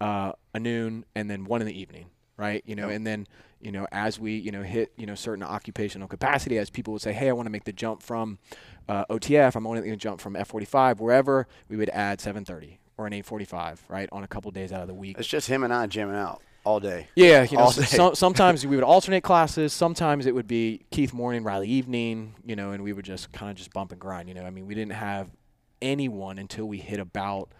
uh, 0.00 0.32
a 0.52 0.58
noon, 0.60 1.04
and 1.14 1.30
then 1.30 1.44
one 1.44 1.60
in 1.60 1.66
the 1.66 1.78
evening, 1.78 2.06
right? 2.36 2.62
You 2.66 2.74
know, 2.74 2.88
Yep. 2.88 2.96
and 2.96 3.06
then 3.06 3.26
you 3.60 3.70
know 3.72 3.86
as 3.92 4.18
we 4.18 4.36
you 4.36 4.50
know 4.50 4.62
hit 4.62 4.92
you 4.96 5.06
know 5.06 5.14
certain 5.14 5.44
occupational 5.44 6.08
capacity, 6.08 6.58
as 6.58 6.70
people 6.70 6.92
would 6.92 7.02
say, 7.02 7.12
hey, 7.12 7.28
I 7.28 7.32
want 7.32 7.46
to 7.46 7.50
make 7.52 7.64
the 7.64 7.72
jump 7.72 8.02
from 8.02 8.38
uh, 8.88 9.04
OTF, 9.06 9.54
I'm 9.54 9.66
only 9.66 9.80
going 9.80 9.92
to 9.92 9.96
jump 9.96 10.20
from 10.20 10.34
F45, 10.34 10.98
wherever, 11.00 11.46
we 11.68 11.76
would 11.76 11.90
add 11.90 12.18
7:30 12.20 12.78
or 12.98 13.06
an 13.06 13.12
8:45, 13.12 13.78
right, 13.88 14.08
on 14.12 14.22
a 14.24 14.28
couple 14.28 14.50
days 14.50 14.72
out 14.72 14.80
of 14.82 14.88
the 14.88 14.94
week. 14.94 15.16
It's 15.18 15.28
just 15.28 15.48
him 15.48 15.62
and 15.62 15.72
I 15.72 15.86
jamming 15.86 16.16
out 16.16 16.40
all 16.66 16.80
day. 16.80 17.06
Yeah, 17.14 17.44
you 17.44 17.56
know, 17.56 17.70
so, 17.70 18.12
sometimes 18.14 18.66
we 18.66 18.74
would 18.74 18.84
alternate 18.84 19.22
classes. 19.22 19.72
Sometimes 19.72 20.26
it 20.26 20.34
would 20.34 20.48
be 20.48 20.84
Keith 20.90 21.14
morning, 21.14 21.44
Riley 21.44 21.68
evening, 21.68 22.34
you 22.44 22.56
know, 22.56 22.72
and 22.72 22.82
we 22.82 22.92
would 22.92 23.04
just 23.04 23.32
kind 23.32 23.50
of 23.52 23.56
just 23.56 23.72
bump 23.72 23.92
and 23.92 24.00
grind, 24.00 24.28
you 24.28 24.34
know. 24.34 24.42
I 24.42 24.50
mean, 24.50 24.66
we 24.66 24.74
didn't 24.74 24.92
have 24.92 25.30
anyone 25.80 26.38
until 26.38 26.66
we 26.66 26.78
hit 26.78 26.98
about 26.98 27.50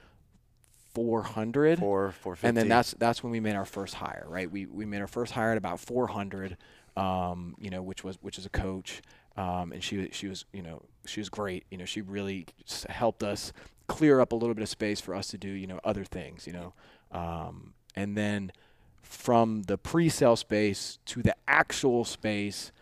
400. 0.92 1.78
Four, 1.78 2.12
four 2.12 2.34
fifty. 2.34 2.48
and 2.48 2.56
then 2.56 2.68
that's 2.68 2.94
that's 2.94 3.22
when 3.22 3.30
we 3.30 3.38
made 3.38 3.54
our 3.54 3.64
first 3.64 3.94
hire, 3.94 4.26
right? 4.28 4.50
We 4.50 4.66
we 4.66 4.84
made 4.84 5.00
our 5.00 5.06
first 5.06 5.32
hire 5.32 5.52
at 5.52 5.58
about 5.58 5.78
400, 5.78 6.56
um, 6.96 7.54
you 7.60 7.70
know, 7.70 7.82
which 7.82 8.02
was 8.02 8.18
which 8.22 8.38
is 8.38 8.46
a 8.46 8.50
coach, 8.50 9.02
um, 9.36 9.70
and 9.70 9.84
she 9.84 10.08
she 10.10 10.26
was 10.26 10.46
you 10.52 10.62
know 10.62 10.82
she 11.04 11.20
was 11.20 11.28
great. 11.28 11.64
You 11.70 11.78
know, 11.78 11.84
she 11.84 12.00
really 12.00 12.46
helped 12.88 13.22
us 13.22 13.52
clear 13.86 14.20
up 14.20 14.32
a 14.32 14.34
little 14.34 14.54
bit 14.54 14.62
of 14.62 14.68
space 14.68 15.00
for 15.00 15.14
us 15.14 15.28
to 15.28 15.38
do 15.38 15.48
you 15.48 15.68
know 15.68 15.78
other 15.84 16.04
things, 16.04 16.44
you 16.44 16.52
know, 16.54 16.72
um, 17.12 17.74
and 17.94 18.16
then 18.16 18.50
from 19.06 19.62
the 19.62 19.78
pre-sale 19.78 20.36
space 20.36 20.98
to 21.06 21.22
the 21.22 21.34
actual 21.48 22.04
space, 22.04 22.72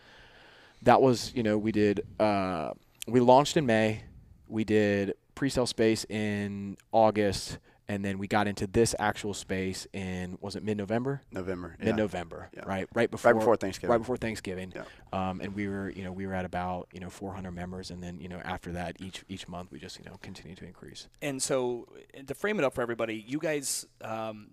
that 0.82 1.00
was 1.00 1.32
you 1.34 1.42
know 1.42 1.56
we 1.58 1.72
did 1.72 2.00
uh, 2.20 2.70
we 3.06 3.20
launched 3.20 3.56
in 3.56 3.66
May, 3.66 4.02
we 4.48 4.64
did 4.64 5.14
pre-sale 5.34 5.66
space 5.66 6.04
in 6.08 6.76
August, 6.92 7.58
and 7.88 8.04
then 8.04 8.18
we 8.18 8.26
got 8.26 8.46
into 8.46 8.66
this 8.66 8.94
actual 8.98 9.34
space 9.34 9.86
in 9.92 10.38
was 10.40 10.56
it 10.56 10.62
mid-November? 10.62 11.20
November. 11.30 11.76
Yeah. 11.78 11.86
Mid-November, 11.86 12.48
Yeah. 12.56 12.62
right? 12.66 12.88
Right 12.94 13.10
before 13.10 13.32
Right 13.32 13.38
before 13.38 13.56
Thanksgiving. 13.56 13.90
Right 13.92 13.98
before 13.98 14.16
Thanksgiving. 14.16 14.72
Yeah. 14.74 14.84
Um, 15.12 15.40
and 15.40 15.54
we 15.54 15.68
were 15.68 15.90
you 15.90 16.04
know 16.04 16.12
we 16.12 16.26
were 16.26 16.34
at 16.34 16.44
about 16.44 16.88
you 16.92 17.00
know 17.00 17.10
400 17.10 17.50
members, 17.52 17.90
and 17.90 18.02
then 18.02 18.20
you 18.20 18.28
know 18.28 18.40
after 18.44 18.72
that 18.72 18.96
each 19.00 19.24
each 19.28 19.48
month 19.48 19.70
we 19.70 19.78
just 19.78 19.98
you 19.98 20.04
know 20.04 20.16
continue 20.22 20.56
to 20.56 20.64
increase. 20.64 21.08
And 21.22 21.42
so, 21.42 21.86
to 22.26 22.34
frame 22.34 22.58
it 22.58 22.64
up 22.64 22.74
for 22.74 22.82
everybody, 22.82 23.22
you 23.26 23.38
guys, 23.38 23.86
um, 24.02 24.50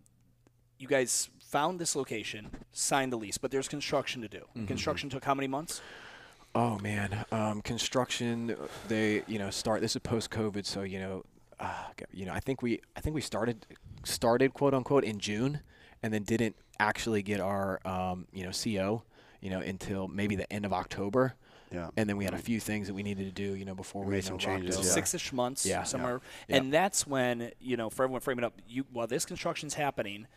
you 0.79 0.87
guys 0.87 1.29
found 1.51 1.79
this 1.79 1.95
location, 1.95 2.49
signed 2.71 3.11
the 3.11 3.17
lease, 3.17 3.37
but 3.37 3.51
there's 3.51 3.67
construction 3.67 4.21
to 4.21 4.27
do. 4.29 4.45
Construction 4.67 5.09
took 5.09 5.25
how 5.25 5.35
many 5.35 5.47
months? 5.47 5.81
Oh 6.55 6.79
man, 6.79 7.25
um, 7.31 7.61
construction. 7.61 8.55
They 8.87 9.23
you 9.27 9.37
know 9.37 9.49
start. 9.49 9.81
This 9.81 9.95
is 9.95 10.01
post 10.01 10.31
COVID, 10.31 10.65
so 10.65 10.81
you 10.81 10.99
know, 10.99 11.23
uh, 11.59 11.87
you 12.11 12.25
know 12.25 12.33
I 12.33 12.39
think 12.39 12.61
we 12.61 12.81
I 12.95 13.01
think 13.01 13.13
we 13.13 13.21
started 13.21 13.65
started 14.03 14.53
quote 14.53 14.73
unquote 14.73 15.03
in 15.03 15.19
June, 15.19 15.61
and 16.01 16.13
then 16.13 16.23
didn't 16.23 16.55
actually 16.79 17.21
get 17.21 17.39
our 17.39 17.79
um, 17.85 18.27
you 18.33 18.43
know 18.43 18.51
CO 18.51 19.03
you 19.41 19.49
know 19.49 19.59
until 19.59 20.07
maybe 20.07 20.35
the 20.35 20.51
end 20.51 20.65
of 20.65 20.73
October. 20.73 21.35
Yeah. 21.71 21.87
And 21.95 22.09
then 22.09 22.17
we 22.17 22.25
had 22.25 22.33
a 22.33 22.37
few 22.37 22.59
things 22.59 22.87
that 22.87 22.93
we 22.93 23.01
needed 23.01 23.27
to 23.27 23.31
do, 23.31 23.55
you 23.55 23.63
know, 23.63 23.73
before 23.73 24.03
we 24.03 24.11
Made 24.11 24.17
you 24.17 24.21
some 24.23 24.33
know, 24.33 24.39
changes, 24.39 24.75
rocked 24.75 24.87
yeah. 24.87 24.93
six-ish 24.93 25.31
months, 25.31 25.65
Yeah. 25.65 25.83
somewhere, 25.83 26.19
Yeah. 26.49 26.57
and 26.57 26.73
that's 26.73 27.07
when 27.07 27.53
you 27.61 27.77
know, 27.77 27.89
for 27.89 28.03
everyone 28.03 28.19
framing 28.19 28.43
up, 28.43 28.61
you 28.67 28.85
while 28.91 29.07
this 29.07 29.23
construction's 29.25 29.75
happening, 29.75 30.27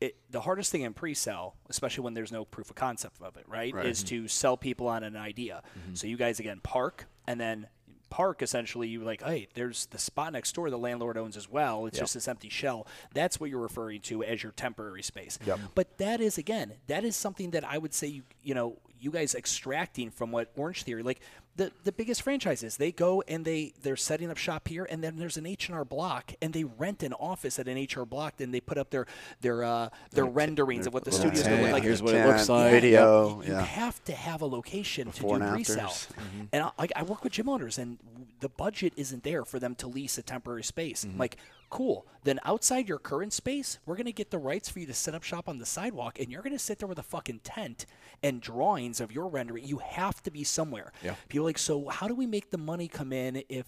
it 0.00 0.16
the 0.30 0.40
hardest 0.40 0.70
thing 0.72 0.82
in 0.82 0.94
pre-sale, 0.94 1.56
especially 1.68 2.04
when 2.04 2.14
there's 2.14 2.32
no 2.32 2.44
proof 2.44 2.70
of 2.70 2.76
concept 2.76 3.20
of 3.22 3.36
it, 3.36 3.44
right, 3.48 3.74
Right. 3.74 3.86
is 3.86 3.98
mm-hmm. 4.04 4.24
to 4.24 4.28
sell 4.28 4.56
people 4.56 4.86
on 4.88 5.02
an 5.02 5.16
idea. 5.16 5.62
Mm-hmm. 5.78 5.94
So 5.94 6.06
you 6.06 6.16
guys 6.16 6.38
again 6.40 6.60
park, 6.62 7.06
and 7.26 7.40
then 7.40 7.66
park 8.10 8.40
essentially 8.40 8.88
you 8.88 9.02
like, 9.04 9.22
hey, 9.22 9.48
there's 9.54 9.86
the 9.86 9.98
spot 9.98 10.32
next 10.32 10.54
door 10.54 10.70
the 10.70 10.78
landlord 10.78 11.18
owns 11.18 11.36
as 11.36 11.48
well. 11.48 11.84
It's 11.86 11.96
Yep. 11.98 12.02
just 12.04 12.14
this 12.14 12.28
empty 12.28 12.48
shell. 12.48 12.86
That's 13.12 13.38
what 13.38 13.50
you're 13.50 13.60
referring 13.60 14.00
to 14.02 14.22
as 14.24 14.42
your 14.42 14.52
temporary 14.52 15.02
space. 15.02 15.38
Yep. 15.46 15.58
But 15.74 15.98
that 15.98 16.20
is 16.20 16.38
again, 16.38 16.74
that 16.86 17.04
is 17.04 17.16
something 17.16 17.50
that 17.50 17.64
I 17.64 17.76
would 17.78 17.92
say 17.92 18.06
you 18.06 18.22
you 18.42 18.54
know 18.54 18.78
you 19.00 19.10
guys 19.10 19.34
extracting 19.34 20.10
from 20.10 20.32
what 20.32 20.50
Orange 20.56 20.82
Theory 20.84 21.02
like 21.02 21.20
the 21.58 21.72
the 21.84 21.92
biggest 21.92 22.22
franchises 22.22 22.76
they 22.76 22.92
go 22.92 23.22
and 23.28 23.44
they 23.44 23.74
they're 23.82 23.96
setting 23.96 24.30
up 24.30 24.36
shop 24.36 24.68
here 24.68 24.86
and 24.88 25.02
then 25.02 25.16
there's 25.16 25.36
an 25.36 25.44
H&R 25.44 25.84
block 25.84 26.32
and 26.40 26.52
they 26.52 26.64
rent 26.64 27.02
an 27.02 27.12
office 27.14 27.58
at 27.58 27.66
an 27.68 27.76
H&R 27.76 28.06
block 28.06 28.40
and 28.40 28.54
they 28.54 28.60
put 28.60 28.78
up 28.78 28.90
their 28.90 29.06
their 29.40 29.64
uh, 29.64 29.88
their 30.12 30.24
renderings 30.24 30.86
of 30.86 30.94
what 30.94 31.04
the 31.04 31.10
little 31.10 31.26
studio's 31.26 31.46
going 31.46 31.58
to 31.58 31.64
look 31.64 31.72
like. 31.72 31.82
here's 31.82 32.02
what 32.02 32.14
it 32.14 32.24
looks 32.24 32.48
like. 32.48 32.70
Video. 32.70 33.40
You, 33.40 33.48
you 33.48 33.52
yeah. 33.52 33.60
have 33.62 34.02
to 34.04 34.12
have 34.12 34.40
a 34.40 34.46
location 34.46 35.08
Before 35.08 35.38
to 35.38 35.40
do 35.40 35.44
and 35.44 35.54
pre-sale. 35.54 35.86
afters. 35.86 36.16
And 36.52 36.62
I, 36.78 36.88
I 36.96 37.02
work 37.02 37.24
with 37.24 37.32
gym 37.32 37.48
owners, 37.48 37.76
and 37.76 37.98
the 38.40 38.48
budget 38.48 38.92
isn't 38.96 39.24
there 39.24 39.44
for 39.44 39.58
them 39.58 39.74
to 39.76 39.88
lease 39.88 40.16
a 40.16 40.22
temporary 40.22 40.62
space. 40.62 41.04
I'm 41.04 41.18
like, 41.18 41.36
cool. 41.70 42.06
Then 42.24 42.40
outside 42.44 42.88
your 42.88 42.98
current 42.98 43.32
space, 43.32 43.78
we're 43.86 43.96
gonna 43.96 44.12
get 44.12 44.30
the 44.30 44.38
rights 44.38 44.68
for 44.68 44.80
you 44.80 44.86
to 44.86 44.94
set 44.94 45.14
up 45.14 45.22
shop 45.22 45.48
on 45.48 45.58
the 45.58 45.66
sidewalk, 45.66 46.18
and 46.18 46.30
you're 46.30 46.42
gonna 46.42 46.58
sit 46.58 46.78
there 46.78 46.88
with 46.88 46.98
a 46.98 47.02
fucking 47.02 47.40
tent 47.44 47.86
and 48.22 48.40
drawings 48.40 49.00
of 49.00 49.12
your 49.12 49.28
rendering. 49.28 49.64
You 49.64 49.78
have 49.78 50.22
to 50.24 50.30
be 50.30 50.44
somewhere. 50.44 50.92
Yeah. 51.02 51.14
People 51.28 51.46
are 51.46 51.50
like, 51.50 51.58
so 51.58 51.88
how 51.88 52.08
do 52.08 52.14
we 52.14 52.26
make 52.26 52.50
the 52.50 52.58
money 52.58 52.88
come 52.88 53.12
in 53.12 53.42
if 53.48 53.66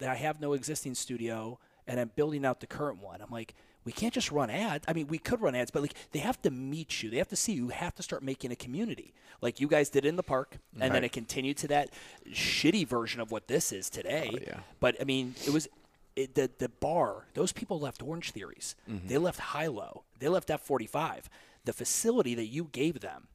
I 0.00 0.14
have 0.14 0.40
no 0.40 0.52
existing 0.52 0.94
studio 0.94 1.58
and 1.86 2.00
I'm 2.00 2.10
building 2.16 2.44
out 2.44 2.60
the 2.60 2.66
current 2.66 3.00
one? 3.02 3.20
I'm 3.20 3.30
like. 3.30 3.54
We 3.84 3.92
can't 3.92 4.12
just 4.12 4.32
run 4.32 4.50
ads. 4.50 4.84
I 4.88 4.94
mean, 4.94 5.06
we 5.06 5.18
could 5.18 5.40
run 5.40 5.54
ads, 5.54 5.70
but 5.70 5.80
like 5.80 5.94
they 6.10 6.18
have 6.18 6.42
to 6.42 6.50
meet 6.50 7.04
you. 7.04 7.08
They 7.10 7.18
have 7.18 7.28
to 7.28 7.36
see 7.36 7.52
you. 7.52 7.66
You 7.66 7.68
have 7.68 7.94
to 7.94 8.02
start 8.02 8.20
making 8.20 8.50
a 8.50 8.56
community, 8.56 9.14
like 9.40 9.60
you 9.60 9.68
guys 9.68 9.90
did 9.90 10.04
in 10.04 10.16
the 10.16 10.24
park, 10.24 10.58
and 10.80 10.92
then 10.92 11.04
it 11.04 11.12
continued 11.12 11.56
to 11.58 11.68
that 11.68 11.90
shitty 12.28 12.84
version 12.84 13.20
of 13.20 13.30
what 13.30 13.46
this 13.46 13.70
is 13.70 13.88
today. 13.88 14.32
Oh, 14.34 14.38
yeah. 14.44 14.58
But 14.80 15.00
I 15.00 15.04
mean, 15.04 15.36
it 15.46 15.52
was 15.52 15.68
it, 16.16 16.34
the 16.34 16.50
the 16.58 16.68
bar. 16.68 17.26
Those 17.34 17.52
people 17.52 17.78
left 17.78 18.02
Orange 18.02 18.32
Theories. 18.32 18.74
Mm-hmm. 18.90 19.06
They 19.08 19.18
left 19.18 19.38
High 19.38 19.68
Low. 19.68 20.04
They 20.18 20.28
left 20.28 20.50
F 20.50 20.62
forty 20.62 20.86
five. 20.86 21.28
The 21.64 21.72
facility 21.72 22.34
that 22.34 22.46
you 22.46 22.68
gave 22.72 23.00
them, 23.00 23.28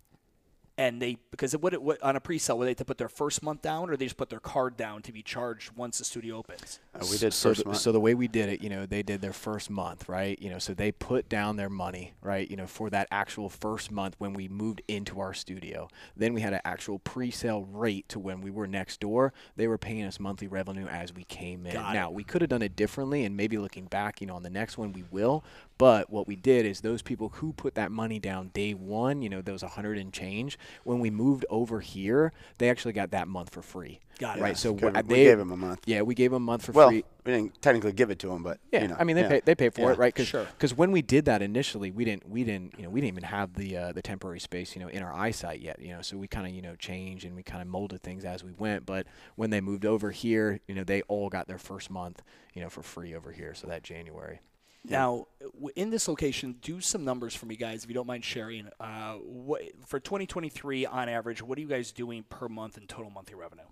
and 0.81 0.99
they 0.99 1.15
because 1.29 1.53
it 1.53 1.61
would 1.61 1.73
it 1.73 1.81
would, 1.81 2.01
on 2.01 2.15
a 2.15 2.19
pre-sale 2.19 2.57
would 2.57 2.65
they 2.65 2.71
have 2.71 2.77
to 2.77 2.85
put 2.85 2.97
their 2.97 3.07
first 3.07 3.43
month 3.43 3.61
down 3.61 3.89
or 3.91 3.95
they 3.95 4.05
just 4.05 4.17
put 4.17 4.31
their 4.31 4.39
card 4.39 4.75
down 4.75 5.03
to 5.03 5.11
be 5.11 5.21
charged 5.21 5.71
once 5.75 5.99
the 5.99 6.03
studio 6.03 6.37
opens. 6.37 6.79
Uh, 6.95 7.05
we 7.11 7.19
did 7.19 7.33
so 7.33 7.49
first 7.49 7.61
the, 7.61 7.67
month. 7.67 7.77
so 7.79 7.91
the 7.91 7.99
way 7.99 8.15
we 8.15 8.27
did 8.27 8.49
it, 8.49 8.63
you 8.63 8.69
know, 8.69 8.87
they 8.87 9.03
did 9.03 9.21
their 9.21 9.31
first 9.31 9.69
month, 9.69 10.09
right? 10.09 10.41
You 10.41 10.49
know, 10.49 10.57
so 10.57 10.73
they 10.73 10.91
put 10.91 11.29
down 11.29 11.55
their 11.55 11.69
money, 11.69 12.13
right? 12.23 12.49
You 12.49 12.57
know, 12.57 12.65
for 12.65 12.89
that 12.89 13.07
actual 13.11 13.47
first 13.47 13.91
month 13.91 14.15
when 14.17 14.33
we 14.33 14.47
moved 14.47 14.81
into 14.87 15.19
our 15.19 15.35
studio. 15.35 15.87
Then 16.17 16.33
we 16.33 16.41
had 16.41 16.53
an 16.53 16.61
actual 16.65 16.97
pre-sale 16.97 17.67
rate 17.71 18.09
to 18.09 18.19
when 18.19 18.41
we 18.41 18.49
were 18.49 18.65
next 18.65 18.99
door. 18.99 19.33
They 19.55 19.67
were 19.67 19.77
paying 19.77 20.05
us 20.05 20.19
monthly 20.19 20.47
revenue 20.47 20.87
as 20.87 21.13
we 21.13 21.25
came 21.25 21.67
in. 21.67 21.73
Got 21.73 21.91
it. 21.91 21.93
now 21.93 22.09
we 22.09 22.23
could 22.23 22.41
have 22.41 22.49
done 22.49 22.63
it 22.63 22.75
differently, 22.75 23.23
and 23.23 23.37
maybe 23.37 23.59
looking 23.59 23.85
back, 23.85 24.19
you 24.19 24.25
know, 24.25 24.35
on 24.35 24.41
the 24.41 24.49
next 24.49 24.79
one 24.79 24.93
we 24.93 25.03
will. 25.11 25.43
But 25.77 26.11
what 26.11 26.27
we 26.27 26.35
did 26.35 26.65
is 26.65 26.81
those 26.81 27.01
people 27.01 27.29
who 27.29 27.53
put 27.53 27.75
that 27.75 27.91
money 27.91 28.19
down 28.19 28.49
day 28.49 28.73
one, 28.73 29.21
you 29.21 29.29
know, 29.29 29.41
those 29.41 29.63
100 29.63 29.97
and 29.97 30.13
change, 30.13 30.57
when 30.83 30.99
we 30.99 31.09
moved 31.09 31.45
over 31.49 31.79
here, 31.79 32.31
they 32.57 32.69
actually 32.69 32.93
got 32.93 33.11
that 33.11 33.27
month 33.27 33.49
for 33.51 33.61
free. 33.61 33.99
Got 34.19 34.37
it. 34.37 34.41
Right. 34.41 34.57
So 34.57 34.73
Good. 34.73 34.93
what- 34.95 35.07
we 35.07 35.15
they 35.15 35.23
gave 35.25 35.39
him 35.39 35.51
a 35.51 35.57
month. 35.57 35.81
yeah, 35.87 36.01
we 36.03 36.13
gave 36.13 36.29
them 36.31 36.43
a 36.43 36.45
month 36.45 36.65
for 36.65 36.73
Well, 36.73 36.89
free. 36.89 37.03
we 37.25 37.31
didn't 37.31 37.59
technically 37.61 37.91
give 37.93 38.11
it 38.11 38.19
to 38.19 38.31
him, 38.31 38.43
but 38.43 38.59
Yeah, 38.71 38.83
you 38.83 38.87
know, 38.89 38.95
I 38.99 39.03
mean 39.03 39.15
they 39.15 39.23
yeah. 39.23 39.29
pay 39.29 39.41
they 39.43 39.55
pay 39.55 39.69
for 39.69 39.81
Yeah. 39.81 39.91
it, 39.93 39.97
right? 39.97 40.13
Cause, 40.13 40.27
Sure. 40.27 40.45
Because 40.45 40.75
when 40.77 40.91
we 40.91 41.01
did 41.01 41.25
that 41.25 41.41
initially, 41.41 41.89
we 41.89 42.05
didn't 42.05 42.29
we 42.29 42.43
didn't 42.43 42.77
you 42.77 42.83
know 42.83 42.89
we 42.91 43.01
didn't 43.01 43.17
even 43.17 43.23
have 43.29 43.53
the 43.55 43.75
uh, 43.77 43.91
the 43.93 44.01
temporary 44.03 44.39
space 44.39 44.75
you 44.75 44.81
know 44.81 44.89
in 44.89 45.01
our 45.01 45.13
eyesight 45.13 45.59
yet, 45.61 45.79
you 45.81 45.89
know. 45.89 46.01
So 46.03 46.17
we 46.17 46.27
kind 46.27 46.45
of 46.45 46.53
you 46.53 46.61
know 46.61 46.75
changed 46.75 47.25
and 47.25 47.35
we 47.35 47.41
kind 47.41 47.61
of 47.63 47.67
molded 47.67 48.03
things 48.03 48.23
as 48.23 48.43
we 48.43 48.51
went. 48.51 48.85
But 48.85 49.07
when 49.35 49.49
they 49.49 49.59
moved 49.61 49.85
over 49.85 50.11
here, 50.11 50.59
you 50.67 50.75
know, 50.75 50.83
they 50.83 51.01
all 51.03 51.29
got 51.29 51.47
their 51.47 51.57
first 51.57 51.89
month 51.89 52.21
you 52.53 52.61
know 52.61 52.69
for 52.69 52.83
free 52.83 53.15
over 53.15 53.31
here. 53.31 53.55
So 53.55 53.65
that 53.67 53.81
January. 53.81 54.39
Now, 54.83 55.27
in 55.75 55.91
this 55.91 56.07
location, 56.07 56.55
do 56.61 56.81
some 56.81 57.05
numbers 57.05 57.35
for 57.35 57.45
me, 57.45 57.55
guys, 57.55 57.83
if 57.83 57.89
you 57.89 57.93
don't 57.93 58.07
mind 58.07 58.23
sharing. 58.25 58.67
Uh, 58.79 59.13
what 59.13 59.61
for 59.85 59.99
2023 59.99 60.85
on 60.87 61.07
average? 61.07 61.41
What 61.43 61.57
are 61.57 61.61
you 61.61 61.67
guys 61.67 61.91
doing 61.91 62.23
per 62.29 62.47
month 62.49 62.77
in 62.77 62.87
total 62.87 63.11
monthly 63.11 63.35
revenue? 63.35 63.63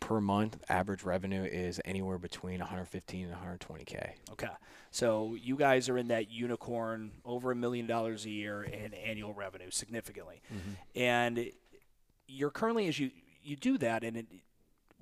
Per 0.00 0.20
month, 0.20 0.58
average 0.68 1.02
revenue 1.04 1.44
is 1.44 1.80
anywhere 1.84 2.18
between 2.18 2.58
115 2.58 3.28
and 3.30 3.60
120k. 3.60 4.10
Okay, 4.32 4.48
so 4.90 5.34
you 5.40 5.56
guys 5.56 5.88
are 5.88 5.96
in 5.96 6.08
that 6.08 6.30
unicorn, 6.30 7.12
over 7.24 7.52
a 7.52 7.56
million 7.56 7.86
dollars 7.86 8.26
a 8.26 8.30
year 8.30 8.64
in 8.64 8.92
annual 8.92 9.32
revenue, 9.32 9.70
significantly, 9.70 10.42
and 10.94 11.50
you're 12.26 12.50
currently 12.50 12.86
as 12.88 12.98
you 12.98 13.12
you 13.42 13.56
do 13.56 13.78
that, 13.78 14.02
and 14.04 14.16
it, 14.16 14.26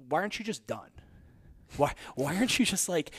why 0.09 0.21
aren't 0.21 0.39
you 0.39 0.45
just 0.45 0.67
done? 0.69 0.91
Why 1.79 1.95
why 2.15 2.37
aren't 2.37 2.59
you 2.59 2.67
just 2.67 2.89
like? 2.89 3.13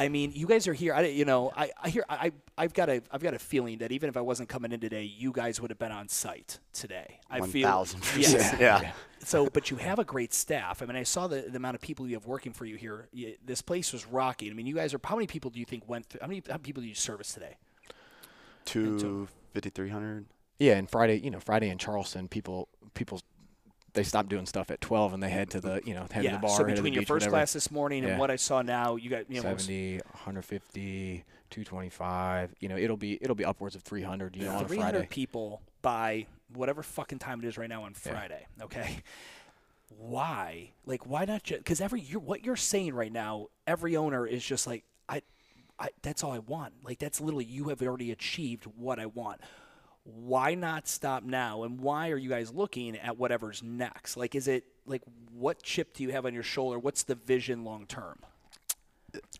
I 0.00 0.08
mean, 0.08 0.32
you 0.34 0.46
guys 0.46 0.66
are 0.66 0.72
here. 0.72 0.94
I, 0.94 1.08
you 1.08 1.26
know, 1.26 1.52
I, 1.54 1.72
I 1.82 1.90
hear. 1.90 2.06
I, 2.08 2.32
I've 2.56 2.72
got 2.72 2.88
a, 2.88 3.02
I've 3.10 3.22
got 3.22 3.34
a 3.34 3.38
feeling 3.38 3.78
that 3.78 3.92
even 3.92 4.08
if 4.08 4.16
I 4.16 4.22
wasn't 4.22 4.48
coming 4.48 4.72
in 4.72 4.80
today, 4.80 5.02
you 5.02 5.30
guys 5.30 5.60
would 5.60 5.70
have 5.70 5.78
been 5.78 5.92
on 5.92 6.08
site 6.08 6.58
today. 6.72 7.20
I 7.28 7.42
feel. 7.42 7.68
1000%. 7.68 8.16
Yes. 8.18 8.56
Yeah. 8.60 8.92
So, 9.22 9.46
but 9.50 9.70
you 9.70 9.76
have 9.76 9.98
a 9.98 10.04
great 10.04 10.32
staff. 10.32 10.80
I 10.80 10.86
mean, 10.86 10.96
I 10.96 11.02
saw 11.02 11.26
the, 11.26 11.42
the 11.42 11.56
amount 11.56 11.74
of 11.74 11.82
people 11.82 12.08
you 12.08 12.14
have 12.14 12.24
working 12.24 12.54
for 12.54 12.64
you 12.64 12.76
here. 12.76 13.08
Y 13.12 13.36
this 13.44 13.60
place 13.60 13.92
was 13.92 14.06
rocking. 14.06 14.50
I 14.50 14.54
mean, 14.54 14.66
you 14.66 14.74
guys 14.74 14.94
are. 14.94 15.00
How 15.04 15.16
many 15.16 15.26
people 15.26 15.50
do 15.50 15.60
you 15.60 15.66
think 15.66 15.86
went 15.86 16.06
through? 16.06 16.20
How 16.22 16.28
many, 16.28 16.42
how 16.46 16.54
many 16.54 16.62
people 16.62 16.82
do 16.82 16.88
you 16.88 16.94
service 16.94 17.34
today? 17.34 17.56
Two 18.64 19.28
fifty 19.52 19.68
three 19.68 19.90
hundred. 19.90 20.24
Yeah, 20.58 20.76
and 20.76 20.88
Friday, 20.88 21.20
you 21.20 21.30
know, 21.30 21.40
Friday 21.40 21.68
in 21.68 21.76
Charleston, 21.76 22.26
people 22.26 22.68
people 22.94 23.20
they 23.92 24.02
stop 24.02 24.28
doing 24.28 24.46
stuff 24.46 24.70
at 24.70 24.80
12 24.80 25.14
and 25.14 25.22
they 25.22 25.30
head 25.30 25.50
to 25.50 25.60
the 25.60 25.80
you 25.84 25.94
know 25.94 26.06
head 26.10 26.24
yeah. 26.24 26.30
to 26.30 26.36
the 26.36 26.40
bar. 26.40 26.56
so 26.56 26.64
between 26.64 26.92
your 26.92 27.02
beach, 27.02 27.08
first 27.08 27.24
whatever. 27.24 27.36
class 27.36 27.52
this 27.52 27.70
morning 27.70 28.02
Yeah. 28.04 28.10
and 28.10 28.18
what 28.18 28.30
I 28.30 28.36
saw 28.36 28.62
now, 28.62 28.96
you 28.96 29.10
got 29.10 29.30
you 29.30 29.42
know. 29.42 29.56
70, 29.56 30.00
150, 30.12 31.24
225. 31.50 32.54
You 32.60 32.68
know, 32.68 32.76
it'll 32.76 32.96
be 32.96 33.18
it'll 33.20 33.34
be 33.34 33.44
upwards 33.44 33.74
of 33.74 33.82
300. 33.82 34.36
You 34.36 34.44
know, 34.44 34.56
on 34.56 34.64
a 34.64 34.68
300 34.68 34.92
Friday. 34.92 35.06
people 35.10 35.60
by 35.82 36.26
whatever 36.54 36.82
fucking 36.82 37.18
time 37.18 37.40
it 37.42 37.46
is 37.46 37.58
right 37.58 37.68
now 37.68 37.84
on 37.84 37.94
Friday. 37.94 38.46
Okay. 38.62 38.98
Why? 39.98 40.70
Like, 40.86 41.06
why 41.06 41.24
not 41.24 41.42
just? 41.42 41.60
Because 41.60 41.80
every 41.80 42.00
you're, 42.00 42.20
what 42.20 42.44
you're 42.44 42.56
saying 42.56 42.94
right 42.94 43.12
now, 43.12 43.48
every 43.66 43.96
owner 43.96 44.26
is 44.26 44.44
just 44.44 44.66
like, 44.66 44.84
I, 45.08 45.22
I. 45.78 45.88
That's 46.02 46.22
all 46.22 46.32
I 46.32 46.38
want. 46.38 46.74
Like, 46.84 46.98
that's 46.98 47.20
literally 47.20 47.44
you 47.44 47.68
have 47.70 47.82
already 47.82 48.10
achieved 48.12 48.64
what 48.64 48.98
I 49.00 49.06
want. 49.06 49.40
Why 50.04 50.54
not 50.54 50.88
stop 50.88 51.22
now? 51.22 51.62
And 51.62 51.80
why 51.80 52.10
are 52.10 52.16
you 52.16 52.30
guys 52.30 52.52
looking 52.52 52.96
at 52.96 53.18
whatever's 53.18 53.62
next? 53.62 54.16
Like, 54.16 54.34
is 54.34 54.48
it 54.48 54.64
like 54.86 55.02
what 55.32 55.62
chip 55.62 55.94
do 55.94 56.02
you 56.02 56.10
have 56.10 56.24
on 56.26 56.34
your 56.34 56.42
shoulder? 56.42 56.78
What's 56.78 57.02
the 57.02 57.14
vision 57.14 57.64
long 57.64 57.86
term? 57.86 58.18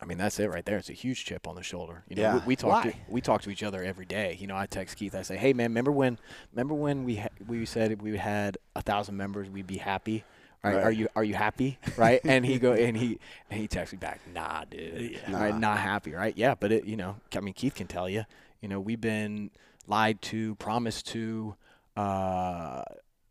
I 0.03 0.05
mean, 0.05 0.19
that's 0.19 0.41
it 0.41 0.49
right 0.51 0.65
there. 0.65 0.79
It's 0.79 0.91
a 0.91 0.95
huge 0.95 1.25
chip 1.25 1.47
on 1.47 1.55
the 1.55 1.63
shoulder. 1.63 2.03
You 2.09 2.17
know, 2.17 2.23
Yeah. 2.23 2.35
we, 2.35 2.41
we 2.49 2.57
talk 2.57 2.83
to 2.83 2.89
Why? 2.91 2.97
we 3.09 3.21
talk 3.21 3.43
to 3.43 3.51
each 3.51 3.63
other 3.63 3.83
every 3.85 4.05
day. 4.05 4.37
You 4.41 4.49
know, 4.49 4.57
I 4.57 4.67
text 4.67 4.97
Keith. 4.97 5.15
I 5.15 5.23
say, 5.23 5.37
"Hey, 5.37 5.53
man, 5.53 5.71
remember 5.71 5.93
when 5.93 6.19
remember 6.53 6.75
when 6.75 7.05
we 7.05 7.17
ha- 7.17 7.29
we 7.47 7.65
said 7.65 8.03
we 8.03 8.17
had 8.17 8.59
a 8.75 8.83
thousand 8.83 9.17
members, 9.17 9.49
we'd 9.49 9.67
be 9.69 9.77
happy." 9.79 10.25
Right. 10.65 10.75
Right. 10.75 10.85
Are 10.85 10.91
you 10.93 11.09
are 11.17 11.25
you 11.25 11.35
happy? 11.35 11.79
Right. 11.97 12.21
and 12.25 12.45
he 12.45 12.59
go 12.59 12.73
and 12.73 12.97
he 12.97 13.19
and 13.49 13.61
he 13.61 13.67
texts 13.69 13.93
me 13.95 13.99
back, 13.99 14.21
"Nah, 14.35 14.65
dude. 14.69 15.21
Right, 15.29 15.53
Nah. 15.53 15.59
not 15.59 15.79
happy." 15.79 16.13
Right. 16.15 16.37
Yeah. 16.37 16.55
But 16.59 16.73
it, 16.73 16.85
you 16.85 16.97
know, 16.97 17.17
I 17.35 17.41
mean, 17.41 17.55
Keith 17.55 17.75
can 17.77 17.87
tell 17.87 18.09
you. 18.11 18.25
You 18.61 18.69
know, 18.69 18.79
we've 18.81 19.01
been 19.01 19.51
lied 19.87 20.21
to, 20.23 20.55
promised 20.57 21.09
to, 21.09 21.55
uh, 21.97 22.83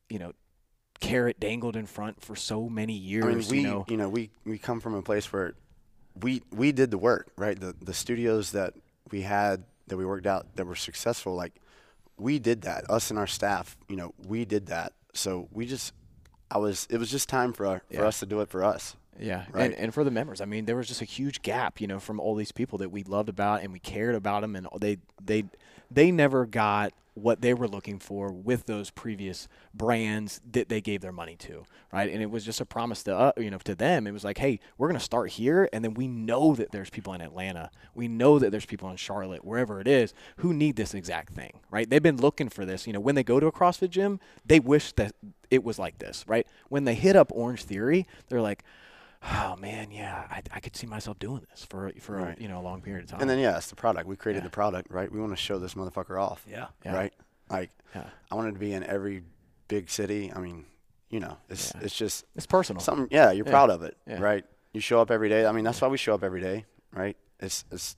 you 0.10 0.20
know, 0.20 0.34
carrot 1.00 1.40
dangled 1.40 1.76
in 1.76 1.86
front 1.86 2.22
for 2.22 2.36
so 2.36 2.68
many 2.68 2.94
years. 2.94 3.24
I 3.26 3.52
mean, 3.52 3.64
we 3.88 3.92
you 3.92 3.98
know, 3.98 4.10
we 4.10 4.32
we 4.46 4.58
come 4.58 4.80
from 4.80 4.94
a 4.96 5.02
place 5.02 5.32
where 5.32 5.54
we 6.22 6.42
we 6.52 6.72
did 6.72 6.92
the 6.92 6.98
work, 6.98 7.32
right? 7.38 7.60
The 7.60 7.74
the 7.82 7.94
studios 7.94 8.52
that 8.52 8.74
we 9.12 9.22
had 9.22 9.64
that 9.88 9.98
we 9.98 10.06
worked 10.06 10.28
out 10.28 10.56
that 10.56 10.66
were 10.66 10.76
successful, 10.76 11.36
like 11.36 11.54
we 12.18 12.38
did 12.38 12.62
that. 12.64 12.90
Us 12.90 13.10
and 13.10 13.18
our 13.18 13.28
staff, 13.28 13.78
you 13.88 13.96
know, 13.96 14.14
we 14.28 14.46
did 14.46 14.68
that. 14.68 14.94
So 15.14 15.48
we 15.52 15.66
just, 15.66 15.94
I 16.52 16.58
was, 16.60 16.86
it 16.92 16.98
was 17.00 17.10
just 17.10 17.28
time 17.30 17.54
for 17.54 17.66
our, 17.66 17.82
for 17.92 18.06
us 18.06 18.20
to 18.20 18.26
do 18.28 18.42
it 18.42 18.50
for 18.50 18.64
us. 18.64 18.96
Yeah, 19.20 19.46
Right. 19.52 19.66
and, 19.72 19.74
and 19.74 19.94
for 19.94 20.04
the 20.04 20.12
members, 20.12 20.40
I 20.42 20.46
mean, 20.46 20.66
there 20.66 20.76
was 20.76 20.88
just 20.88 21.02
a 21.02 21.06
huge 21.06 21.42
gap, 21.42 21.82
you 21.82 21.88
know, 21.88 22.00
from 22.00 22.20
all 22.20 22.36
these 22.36 22.52
people 22.52 22.78
that 22.80 22.90
we 22.92 23.04
loved 23.04 23.30
about 23.30 23.64
and 23.64 23.74
we 23.74 23.80
cared 23.80 24.14
about 24.16 24.42
them, 24.42 24.56
and 24.56 24.68
they 24.80 24.98
they 25.24 25.46
they 25.92 26.12
never 26.12 26.46
got 26.46 26.94
what 27.22 27.42
they 27.42 27.54
were 27.54 27.68
looking 27.68 28.00
for 28.00 28.32
with 28.32 28.66
those 28.66 28.90
previous 28.90 29.48
brands 29.74 30.40
that 30.52 30.70
they 30.70 30.82
gave 30.82 31.02
their 31.02 31.12
money 31.12 31.36
to, 31.36 31.64
right? 31.92 32.12
And 32.12 32.22
it 32.22 32.30
was 32.32 32.46
just 32.46 32.62
a 32.62 32.66
promise 32.66 33.04
to 33.04 33.16
uh, 33.16 33.32
you 33.38 33.52
know 33.52 33.58
to 33.60 33.76
them. 33.76 34.08
It 34.08 34.12
was 34.12 34.24
like, 34.24 34.38
hey, 34.38 34.60
we're 34.78 34.88
gonna 34.88 35.00
start 35.00 35.32
here, 35.32 35.70
and 35.74 35.84
then 35.84 35.94
we 35.94 36.08
know 36.08 36.56
that 36.56 36.72
there's 36.72 36.90
people 36.90 37.14
in 37.14 37.22
Atlanta, 37.22 37.72
we 37.94 38.08
know 38.08 38.40
that 38.40 38.52
there's 38.52 38.66
people 38.66 38.90
in 38.90 38.98
Charlotte, 38.98 39.44
wherever 39.44 39.82
it 39.82 39.88
is, 39.88 40.14
who 40.38 40.54
need 40.54 40.76
this 40.76 40.94
exact 40.94 41.34
thing, 41.34 41.60
right? 41.72 41.90
They've 41.90 42.02
been 42.02 42.18
looking 42.18 42.50
for 42.50 42.66
this. 42.66 42.88
You 42.88 42.94
know, 42.94 43.00
when 43.00 43.16
they 43.16 43.24
go 43.24 43.40
to 43.40 43.48
a 43.48 43.52
CrossFit 43.52 43.90
gym, 43.90 44.20
they 44.46 44.60
wish 44.60 44.94
that 44.94 45.14
it 45.50 45.64
was 45.64 45.80
like 45.80 46.00
this, 46.00 46.24
right? 46.28 46.48
When 46.70 46.86
they 46.86 46.96
hit 46.96 47.16
up 47.16 47.32
Orange 47.34 47.64
Theory, 47.64 48.06
they're 48.30 48.42
like 48.42 48.64
oh 49.24 49.56
man, 49.58 49.92
yeah, 49.92 50.26
I, 50.30 50.42
I 50.54 50.60
could 50.60 50.76
see 50.76 50.88
myself 50.88 51.20
doing 51.20 51.46
this 51.50 51.66
for 51.66 51.92
for 52.00 52.16
Right. 52.18 52.38
a, 52.38 52.42
you 52.42 52.48
know 52.48 52.60
a 52.60 52.62
long 52.64 52.82
period 52.82 53.04
of 53.06 53.12
time. 53.12 53.22
And 53.22 53.30
then 53.30 53.40
yeah, 53.40 53.58
it's 53.58 53.68
the 53.70 53.76
product. 53.76 54.08
We 54.08 54.16
created 54.16 54.40
Yeah. 54.40 54.46
the 54.46 54.52
product, 54.52 54.92
right? 54.92 55.12
We 55.12 55.20
want 55.20 55.32
to 55.34 55.38
show 55.38 55.60
this 55.60 55.74
motherfucker 55.74 56.22
off, 56.22 56.46
Yeah. 56.50 56.68
Yeah. 56.86 56.96
right? 56.96 57.14
Like 57.50 57.70
Yeah. 57.96 58.06
I 58.32 58.36
wanted 58.36 58.54
to 58.54 58.60
be 58.60 58.74
in 58.74 58.84
every 58.84 59.24
big 59.68 59.90
city. 59.90 60.32
I 60.34 60.40
mean, 60.40 60.66
you 61.10 61.20
know, 61.20 61.38
it's 61.50 61.74
Yeah. 61.76 61.82
it's 61.84 61.96
just 61.96 62.26
it's 62.36 62.46
personal. 62.46 62.82
something. 62.82 63.08
Yeah, 63.12 63.32
you're 63.32 63.46
Yeah. 63.46 63.52
proud 63.52 63.70
of 63.70 63.84
it, 63.84 63.98
Yeah. 64.08 64.20
right? 64.20 64.46
You 64.74 64.82
show 64.82 65.02
up 65.02 65.12
every 65.12 65.30
day. 65.30 65.46
I 65.46 65.52
mean, 65.52 65.64
that's 65.66 65.82
why 65.82 65.88
we 65.88 65.98
show 65.98 66.14
up 66.14 66.24
every 66.24 66.42
day, 66.42 66.66
right? 66.94 67.18
It's 67.40 67.66
it's 67.72 67.96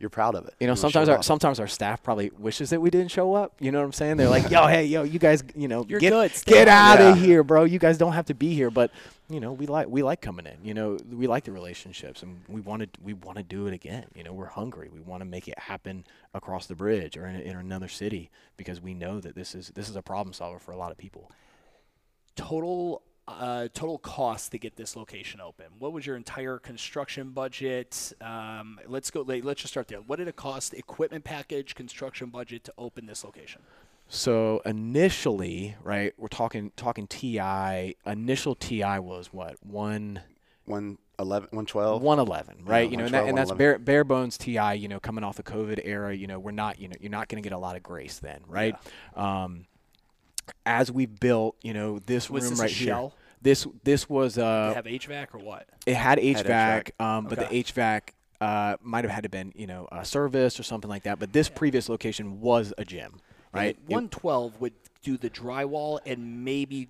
you're 0.00 0.10
proud 0.10 0.36
of 0.36 0.46
it. 0.46 0.54
you 0.60 0.66
know, 0.68 0.72
wanna 0.72 0.80
sometimes 0.80 1.08
our 1.08 1.18
off. 1.18 1.24
sometimes 1.24 1.58
our 1.58 1.66
staff 1.66 2.04
probably 2.04 2.30
wishes 2.38 2.70
that 2.70 2.80
we 2.80 2.88
didn't 2.88 3.10
show 3.10 3.34
up. 3.34 3.54
You 3.58 3.72
know 3.72 3.78
what 3.80 3.84
I'm 3.86 3.92
saying? 3.92 4.16
They're 4.16 4.28
like, 4.28 4.48
"Yo, 4.50 4.66
hey, 4.68 4.84
yo, 4.84 5.02
you 5.02 5.18
guys, 5.18 5.42
you 5.56 5.66
know, 5.66 5.84
You're 5.88 5.98
get 5.98 6.10
good, 6.10 6.32
get 6.46 6.68
out 6.68 7.00
of 7.00 7.18
Yeah. 7.18 7.24
here, 7.24 7.42
bro. 7.42 7.64
You 7.64 7.80
guys 7.80 7.98
don't 7.98 8.12
have 8.12 8.26
to 8.26 8.34
be 8.34 8.54
here." 8.54 8.70
But 8.70 8.92
you 9.30 9.40
know, 9.40 9.52
we 9.52 9.66
like 9.66 9.88
we 9.88 10.02
like 10.02 10.20
coming 10.22 10.46
in. 10.46 10.64
You 10.64 10.74
know, 10.74 10.98
we 11.10 11.26
like 11.26 11.44
the 11.44 11.52
relationships, 11.52 12.22
and 12.22 12.40
we 12.48 12.60
want 12.60 12.82
to 12.82 12.88
we 13.02 13.12
want 13.12 13.36
to 13.36 13.44
do 13.44 13.66
it 13.66 13.74
again. 13.74 14.06
You 14.14 14.24
know, 14.24 14.32
we're 14.32 14.46
hungry. 14.46 14.88
We 14.92 15.00
want 15.00 15.20
to 15.20 15.26
make 15.26 15.48
it 15.48 15.58
happen 15.58 16.04
across 16.32 16.66
the 16.66 16.74
bridge 16.74 17.16
or 17.16 17.26
in, 17.26 17.40
in 17.40 17.56
another 17.56 17.88
city 17.88 18.30
because 18.56 18.80
we 18.80 18.94
know 18.94 19.20
that 19.20 19.34
this 19.34 19.54
is 19.54 19.70
this 19.74 19.88
is 19.88 19.96
a 19.96 20.02
problem 20.02 20.32
solver 20.32 20.58
for 20.58 20.72
a 20.72 20.76
lot 20.76 20.90
of 20.90 20.98
people. 20.98 21.30
total 22.36 23.02
uh, 23.28 23.68
total 23.74 23.98
cost 23.98 24.52
to 24.52 24.58
get 24.58 24.76
this 24.76 24.96
location 24.96 25.40
open? 25.40 25.66
What 25.78 25.92
was 25.92 26.06
your 26.06 26.16
entire 26.16 26.58
construction 26.58 27.30
budget? 27.30 28.12
Um, 28.22 28.80
let's 28.86 29.10
go. 29.10 29.20
Let's 29.22 29.60
just 29.60 29.72
start 29.74 29.88
there. 29.88 30.00
What 30.00 30.16
did 30.16 30.28
it 30.28 30.36
cost? 30.36 30.72
Equipment 30.72 31.24
package, 31.24 31.74
construction 31.74 32.30
budget 32.30 32.64
to 32.64 32.72
open 32.78 33.06
this 33.06 33.24
location. 33.24 33.60
So 34.08 34.62
initially, 34.64 35.76
right, 35.82 36.14
we're 36.16 36.28
talking 36.28 36.72
talking 36.76 37.06
TI. 37.06 37.96
Initial 38.06 38.54
TI 38.54 38.98
was 38.98 39.32
what 39.32 39.56
one 39.62 40.22
one 40.64 40.96
eleven, 41.18 41.48
one 41.52 41.66
twelve. 41.66 42.00
one 42.02 42.18
eleven, 42.18 42.62
right? 42.64 42.90
you 42.90 42.96
know, 42.96 43.04
and, 43.04 43.14
that, 43.14 43.26
and 43.26 43.36
that's 43.36 43.52
bare 43.52 43.78
bare 43.78 44.04
bones 44.04 44.38
TI. 44.38 44.74
You 44.76 44.88
know, 44.88 44.98
coming 44.98 45.24
off 45.24 45.36
the 45.36 45.42
COVID 45.42 45.80
era, 45.84 46.14
you 46.16 46.26
know, 46.26 46.38
we're 46.38 46.52
not, 46.52 46.80
you 46.80 46.88
know, 46.88 46.94
you're 47.00 47.10
not 47.10 47.28
going 47.28 47.42
to 47.42 47.46
get 47.46 47.54
a 47.54 47.58
lot 47.58 47.76
of 47.76 47.82
grace 47.82 48.18
then, 48.18 48.40
right? 48.48 48.74
Um, 49.14 49.66
as 50.64 50.90
we 50.90 51.04
built, 51.04 51.56
you 51.62 51.74
know, 51.74 51.98
this 51.98 52.30
Was 52.30 52.44
room 52.44 52.50
this 52.52 52.58
a 52.60 52.62
right 52.62 52.70
here. 52.70 52.86
shell? 52.88 53.14
This 53.42 53.66
this 53.84 54.08
was 54.08 54.34
Did 54.36 54.44
uh, 54.44 54.68
it 54.72 54.76
have 54.76 54.84
HVAC 54.86 55.34
or 55.34 55.38
what? 55.38 55.68
it 55.86 55.94
had 55.94 56.18
HVAC, 56.18 56.44
HVAC. 56.44 57.00
um, 57.04 57.26
but 57.26 57.38
Okay. 57.38 57.62
the 57.62 57.72
HVAC 57.72 58.00
uh, 58.40 58.76
might 58.82 59.04
have 59.04 59.12
had 59.12 59.24
to 59.24 59.28
been, 59.28 59.52
you 59.54 59.66
know, 59.66 59.86
a 59.92 60.04
service 60.04 60.58
or 60.58 60.62
something 60.62 60.88
like 60.88 61.02
that. 61.02 61.18
But 61.18 61.32
this 61.34 61.48
previous 61.50 61.88
location 61.90 62.40
was 62.40 62.72
a 62.78 62.84
gym, 62.84 63.20
right? 63.52 63.76
It- 63.76 63.78
One 63.92 64.08
twelve 64.08 64.60
would 64.60 64.74
do 65.02 65.16
the 65.16 65.30
drywall 65.30 66.00
and 66.06 66.44
maybe 66.44 66.88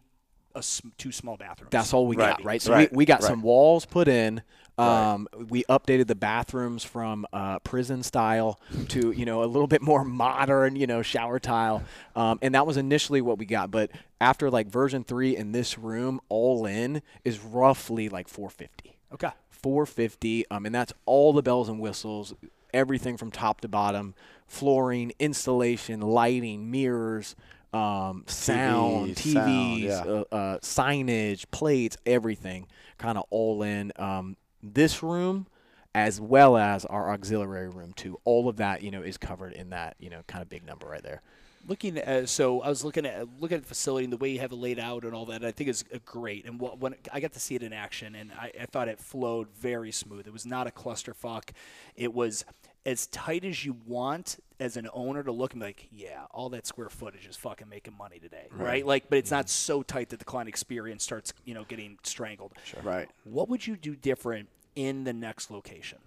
a 0.54 0.58
s- 0.58 0.82
two 0.96 1.12
small 1.12 1.36
bathrooms. 1.36 1.70
That's 1.70 1.92
all 1.92 2.06
we 2.06 2.16
Right. 2.16 2.36
got, 2.38 2.44
right? 2.44 2.60
So 2.62 2.72
Right. 2.72 2.90
we, 2.90 2.96
we 2.98 3.04
got 3.04 3.20
Right. 3.22 3.28
some 3.28 3.42
walls 3.42 3.84
put 3.84 4.08
in. 4.08 4.42
Right. 4.78 5.12
Um, 5.12 5.28
We 5.50 5.64
updated 5.64 6.06
the 6.06 6.14
bathrooms 6.14 6.84
from 6.84 7.26
uh, 7.32 7.58
prison 7.60 8.02
style 8.04 8.60
to 8.88 9.10
you 9.10 9.24
know 9.26 9.42
a 9.42 9.46
little 9.46 9.66
bit 9.66 9.82
more 9.82 10.04
modern, 10.04 10.76
you 10.76 10.86
know, 10.86 11.02
shower 11.02 11.38
tile, 11.40 11.82
um, 12.16 12.38
and 12.42 12.54
that 12.54 12.64
was 12.66 12.76
initially 12.76 13.20
what 13.20 13.38
we 13.38 13.44
got. 13.44 13.70
But 13.72 13.90
after 14.20 14.50
like 14.50 14.68
version 14.68 15.02
three 15.04 15.36
in 15.36 15.50
this 15.52 15.76
room, 15.78 16.20
all 16.28 16.64
in 16.64 17.02
is 17.24 17.40
roughly 17.40 18.08
like 18.08 18.28
450. 18.28 18.96
Okay. 19.12 19.30
450 19.50 20.48
um, 20.50 20.64
and 20.66 20.74
that's 20.74 20.92
all 21.06 21.32
the 21.32 21.42
bells 21.42 21.68
and 21.68 21.80
whistles 21.80 22.32
everything 22.72 23.16
from 23.16 23.30
top 23.32 23.60
to 23.62 23.68
bottom 23.68 24.14
flooring 24.48 25.12
installation 25.20 26.00
lighting 26.00 26.70
mirrors 26.70 27.36
um, 27.72 28.24
sound, 28.26 29.10
TV, 29.10 29.32
sound, 29.32 29.48
TVs, 29.48 29.82
yeah. 29.82 30.10
uh, 30.10 30.24
uh, 30.34 30.58
signage, 30.60 31.44
plates, 31.50 31.96
everything, 32.06 32.66
kind 32.96 33.18
of 33.18 33.24
all 33.30 33.62
in. 33.62 33.92
Um, 33.96 34.36
this 34.62 35.02
room, 35.02 35.46
as 35.94 36.20
well 36.20 36.56
as 36.56 36.84
our 36.86 37.12
auxiliary 37.12 37.68
room 37.68 37.92
too, 37.94 38.18
all 38.24 38.48
of 38.48 38.56
that 38.56 38.82
you 38.82 38.90
know 38.90 39.02
is 39.02 39.18
covered 39.18 39.52
in 39.52 39.70
that 39.70 39.96
you 39.98 40.10
know 40.10 40.22
kind 40.26 40.42
of 40.42 40.48
big 40.48 40.64
number 40.66 40.86
right 40.86 41.02
there. 41.02 41.20
looking 41.66 41.98
at 41.98 42.28
so 42.28 42.62
I 42.62 42.68
was 42.68 42.84
looking 42.84 43.04
at 43.04 43.26
looking 43.38 43.56
at 43.56 43.62
the 43.62 43.68
facility 43.68 44.04
and 44.04 44.12
the 44.12 44.16
way 44.16 44.30
you 44.30 44.40
have 44.40 44.52
it 44.52 44.56
laid 44.56 44.78
out 44.78 45.04
and 45.04 45.14
all 45.14 45.26
that. 45.26 45.44
I 45.44 45.52
think 45.52 45.68
is 45.68 45.84
uh, 45.94 45.98
great. 46.04 46.46
And 46.46 46.58
what, 46.58 46.78
when 46.78 46.94
I 47.12 47.20
got 47.20 47.32
to 47.34 47.40
see 47.40 47.54
it 47.54 47.62
in 47.62 47.72
action, 47.74 48.14
and 48.14 48.32
I, 48.32 48.50
I 48.60 48.66
thought 48.66 48.88
it 48.88 48.98
flowed 48.98 49.48
very 49.60 49.92
smooth. 49.92 50.26
It 50.26 50.32
was 50.32 50.46
not 50.46 50.66
a 50.66 50.70
clusterfuck. 50.70 51.50
It 51.94 52.14
was 52.14 52.44
as 52.88 53.06
tight 53.08 53.44
as 53.44 53.66
you 53.66 53.76
want 53.86 54.38
as 54.58 54.78
an 54.78 54.88
owner 54.94 55.22
to 55.22 55.30
look 55.30 55.52
and 55.52 55.60
be 55.60 55.66
like, 55.66 55.88
yeah, 55.92 56.22
all 56.30 56.48
that 56.48 56.66
square 56.66 56.88
footage 56.88 57.26
is 57.26 57.36
fucking 57.36 57.68
making 57.68 57.94
money 57.96 58.18
today, 58.18 58.46
right? 58.50 58.86
Like, 58.86 59.10
but 59.10 59.18
it's 59.18 59.30
not 59.30 59.44
mm-hmm. 59.44 59.50
so 59.50 59.82
tight 59.82 60.08
that 60.08 60.18
the 60.18 60.24
client 60.24 60.48
experience 60.48 61.04
starts, 61.04 61.34
you 61.44 61.52
know, 61.52 61.64
getting 61.64 61.98
strangled. 62.02 62.54
Right. 62.82 63.10
What 63.24 63.50
would 63.50 63.66
you 63.66 63.76
do 63.76 63.94
different 63.94 64.48
in 64.74 65.04
the 65.04 65.12
next 65.12 65.50
location, 65.50 65.98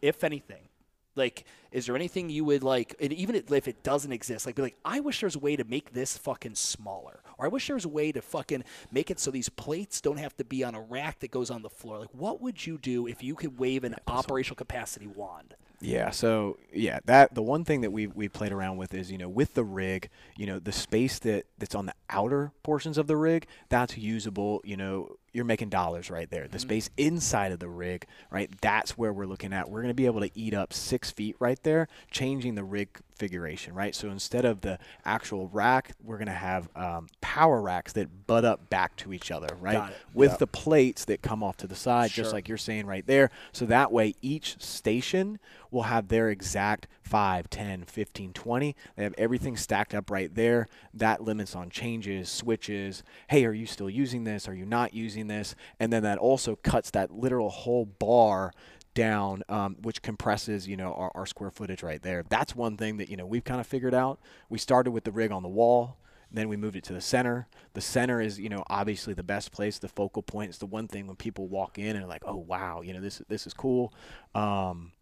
if 0.00 0.22
anything? 0.22 0.68
Like, 1.16 1.44
is 1.72 1.86
there 1.86 1.96
anything 1.96 2.30
you 2.30 2.44
would 2.44 2.62
like, 2.62 2.94
and 3.00 3.12
even 3.12 3.34
if 3.34 3.66
it 3.66 3.82
doesn't 3.82 4.12
exist, 4.12 4.46
like, 4.46 4.54
be 4.54 4.62
like, 4.62 4.76
I 4.84 5.00
wish 5.00 5.18
there's 5.18 5.34
a 5.34 5.40
way 5.40 5.56
to 5.56 5.64
make 5.64 5.92
this 5.92 6.16
fucking 6.16 6.54
smaller, 6.54 7.20
or 7.36 7.46
I 7.46 7.48
wish 7.48 7.66
there 7.66 7.74
was 7.74 7.84
a 7.84 7.88
way 7.88 8.12
to 8.12 8.22
fucking 8.22 8.62
make 8.92 9.10
it 9.10 9.18
so 9.18 9.32
these 9.32 9.48
plates 9.48 10.00
don't 10.00 10.18
have 10.18 10.36
to 10.36 10.44
be 10.44 10.62
on 10.62 10.76
a 10.76 10.80
rack 10.80 11.18
that 11.18 11.32
goes 11.32 11.50
on 11.50 11.62
the 11.62 11.68
floor. 11.68 11.98
Like, 11.98 12.14
what 12.14 12.40
would 12.40 12.64
you 12.64 12.78
do 12.78 13.08
if 13.08 13.24
you 13.24 13.34
could 13.34 13.58
wave 13.58 13.82
an 13.82 13.96
operational 14.06 14.54
capacity 14.54 15.08
wand? 15.08 15.56
Yeah. 15.80 16.10
So 16.10 16.58
yeah, 16.72 16.98
that 17.06 17.34
the 17.34 17.42
one 17.42 17.64
thing 17.64 17.80
that 17.80 17.90
we 17.90 18.06
we 18.06 18.28
played 18.28 18.52
around 18.52 18.76
with 18.76 18.92
is 18.92 19.10
you 19.10 19.16
know 19.16 19.28
with 19.28 19.54
the 19.54 19.64
rig, 19.64 20.10
you 20.36 20.46
know 20.46 20.58
the 20.58 20.72
space 20.72 21.18
that 21.20 21.46
that's 21.58 21.74
on 21.74 21.86
the 21.86 21.94
outer 22.10 22.52
portions 22.62 22.98
of 22.98 23.06
the 23.06 23.16
rig 23.16 23.46
that's 23.70 23.96
usable. 23.96 24.60
You 24.62 24.76
know 24.76 25.16
you're 25.32 25.44
making 25.44 25.68
dollars 25.68 26.10
right 26.10 26.28
there. 26.30 26.48
The 26.48 26.58
space 26.58 26.90
inside 26.96 27.52
of 27.52 27.60
the 27.60 27.68
rig, 27.68 28.06
right? 28.30 28.50
That's 28.60 28.98
where 28.98 29.12
we're 29.12 29.26
looking 29.26 29.52
at. 29.52 29.70
We're 29.70 29.80
going 29.82 29.88
to 29.90 29.94
be 29.94 30.06
able 30.06 30.20
to 30.20 30.30
eat 30.34 30.54
up 30.54 30.72
six 30.72 31.10
feet 31.10 31.36
right 31.38 31.62
there, 31.62 31.86
changing 32.10 32.56
the 32.56 32.64
rig 32.64 32.88
configuration, 32.92 33.74
right? 33.74 33.94
So 33.94 34.08
instead 34.10 34.44
of 34.44 34.62
the 34.62 34.78
actual 35.04 35.48
rack, 35.52 35.92
we're 36.02 36.16
going 36.16 36.26
to 36.26 36.32
have 36.32 36.68
um, 36.74 37.08
power 37.20 37.60
racks 37.62 37.92
that 37.92 38.26
butt 38.26 38.44
up 38.44 38.68
back 38.70 38.96
to 38.96 39.12
each 39.12 39.30
other, 39.30 39.48
right? 39.60 39.92
With 40.14 40.30
Yep. 40.32 40.38
the 40.40 40.46
plates 40.48 41.04
that 41.04 41.22
come 41.22 41.42
off 41.44 41.56
to 41.58 41.66
the 41.66 41.76
side, 41.76 42.10
Sure. 42.10 42.24
just 42.24 42.32
like 42.32 42.48
you're 42.48 42.58
saying 42.58 42.86
right 42.86 43.06
there. 43.06 43.30
So 43.52 43.66
that 43.66 43.92
way 43.92 44.14
each 44.22 44.60
station 44.60 45.38
will 45.70 45.82
have 45.84 46.08
their 46.08 46.30
exact 46.30 46.88
5, 47.10 47.50
10, 47.50 47.84
15, 47.86 48.32
20. 48.32 48.76
They 48.94 49.02
have 49.02 49.14
everything 49.18 49.56
stacked 49.56 49.94
up 49.94 50.10
right 50.10 50.32
there. 50.32 50.68
That 50.94 51.20
limits 51.20 51.56
on 51.56 51.68
changes, 51.68 52.30
switches. 52.30 53.02
Hey, 53.28 53.44
are 53.44 53.52
you 53.52 53.66
still 53.66 53.90
using 53.90 54.22
this? 54.22 54.46
Are 54.46 54.54
you 54.54 54.64
not 54.64 54.94
using 54.94 55.26
this? 55.26 55.56
And 55.80 55.92
then 55.92 56.04
that 56.04 56.18
also 56.18 56.54
cuts 56.54 56.92
that 56.92 57.10
literal 57.10 57.50
whole 57.50 57.84
bar 57.84 58.52
down, 58.94 59.42
um, 59.48 59.76
which 59.82 60.02
compresses, 60.02 60.68
you 60.68 60.76
know, 60.76 60.92
our, 60.92 61.10
our 61.16 61.26
square 61.26 61.50
footage 61.50 61.82
right 61.82 62.00
there. 62.00 62.24
That's 62.28 62.54
one 62.54 62.76
thing 62.76 62.98
that, 62.98 63.08
you 63.08 63.16
know, 63.16 63.26
we've 63.26 63.44
kind 63.44 63.60
of 63.60 63.66
figured 63.66 63.94
out. 63.94 64.20
We 64.48 64.58
started 64.58 64.92
with 64.92 65.02
the 65.02 65.12
rig 65.12 65.32
on 65.32 65.42
the 65.42 65.48
wall. 65.48 65.96
Then 66.32 66.48
we 66.48 66.56
moved 66.56 66.76
it 66.76 66.84
to 66.84 66.92
the 66.92 67.00
center. 67.00 67.48
The 67.72 67.80
center 67.80 68.20
is, 68.20 68.38
you 68.38 68.48
know, 68.48 68.62
obviously 68.70 69.14
the 69.14 69.24
best 69.24 69.50
place, 69.50 69.80
the 69.80 69.88
focal 69.88 70.22
point. 70.22 70.50
It's 70.50 70.58
the 70.58 70.66
one 70.66 70.86
thing 70.86 71.08
when 71.08 71.16
people 71.16 71.48
walk 71.48 71.76
in 71.76 71.96
and 71.96 72.04
are 72.04 72.08
like, 72.08 72.22
"Oh 72.24 72.36
wow, 72.36 72.82
you 72.82 72.92
know, 72.92 73.00
this 73.00 73.20
this 73.28 73.48
is 73.48 73.52
cool." 73.52 73.92
Um, 74.32 74.92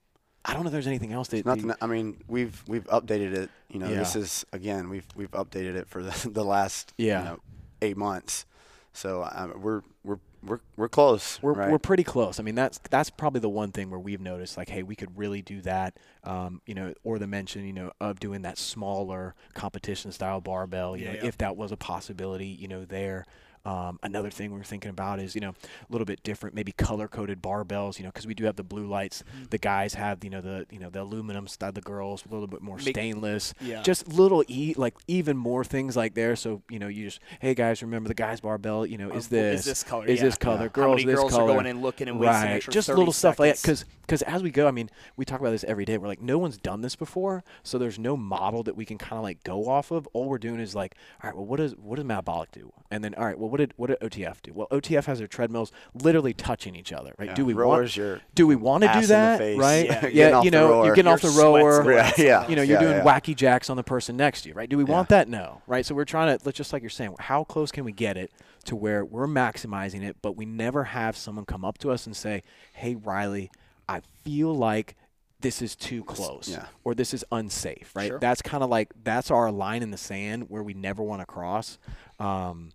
I 0.48 0.54
don't 0.54 0.62
know 0.62 0.68
if 0.68 0.72
there's 0.72 0.86
anything 0.86 1.12
else 1.12 1.28
that 1.28 1.44
Nothing. 1.44 1.68
that- 1.68 1.78
I 1.82 1.86
mean, 1.86 2.16
we've 2.26 2.62
we've 2.66 2.84
updated 2.86 3.34
it. 3.34 3.50
You 3.68 3.78
know, 3.80 3.88
this 3.88 4.16
is 4.16 4.44
again 4.52 4.88
we've 4.88 5.06
we've 5.14 5.30
updated 5.32 5.76
it 5.76 5.88
for 5.88 6.02
the, 6.02 6.28
the 6.32 6.44
last 6.44 6.94
Yeah. 6.96 7.18
you 7.20 7.24
know, 7.26 7.38
eight 7.82 7.96
months. 7.96 8.46
So 8.94 9.28
um, 9.30 9.60
we're 9.60 9.82
we're 10.02 10.18
we're 10.42 10.60
we're 10.76 10.88
close. 10.88 11.40
We're, 11.42 11.52
right? 11.52 11.70
we're 11.70 11.78
pretty 11.78 12.02
close. 12.04 12.40
I 12.40 12.42
mean, 12.42 12.54
that's 12.54 12.78
that's 12.90 13.10
probably 13.10 13.40
the 13.40 13.48
one 13.48 13.72
thing 13.72 13.90
where 13.90 14.00
we've 14.00 14.20
noticed, 14.20 14.56
like, 14.56 14.68
hey, 14.70 14.82
we 14.82 14.96
could 14.96 15.16
really 15.18 15.42
do 15.42 15.60
that. 15.62 15.96
Um, 16.24 16.62
you 16.64 16.74
know, 16.74 16.94
or 17.04 17.18
the 17.18 17.26
mention, 17.26 17.64
you 17.66 17.72
know, 17.72 17.92
of 18.00 18.18
doing 18.18 18.42
that 18.42 18.56
smaller 18.56 19.34
competition 19.54 20.12
style 20.12 20.40
barbell. 20.40 20.96
You 20.96 21.04
Yeah, 21.06 21.12
know, 21.12 21.18
yeah. 21.22 21.26
if 21.28 21.38
that 21.38 21.56
was 21.56 21.72
a 21.72 21.76
possibility, 21.76 22.46
you 22.46 22.68
know, 22.68 22.84
there. 22.84 23.26
Um, 23.68 23.98
another 24.02 24.30
thing 24.30 24.50
we're 24.52 24.62
thinking 24.62 24.90
about 24.90 25.20
is, 25.20 25.34
you 25.34 25.40
know, 25.42 25.50
a 25.50 25.92
little 25.92 26.06
bit 26.06 26.22
different, 26.22 26.54
maybe 26.54 26.72
color 26.72 27.06
coded 27.08 27.42
barbells. 27.42 27.98
You 27.98 28.04
know, 28.04 28.10
because 28.10 28.26
we 28.26 28.34
do 28.34 28.44
have 28.44 28.56
the 28.56 28.62
blue 28.64 28.86
lights. 28.86 29.22
Mm-hmm. 29.34 29.44
The 29.50 29.58
guys 29.58 29.94
have, 29.94 30.24
you 30.24 30.30
know, 30.30 30.40
the 30.40 30.66
you 30.70 30.78
know 30.78 30.90
the 30.90 31.02
aluminum 31.02 31.46
style. 31.46 31.72
The 31.72 31.80
girls 31.82 32.24
a 32.28 32.32
little 32.32 32.46
bit 32.46 32.62
more 32.62 32.76
Make- 32.76 32.88
stainless. 32.94 33.52
Yeah. 33.60 33.82
Just 33.82 34.08
little 34.08 34.42
e 34.48 34.74
like 34.76 34.94
even 35.06 35.36
more 35.36 35.64
things 35.64 35.96
like 35.96 36.14
there. 36.14 36.34
So 36.36 36.62
you 36.70 36.78
know, 36.78 36.88
you 36.88 37.04
just 37.04 37.20
hey 37.40 37.54
guys, 37.54 37.82
remember 37.82 38.08
the 38.08 38.14
guys 38.14 38.40
barbell? 38.40 38.86
You 38.86 38.96
know, 38.98 39.10
is 39.10 39.28
this 39.28 39.60
is 39.60 39.64
this 39.66 39.82
color? 39.82 40.06
Is 40.06 40.18
Yeah. 40.18 40.24
this 40.26 40.38
color? 40.38 40.56
How 40.58 40.68
Girls, 40.68 40.96
many 40.96 41.04
this 41.04 41.16
girls 41.20 41.34
are 41.34 41.38
color. 41.40 41.54
going 41.54 41.66
in 41.66 41.82
looking 41.82 42.08
and 42.08 42.20
right. 42.20 42.62
Just 42.70 42.88
little 42.88 43.12
stuff 43.12 43.38
like 43.38 43.52
that. 43.52 43.58
seconds? 43.58 43.84
Because 44.00 44.22
as 44.22 44.42
we 44.42 44.50
go, 44.50 44.66
I 44.66 44.70
mean, 44.70 44.88
we 45.18 45.26
talk 45.26 45.38
about 45.40 45.50
this 45.50 45.64
every 45.64 45.84
day. 45.84 45.98
We're 45.98 46.08
like, 46.08 46.22
no 46.22 46.38
one's 46.38 46.56
done 46.56 46.80
this 46.80 46.96
before, 46.96 47.44
so 47.62 47.76
there's 47.76 47.98
no 47.98 48.16
model 48.16 48.62
that 48.62 48.74
we 48.74 48.86
can 48.86 48.96
kind 48.96 49.18
of 49.18 49.22
like 49.22 49.44
go 49.44 49.68
off 49.68 49.90
of. 49.90 50.08
All 50.14 50.30
we're 50.30 50.38
doing 50.38 50.60
is 50.60 50.74
like, 50.74 50.94
all 51.22 51.28
right, 51.28 51.36
well, 51.36 51.44
what 51.44 51.58
does 51.58 51.76
what 51.76 51.96
does 51.96 52.06
metabolic 52.06 52.50
do? 52.50 52.72
And 52.90 53.04
then, 53.04 53.14
all 53.16 53.26
right, 53.26 53.38
well, 53.38 53.50
what 53.50 53.57
did 53.58 53.74
what 53.76 53.88
did 53.88 54.00
OTF 54.00 54.42
do? 54.42 54.52
Well, 54.54 54.68
OTF 54.70 55.04
has 55.04 55.18
their 55.18 55.28
treadmills 55.28 55.70
literally 55.94 56.32
touching 56.32 56.74
each 56.74 56.92
other, 56.92 57.14
right? 57.18 57.28
Yeah. 57.28 57.34
Do 57.34 57.44
we 57.44 57.52
Rowers, 57.52 57.96
want 57.96 58.22
do 58.34 58.46
we 58.46 58.56
want 58.56 58.84
to 58.84 58.92
do 59.00 59.06
that, 59.06 59.40
right? 59.58 59.86
Yeah. 59.86 60.06
Yeah, 60.18 60.42
you 60.42 60.50
know, 60.50 60.84
you're 60.84 60.94
getting 60.94 61.12
off 61.12 61.20
the 61.20 61.30
rower. 61.30 61.90
Yeah, 61.92 62.12
yeah. 62.18 62.48
You 62.48 62.56
know, 62.56 62.62
you're 62.62 62.80
doing 62.80 63.00
wacky 63.02 63.36
jacks 63.36 63.70
on 63.70 63.76
the 63.76 63.82
person 63.82 64.16
next 64.16 64.42
to 64.42 64.48
you, 64.48 64.54
right? 64.54 64.68
Do 64.68 64.76
we 64.76 64.84
want 64.84 65.10
that? 65.10 65.28
No, 65.28 65.62
right? 65.66 65.84
So 65.84 65.94
we're 65.94 66.04
trying 66.04 66.36
to, 66.36 66.44
let's 66.44 66.56
just 66.56 66.72
like 66.72 66.82
you're 66.82 66.90
saying, 66.90 67.14
how 67.18 67.44
close 67.44 67.70
can 67.70 67.84
we 67.84 67.92
get 67.92 68.16
it 68.16 68.32
to 68.64 68.76
where 68.76 69.04
we're 69.04 69.26
maximizing 69.26 70.02
it, 70.02 70.16
but 70.22 70.36
we 70.36 70.44
never 70.44 70.84
have 70.84 71.16
someone 71.16 71.44
come 71.44 71.64
up 71.64 71.78
to 71.78 71.90
us 71.90 72.06
and 72.06 72.16
say, 72.16 72.42
"Hey, 72.72 72.94
Riley, 72.94 73.50
I 73.88 74.00
feel 74.24 74.54
like 74.54 74.94
this 75.40 75.62
is 75.62 75.76
too 75.76 76.04
close, 76.04 76.48
yeah. 76.48 76.66
or 76.84 76.94
this 76.94 77.14
is 77.14 77.24
unsafe." 77.32 77.92
Right? 77.94 78.08
Sure. 78.08 78.18
That's 78.18 78.42
kind 78.42 78.62
of 78.62 78.70
like 78.70 78.92
that's 79.02 79.30
our 79.30 79.50
line 79.50 79.82
in 79.82 79.90
the 79.90 79.96
sand 79.96 80.50
where 80.50 80.62
we 80.62 80.74
never 80.74 81.02
want 81.02 81.22
to 81.22 81.26
cross. 81.26 81.78
Um, 82.18 82.70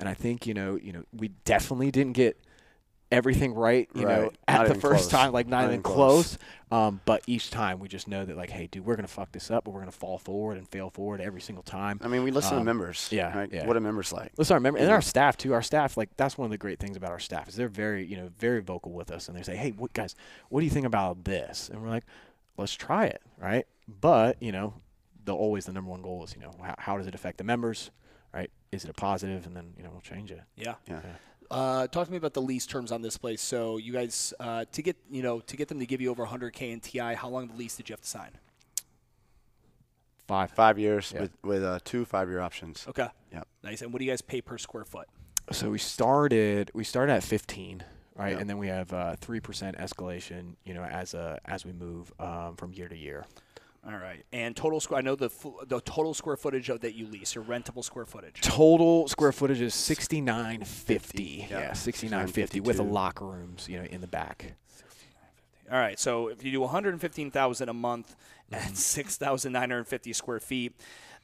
and 0.00 0.08
I 0.08 0.14
think 0.14 0.46
you 0.46 0.54
know, 0.54 0.76
you 0.76 0.92
know, 0.92 1.04
we 1.12 1.28
definitely 1.44 1.90
didn't 1.90 2.12
get 2.14 2.38
everything 3.10 3.54
right, 3.54 3.88
you 3.94 4.02
know, 4.04 4.24
Right. 4.24 4.36
at 4.46 4.58
Not 4.58 4.68
the 4.68 4.74
first 4.74 5.08
close. 5.08 5.08
time, 5.08 5.32
like 5.32 5.46
not, 5.46 5.62
Not 5.62 5.70
even 5.70 5.82
close. 5.82 6.36
close. 6.36 6.38
Um, 6.70 7.00
but 7.06 7.22
each 7.26 7.50
time 7.50 7.78
we 7.78 7.88
just 7.88 8.06
know 8.06 8.26
that, 8.26 8.36
like, 8.36 8.50
hey, 8.50 8.66
dude, 8.66 8.84
we're 8.84 8.96
gonna 8.96 9.08
fuck 9.08 9.32
this 9.32 9.50
up, 9.50 9.64
but 9.64 9.70
we're 9.70 9.80
gonna 9.80 9.90
fall 9.92 10.18
forward 10.18 10.58
and 10.58 10.68
fail 10.68 10.90
forward 10.90 11.22
every 11.22 11.40
single 11.40 11.62
time. 11.62 11.98
I 12.02 12.08
mean, 12.08 12.22
we 12.22 12.30
listen 12.30 12.50
to 12.52 12.58
Um, 12.58 12.66
members. 12.66 13.08
yeah, 13.10 13.34
Right? 13.34 13.50
yeah. 13.50 13.66
What 13.66 13.78
are 13.78 13.80
members 13.80 14.12
like? 14.12 14.32
Let's 14.36 14.50
members 14.50 14.58
remember, 14.72 14.78
and 14.80 14.90
our 14.92 15.00
staff 15.00 15.38
too. 15.38 15.54
Our 15.54 15.62
staff, 15.62 15.96
like, 15.96 16.10
that's 16.18 16.36
one 16.36 16.44
of 16.44 16.50
the 16.50 16.58
great 16.58 16.78
things 16.80 16.98
about 16.98 17.10
our 17.10 17.18
staff 17.18 17.48
is 17.48 17.54
they're 17.56 17.68
very, 17.68 18.04
you 18.04 18.16
know, 18.18 18.28
very 18.38 18.60
vocal 18.60 18.92
with 18.92 19.10
us, 19.10 19.26
and 19.26 19.34
they 19.38 19.42
say, 19.42 19.56
hey, 19.56 19.70
what 19.70 19.94
guys, 19.94 20.14
what 20.50 20.60
do 20.60 20.66
you 20.66 20.70
think 20.70 20.84
about 20.84 21.24
this? 21.24 21.70
And 21.72 21.80
we're 21.82 21.88
like, 21.88 22.04
let's 22.58 22.74
try 22.74 23.06
it, 23.06 23.22
right? 23.38 23.66
But 23.88 24.36
you 24.42 24.52
know, 24.52 24.74
the 25.24 25.34
always 25.34 25.64
the 25.64 25.72
number 25.72 25.90
one 25.90 26.02
goal 26.02 26.24
is, 26.24 26.34
you 26.34 26.42
know, 26.42 26.52
how, 26.62 26.74
how 26.76 26.98
does 26.98 27.06
it 27.06 27.14
affect 27.14 27.38
the 27.38 27.44
members, 27.44 27.90
right? 28.32 28.50
Is 28.72 28.84
it 28.84 28.90
a 28.90 28.94
positive, 28.94 29.46
and 29.46 29.56
then 29.56 29.72
you 29.76 29.82
know 29.82 29.90
we'll 29.90 30.00
change 30.00 30.30
it. 30.30 30.42
Yeah. 30.56 30.74
Yeah. 30.88 31.00
Uh, 31.50 31.86
talk 31.86 32.04
to 32.06 32.10
me 32.10 32.18
about 32.18 32.34
the 32.34 32.42
lease 32.42 32.66
terms 32.66 32.92
on 32.92 33.00
this 33.00 33.16
place. 33.16 33.40
So 33.40 33.78
you 33.78 33.92
guys, 33.92 34.34
uh, 34.38 34.66
to 34.70 34.82
get 34.82 34.96
you 35.10 35.22
know, 35.22 35.40
to 35.40 35.56
get 35.56 35.68
them 35.68 35.78
to 35.80 35.86
give 35.86 36.00
you 36.00 36.10
over 36.10 36.26
100k 36.26 36.72
in 36.72 36.80
TI, 36.80 37.14
how 37.14 37.28
long 37.28 37.44
of 37.44 37.52
the 37.52 37.56
lease 37.56 37.76
did 37.76 37.88
you 37.88 37.94
have 37.94 38.02
to 38.02 38.08
sign? 38.08 38.32
Five. 40.26 40.50
Five 40.50 40.78
years 40.78 41.10
Yeah. 41.14 41.22
with 41.22 41.32
with 41.42 41.62
uh, 41.64 41.78
two 41.84 42.04
five 42.04 42.28
year 42.28 42.40
options. 42.40 42.84
Okay. 42.86 43.08
Yeah. 43.32 43.44
Nice. 43.64 43.80
And 43.82 43.92
what 43.92 44.00
do 44.00 44.04
you 44.04 44.10
guys 44.10 44.20
pay 44.20 44.42
per 44.42 44.58
square 44.58 44.84
foot? 44.84 45.08
So 45.52 45.70
we 45.70 45.78
started 45.78 46.70
we 46.74 46.84
started 46.84 47.14
at 47.14 47.22
15, 47.24 47.82
right? 48.14 48.32
Yep. 48.32 48.40
And 48.42 48.50
then 48.50 48.58
we 48.58 48.68
have 48.68 48.92
uh, 48.92 49.16
three 49.16 49.40
percent 49.40 49.78
escalation, 49.78 50.56
you 50.64 50.74
know, 50.74 50.82
as 50.82 51.14
a 51.14 51.40
as 51.46 51.64
we 51.64 51.72
move 51.72 52.12
um, 52.20 52.56
from 52.56 52.74
year 52.74 52.88
to 52.88 52.96
year. 52.96 53.24
All 53.86 53.96
right. 53.96 54.24
And 54.32 54.54
total 54.56 54.80
square. 54.80 54.98
I 54.98 55.02
know 55.02 55.14
the 55.14 55.30
the 55.66 55.80
total 55.80 56.12
square 56.12 56.36
footage 56.36 56.68
of 56.68 56.80
that 56.80 56.94
you 56.94 57.06
lease, 57.06 57.34
your 57.34 57.44
rentable 57.44 57.84
square 57.84 58.04
footage. 58.04 58.40
Total 58.40 59.06
square 59.08 59.32
footage 59.32 59.60
is 59.60 59.74
6950. 59.74 61.46
Yeah. 61.50 61.58
Yeah, 61.60 61.72
6950 61.72 62.60
with 62.60 62.80
a 62.80 62.82
69.52. 62.82 62.92
locker 62.92 63.24
rooms, 63.26 63.66
you 63.68 63.78
know, 63.78 63.84
in 63.84 64.00
the 64.00 64.06
back. 64.06 64.54
All 65.70 65.78
right. 65.78 65.98
So 65.98 66.28
if 66.28 66.42
you 66.44 66.50
do 66.50 66.60
115,000 66.60 67.68
a 67.68 67.72
month 67.72 68.14
Mm-hmm. 68.50 68.68
at 68.70 68.76
6,950 68.78 70.12
square 70.14 70.40
feet, 70.40 70.74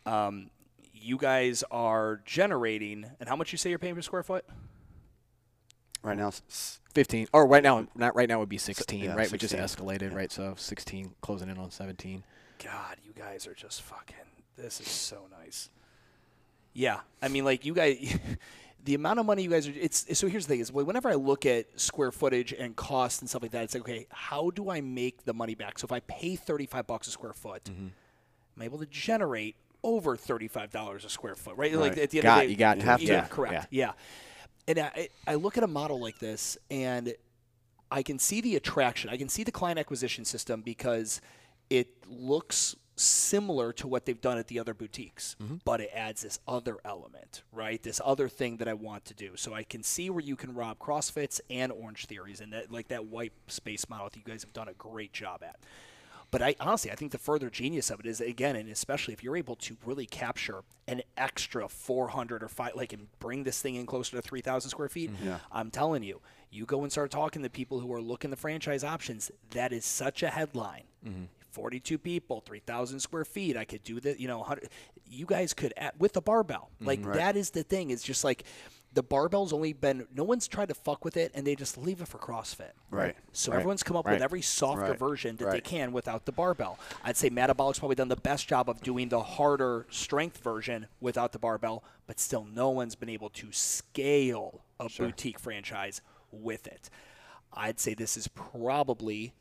um, 0.05 0.51
you 0.93 1.17
guys 1.17 1.65
are 1.71 2.21
generating. 2.27 3.07
And 3.19 3.31
how 3.31 3.35
much 3.37 3.51
you 3.51 3.57
say 3.57 3.71
you're 3.71 3.79
paying 3.79 3.95
per 3.95 4.03
square 4.03 4.23
foot? 4.23 4.45
Right 6.03 6.19
now, 6.19 6.27
s- 6.29 6.81
15 6.93 7.29
or 7.33 7.47
right 7.47 7.63
now 7.63 7.87
not 7.95 8.15
right 8.15 8.29
now 8.29 8.39
would 8.41 8.51
be 8.51 8.59
16, 8.59 9.05
yeah, 9.05 9.15
right? 9.15 9.33
We 9.33 9.39
just 9.39 9.55
escalated, 9.55 10.11
Yeah. 10.11 10.17
right? 10.19 10.31
So 10.31 10.53
16 10.59 11.15
closing 11.23 11.49
in 11.49 11.57
on 11.57 11.71
17. 11.71 12.23
God, 12.65 12.97
you 13.05 13.13
guys 13.13 13.47
are 13.47 13.55
just 13.55 13.83
fucking. 13.83 14.17
This 14.57 14.81
is 14.81 14.89
so 14.89 15.27
nice. 15.39 15.69
Yeah, 16.73 17.01
I 17.21 17.29
mean, 17.29 17.45
like 17.45 17.65
you 17.65 17.75
guys, 17.75 18.19
the 18.85 18.95
amount 18.95 19.21
of 19.21 19.27
money 19.27 19.43
you 19.43 19.51
guys 19.51 19.69
are. 19.69 19.73
It's 19.75 20.07
so. 20.19 20.29
Here's 20.29 20.47
the 20.47 20.55
thing: 20.55 20.61
is 20.61 20.73
whenever 20.73 21.09
I 21.09 21.15
look 21.15 21.47
at 21.47 21.79
square 21.79 22.11
footage 22.11 22.53
and 22.53 22.75
cost 22.75 23.21
and 23.21 23.29
stuff 23.29 23.43
like 23.43 23.53
that, 23.53 23.65
it's 23.65 23.75
like, 23.75 23.83
okay, 23.83 24.07
how 24.11 24.51
do 24.51 24.71
I 24.71 24.81
make 24.81 25.25
the 25.25 25.35
money 25.35 25.55
back? 25.55 25.79
So 25.79 25.85
if 25.85 25.93
I 25.93 26.01
pay 26.01 26.37
thirty 26.37 26.67
five 26.67 26.87
bucks 26.87 27.07
a 27.07 27.11
square 27.11 27.33
foot, 27.33 27.65
mm-hmm. 27.65 27.89
I'm 28.57 28.63
able 28.63 28.79
to 28.79 28.87
generate 28.87 29.57
over 29.83 30.17
thirty-five 30.17 30.71
dollars 30.71 31.05
a 31.05 31.11
square 31.11 31.35
foot, 31.35 31.57
right? 31.57 31.73
Right. 31.73 31.81
Like 31.81 31.99
at 31.99 32.11
the 32.11 32.19
end 32.19 32.23
Got- 32.25 32.39
of 32.39 32.41
the 32.41 32.47
day, 32.47 32.51
you 32.53 32.57
got 32.57 32.79
have 32.79 33.01
to. 33.01 33.07
yeah, 33.07 33.13
Yeah, 33.13 33.27
correct, 33.27 33.67
yeah. 33.71 33.93
And 34.67 34.79
I, 34.79 35.09
I 35.27 35.35
look 35.35 35.59
at 35.59 35.63
a 35.63 35.69
model 35.69 36.01
like 36.01 36.19
this, 36.19 36.57
and 36.71 37.13
I 37.91 38.03
can 38.03 38.19
see 38.19 38.41
the 38.41 38.57
attraction. 38.57 39.11
I 39.11 39.19
can 39.19 39.29
see 39.29 39.45
the 39.45 39.53
client 39.53 39.79
acquisition 39.79 40.25
system 40.25 40.63
because 40.63 41.21
it 41.71 41.89
looks 42.09 42.77
similar 42.97 43.73
to 43.73 43.89
what 43.89 44.07
they've 44.07 44.21
done 44.21 44.39
at 44.39 44.49
the 44.49 44.59
other 44.59 44.75
boutiques, 44.75 45.37
mm-hmm. 45.43 45.57
but 45.65 45.81
it 45.81 45.91
adds 45.93 46.23
this 46.23 46.39
other 46.47 46.79
element, 46.85 47.43
right? 47.53 47.83
This 47.83 48.01
other 48.05 48.29
thing 48.29 48.59
that 48.59 48.69
I 48.69 48.75
want 48.75 49.05
to 49.07 49.15
do. 49.15 49.33
So 49.37 49.53
I 49.53 49.65
can 49.65 49.83
see 49.83 50.11
where 50.11 50.23
you 50.23 50.37
can 50.37 50.55
rob 50.55 50.79
CrossFits 50.79 51.41
and 51.51 51.73
Orangetheories, 51.73 52.41
and 52.41 52.53
that 52.53 52.71
like 52.71 52.89
that 52.89 53.07
white 53.07 53.33
space 53.49 53.89
model 53.89 54.09
that 54.11 54.17
you 54.17 54.23
guys 54.25 54.43
have 54.43 54.53
done 54.53 54.69
a 54.69 54.75
great 54.75 55.13
job 55.13 55.43
at. 55.43 55.57
But 56.31 56.43
I 56.43 56.57
honestly, 56.59 56.91
I 56.91 56.97
think 56.97 57.13
the 57.13 57.19
further 57.19 57.49
genius 57.49 57.91
of 57.91 58.01
it 58.01 58.07
is 58.07 58.21
again, 58.21 58.57
and 58.57 58.69
especially 58.69 59.15
if 59.15 59.23
you're 59.23 59.37
able 59.37 59.57
to 59.57 59.77
really 59.85 60.07
capture 60.07 60.63
an 60.89 61.03
extra 61.17 61.69
400 61.69 62.43
or 62.43 62.49
five, 62.49 62.73
like, 62.75 62.93
and 62.93 63.07
bring 63.21 63.45
this 63.45 63.63
thing 63.63 63.77
in 63.77 63.87
closer 63.87 64.17
to 64.17 64.23
3,000 64.23 64.69
square 64.69 64.89
feet. 64.89 65.13
Mm-hmm. 65.13 65.27
Yeah. 65.27 65.39
I'm 65.53 65.71
telling 65.71 66.03
you, 66.03 66.21
you 66.51 66.65
go 66.65 66.83
and 66.83 66.91
start 66.91 67.13
talking 67.13 67.43
to 67.43 67.51
people 67.51 67.79
who 67.79 67.93
are 67.93 68.01
looking 68.01 68.31
the 68.31 68.37
franchise 68.37 68.83
options. 68.83 69.31
That 69.51 69.73
is 69.73 69.85
such 69.85 70.25
a 70.25 70.29
headline. 70.29 70.83
Mm-hmm. 71.07 71.25
42 71.55 71.99
people, 71.99 72.41
3,000 72.45 73.01
square 73.01 73.25
feet. 73.25 73.57
I 73.57 73.65
could 73.65 73.83
do 73.85 74.01
that. 74.01 74.19
You 74.21 74.29
know, 74.29 74.39
100, 74.39 74.69
you 75.09 75.25
guys 75.25 75.55
could 75.55 75.73
add, 75.77 75.93
with 75.99 76.13
the 76.13 76.21
barbell. 76.21 76.71
Mm-hmm. 76.77 76.87
Like 76.87 77.13
that 77.15 77.37
is 77.37 77.51
the 77.51 77.63
thing. 77.63 77.91
It's 77.91 78.03
just 78.03 78.25
like 78.25 78.45
the 78.93 79.03
barbell's 79.03 79.53
only 79.53 79.73
been. 79.73 80.07
No 80.15 80.25
one's 80.25 80.47
tried 80.49 80.69
to 80.69 80.75
fuck 80.75 81.05
with 81.05 81.17
it, 81.17 81.31
and 81.35 81.47
they 81.47 81.55
just 81.55 81.79
leave 81.79 82.01
it 82.01 82.09
for 82.09 82.19
CrossFit. 82.19 82.73
Right. 82.91 83.17
So 83.33 83.51
Right. 83.53 83.59
everyone's 83.59 83.83
come 83.85 83.97
up 83.97 84.07
Right. 84.07 84.15
with 84.15 84.23
every 84.23 84.43
softer 84.43 84.83
Right. 84.91 84.99
version 84.99 85.37
that 85.37 85.51
they 85.53 85.61
can 85.61 85.93
without 85.93 86.27
the 86.27 86.33
barbell. 86.33 86.79
I'd 87.05 87.17
say 87.17 87.31
Metabolic's 87.31 87.79
probably 87.79 87.97
done 87.97 88.09
the 88.09 88.17
best 88.17 88.49
job 88.49 88.69
of 88.69 88.81
doing 88.83 89.09
the 89.09 89.23
harder 89.23 89.87
strength 89.91 90.39
version 90.39 90.87
without 91.01 91.33
the 91.33 91.39
barbell, 91.39 91.85
but 92.07 92.19
still 92.21 92.45
no 92.45 92.71
one's 92.71 92.95
been 92.97 93.09
able 93.09 93.31
to 93.31 93.51
scale 93.53 94.61
a 94.81 94.89
boutique 94.89 95.39
franchise 95.39 96.01
with 96.33 96.67
it. 96.67 96.91
I'd 97.53 97.79
say 97.79 97.95
this 97.95 98.17
is 98.17 98.27
probably 98.29 99.33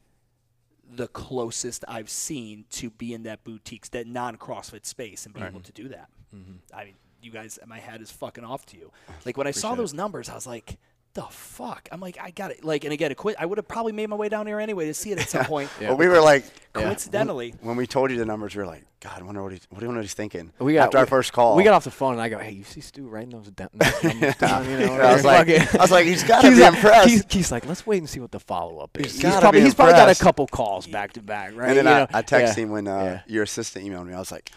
the 0.96 1.08
closest 1.08 1.86
I've 1.88 2.10
seen 2.10 2.66
to 2.72 2.90
be 2.90 3.14
in 3.14 3.24
that 3.24 3.44
boutique, 3.44 3.90
that 3.92 4.08
non 4.08 4.38
CrossFit 4.38 4.86
space, 4.86 5.26
and 5.26 5.34
be 5.34 5.42
able 5.42 5.62
to 5.62 5.72
do 5.72 5.88
that. 5.90 6.10
Mm-hmm. 6.36 6.54
I 6.74 6.86
mean, 6.86 6.94
you 7.22 7.32
guys, 7.32 7.60
my 7.66 7.80
head 7.80 8.02
is 8.02 8.12
fucking 8.12 8.44
off 8.44 8.66
to 8.68 8.78
you. 8.78 8.92
Like 9.26 9.38
when 9.38 9.48
I 9.48 9.52
saw 9.52 9.76
those 9.76 9.94
numbers, 9.94 10.30
I 10.30 10.36
was 10.36 10.48
like, 10.48 10.78
"The 11.14 11.24
fuck!" 11.24 11.88
I'm 11.92 12.00
like, 12.00 12.18
I 12.22 12.32
got 12.32 12.52
it. 12.52 12.64
Like, 12.64 12.84
and 12.84 12.94
again, 12.94 13.12
it 13.12 13.16
quit. 13.16 13.36
I 13.40 13.46
would 13.46 13.58
have 13.58 13.68
probably 13.68 13.92
made 13.92 14.08
my 14.10 14.16
way 14.16 14.30
down 14.30 14.48
here 14.48 14.60
anyway 14.60 14.86
to 14.88 14.94
see 14.94 15.12
it 15.12 15.20
at 15.20 15.30
some 15.30 15.46
point. 15.54 15.70
Well, 15.80 15.96
we 15.98 16.08
were 16.08 16.22
like, 16.22 16.44
Coincidentally, 16.74 17.54
when 17.62 17.76
we 17.76 17.86
told 17.86 18.10
you 18.10 18.18
the 18.18 18.26
numbers, 18.26 18.56
we 18.56 18.62
were 18.64 18.68
like, 18.68 18.84
God, 19.00 19.20
I 19.22 19.24
wonder 19.24 19.44
what 19.44 19.52
he's, 19.52 19.68
what 19.70 19.80
do 19.80 19.86
you 19.86 19.92
know 19.92 20.02
he's 20.02 20.16
thinking? 20.16 20.52
We 20.58 20.74
got, 20.74 20.86
After 20.86 20.98
our 20.98 21.06
first 21.06 21.32
call, 21.32 21.56
we 21.56 21.64
got 21.64 21.74
off 21.74 21.84
the 21.84 21.92
phone 21.92 22.14
and 22.14 22.22
I 22.22 22.30
go, 22.30 22.40
"Hey, 22.40 22.52
you 22.52 22.64
see 22.64 22.82
Stu 22.82 23.08
writing 23.08 23.30
those 23.30 23.50
down?" 23.52 23.70
those 23.74 24.04
numbers 24.04 24.36
down, 24.38 24.68
you 24.70 24.78
know, 24.80 24.94
I 24.94 25.14
was 25.14 25.24
like, 25.24 25.48
like- 25.48 25.76
I 25.76 25.82
was 25.82 25.92
like, 25.92 26.06
he's 26.06 26.24
gotta 26.24 26.50
be 26.50 26.56
like- 26.62 26.74
impressed. 26.74 27.10
He's, 27.10 27.24
Keith's 27.26 27.52
like, 27.52 27.66
let's 27.68 27.86
wait 27.86 28.00
and 28.00 28.10
see 28.10 28.20
what 28.20 28.32
the 28.32 28.40
follow 28.40 28.80
up 28.80 28.98
is. 29.00 29.06
He's 29.06 29.14
He's, 29.16 29.22
gotta 29.24 29.42
probably, 29.42 29.60
be 29.60 29.66
he's 29.66 29.76
probably 29.76 29.94
got 29.94 30.10
a 30.10 30.16
couple 30.24 30.48
calls 30.48 30.88
back 30.88 31.14
to 31.14 31.22
back, 31.22 31.56
right? 31.56 31.70
And 31.70 31.78
then 31.78 31.86
You 31.86 31.92
I, 31.92 32.00
know? 32.00 32.08
I 32.14 32.22
texted 32.24 32.58
yeah. 32.58 32.64
him 32.64 32.70
when 32.72 32.88
uh, 32.88 33.04
yeah. 33.04 33.22
your 33.28 33.44
assistant 33.44 33.86
emailed 33.86 34.08
me. 34.08 34.14
I 34.14 34.20
was 34.20 34.32
like, 34.32 34.52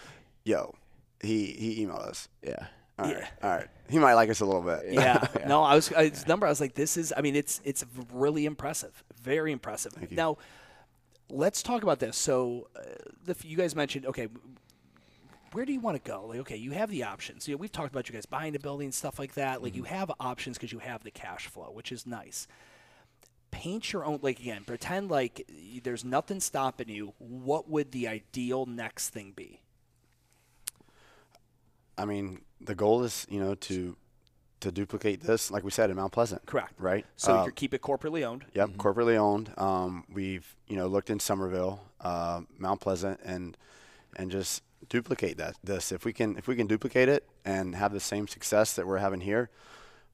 Yo, 0.44 0.74
he 1.20 1.46
he 1.52 1.84
emailed 1.84 2.07
us. 2.09 2.28
yeah. 2.42 2.68
All 2.99 3.12
right, 3.12 3.24
all 3.42 3.51
right. 3.51 3.68
He 3.88 3.99
might 3.99 4.14
like 4.14 4.30
us 4.30 4.40
a 4.40 4.47
little 4.47 4.62
bit. 4.62 4.84
yeah. 4.90 5.26
No, 5.47 5.62
I 5.62 5.74
was 5.74 5.92
I, 5.92 6.09
his 6.09 6.26
number. 6.26 6.47
I 6.47 6.49
was 6.49 6.61
like, 6.61 6.74
this 6.74 6.97
is. 6.97 7.12
I 7.16 7.20
mean, 7.20 7.36
it's 7.36 7.61
it's 7.64 7.84
really 8.12 8.47
impressive, 8.47 9.05
very 9.22 9.53
impressive. 9.53 9.92
you. 10.01 10.16
Now, 10.16 10.38
let's 11.28 11.62
talk 11.62 11.82
about 11.82 11.99
this. 11.99 12.16
So, 12.16 12.68
uh, 12.74 12.82
the, 13.24 13.36
you 13.47 13.57
guys 13.57 13.76
mentioned 13.76 14.07
okay. 14.07 14.28
Where 15.53 15.64
do 15.64 15.72
you 15.72 15.80
want 15.80 16.03
to 16.03 16.11
go? 16.11 16.26
Like, 16.26 16.40
okay, 16.40 16.57
you 16.57 16.72
have 16.72 16.90
the 16.90 17.05
options. 17.05 17.47
You 17.47 17.55
know, 17.55 17.59
we've 17.59 17.72
talked 17.72 17.90
about 17.90 18.09
you 18.09 18.14
guys 18.14 18.26
buying 18.26 18.55
a 18.57 18.59
building, 18.59 18.92
stuff 18.92 19.18
like 19.18 19.34
that. 19.34 19.62
Like, 19.62 19.74
you 19.74 19.84
have 19.84 20.11
options 20.20 20.59
because 20.59 20.72
you 20.72 20.80
have 20.80 21.03
the 21.03 21.11
cash 21.11 21.47
flow, 21.47 21.70
which 21.72 21.92
is 21.92 22.07
nice. 22.07 22.47
Paint 23.53 23.92
your 23.92 24.05
own. 24.05 24.20
Like 24.22 24.40
again, 24.40 24.64
pretend 24.64 25.11
like 25.11 25.49
there's 25.82 26.05
nothing 26.05 26.40
stopping 26.40 26.88
you. 26.88 27.12
What 27.18 27.68
would 27.68 27.92
the 27.92 28.09
ideal 28.09 28.66
next 28.66 29.11
thing 29.11 29.32
be? 29.36 29.61
I 31.99 32.05
mean, 32.05 32.40
the 32.61 32.74
goal 32.74 33.02
is 33.04 33.26
you 33.28 33.40
know 33.40 33.54
to 33.54 33.96
to 34.61 34.72
duplicate 34.72 35.20
this, 35.22 35.50
like 35.50 35.64
we 35.64 35.70
said, 35.70 35.90
in 35.90 35.96
Mount 35.96 36.12
Pleasant. 36.12 36.44
Correct. 36.46 36.72
Right. 36.78 37.04
So 37.16 37.36
Uh, 37.36 37.44
you 37.44 37.52
keep 37.52 37.74
it 37.74 37.82
corporately 37.82 38.24
owned. 38.24 38.46
Yep, 38.54 38.70
corporately 38.70 39.16
owned. 39.16 39.52
Um, 39.59 40.04
we've 40.12 40.57
you 40.66 40.76
know 40.76 40.86
looked 40.86 41.11
in 41.11 41.20
Summerville, 41.20 41.80
uh, 42.00 42.42
Mount 42.59 42.80
Pleasant, 42.80 43.20
and 43.24 43.57
and 44.16 44.30
just 44.30 44.62
duplicate 44.88 45.36
that. 45.38 45.57
This 45.62 45.92
if 45.92 46.04
we 46.04 46.12
can 46.12 46.36
if 46.36 46.48
we 46.48 46.57
can 46.57 46.66
duplicate 46.66 47.09
it 47.09 47.28
and 47.44 47.74
have 47.74 47.92
the 47.92 48.00
same 48.00 48.26
success 48.28 48.74
that 48.74 48.86
we're 48.86 48.98
having 48.98 49.20
here, 49.20 49.50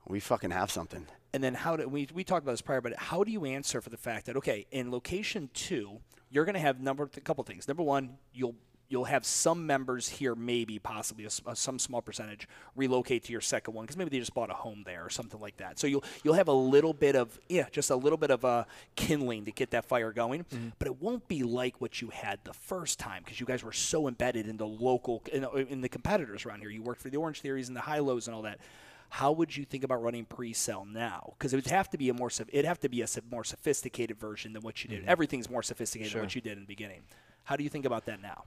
we 0.07 0.20
fucking 0.20 0.51
have 0.51 0.70
something. 0.70 1.07
And 1.34 1.43
then 1.43 1.55
how 1.55 1.76
do 1.76 1.88
we 1.88 2.09
we 2.12 2.24
talked 2.24 2.43
about 2.43 2.53
this 2.53 2.62
prior, 2.62 2.80
but 2.80 2.95
how 2.97 3.24
do 3.24 3.30
you 3.30 3.45
answer 3.45 3.80
for 3.80 3.90
the 3.90 3.97
fact 3.97 4.26
that 4.26 4.36
okay, 4.36 4.66
in 4.70 4.90
location 4.90 5.51
two, 5.55 6.01
you're 6.30 6.45
going 6.45 6.55
to 6.55 6.61
have 6.61 6.80
number 6.80 7.05
a 7.16 7.20
couple 7.20 7.45
things. 7.45 7.68
Number 7.68 7.82
one, 7.82 8.18
you'll 8.34 8.57
you'll 8.93 9.05
have 9.05 9.24
some 9.24 9.66
members 9.66 10.09
here, 10.09 10.34
maybe 10.34 10.78
possibly 10.78 11.24
a 11.24 11.30
a- 11.47 11.57
some 11.57 11.78
small 11.78 12.03
percentage 12.03 12.47
relocate 12.76 13.24
to 13.24 13.32
your 13.32 13.40
second 13.40 13.72
one 13.74 13.84
because 13.84 13.97
maybe 13.97 14.11
they 14.11 14.18
just 14.18 14.34
bought 14.34 14.51
a 14.51 14.55
home 14.55 14.82
there 14.84 15.05
or 15.05 15.11
something 15.11 15.40
like 15.40 15.57
that. 15.57 15.78
So 15.78 15.86
you'll 15.86 16.05
you'll 16.22 16.34
have 16.34 16.49
a 16.49 16.53
little 16.53 16.93
bit 16.93 17.16
of 17.16 17.40
yeah, 17.49 17.66
just 17.72 17.90
a 17.90 17.97
little 17.97 18.18
bit 18.18 18.30
of 18.30 18.45
uh, 18.45 18.64
kindling 18.95 19.47
to 19.47 19.51
get 19.53 19.70
that 19.70 19.86
fire 19.86 20.12
going, 20.12 20.45
but 20.78 20.86
it 20.86 21.01
won't 21.01 21.26
be 21.26 21.43
like 21.43 21.80
what 21.80 22.01
you 22.03 22.11
had 22.11 22.38
the 22.45 22.53
first 22.53 22.99
time 22.99 23.22
because 23.24 23.40
you 23.40 23.47
guys 23.47 23.64
were 23.64 23.72
so 23.72 24.07
embedded 24.07 24.47
in 24.47 24.59
the 24.59 24.66
local 24.66 25.22
in, 25.32 25.45
in 25.68 25.80
the 25.80 25.88
competitors 25.88 26.45
around 26.45 26.61
here. 26.61 26.70
You 26.70 26.82
worked 26.82 27.01
for 27.01 27.09
the 27.09 27.16
Orangetheories 27.16 27.68
and 27.68 27.76
the 27.76 27.80
High 27.80 28.01
Lows 28.01 28.28
and 28.28 28.36
all 28.36 28.43
that 28.43 28.61
how 29.09 29.30
would 29.30 29.55
you 29.55 29.66
think 29.66 29.84
about 29.84 30.03
running 30.03 30.24
pre-sale 30.24 30.86
now? 30.90 31.34
Because 31.38 31.53
it 31.53 31.57
would 31.57 31.66
have 31.66 31.90
to 31.90 31.99
be 31.99 32.09
a 32.09 32.14
more 32.14 32.30
it'd 32.49 32.64
have 32.64 32.80
to 32.80 32.88
be 32.88 33.03
a 33.03 33.07
more 33.30 33.45
sophisticated 33.45 34.18
version 34.18 34.55
than 34.55 34.62
what 34.62 34.82
you 34.82 34.88
did. 34.88 35.05
Everything's 35.07 35.51
more 35.51 35.62
sophisticated 35.62 36.11
than 36.14 36.22
what 36.22 36.34
you 36.34 36.40
did 36.40 36.53
in 36.53 36.61
the 36.61 36.66
beginning. 36.66 37.03
How 37.45 37.57
do 37.57 37.62
you 37.62 37.68
think 37.68 37.84
about 37.84 38.07
that 38.07 38.22
now? 38.22 38.45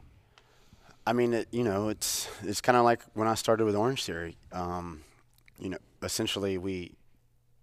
I 1.07 1.13
mean, 1.13 1.33
it, 1.33 1.47
you 1.51 1.63
know, 1.63 1.89
it's 1.89 2.27
it's 2.43 2.61
kind 2.61 2.77
of 2.77 2.83
like 2.83 3.01
when 3.13 3.27
I 3.27 3.35
started 3.35 3.65
with 3.65 3.75
Orangetheory. 3.75 4.35
Um, 4.51 5.01
you 5.59 5.69
know, 5.69 5.77
essentially 6.03 6.57
we, 6.57 6.91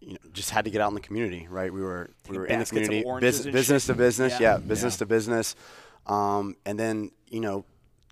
you 0.01 0.13
know, 0.15 0.19
just 0.33 0.51
had 0.51 0.65
to 0.65 0.71
get 0.71 0.81
out 0.81 0.89
in 0.89 0.95
the 0.95 1.01
community, 1.01 1.47
right? 1.51 1.73
We 1.73 1.83
were 1.83 2.11
we 2.29 2.39
were 2.39 2.47
in 2.47 2.59
the 2.61 2.65
community, 2.67 3.03
bus- 3.21 3.45
and 3.45 3.53
business 3.53 3.87
to 3.87 3.95
business, 3.95 4.33
Yeah. 4.41 4.55
yeah, 4.55 4.59
business 4.59 4.97
to 4.99 5.07
business, 5.07 5.57
um, 6.07 6.57
and 6.65 6.79
then 6.79 7.11
you 7.29 7.41
know, 7.41 7.65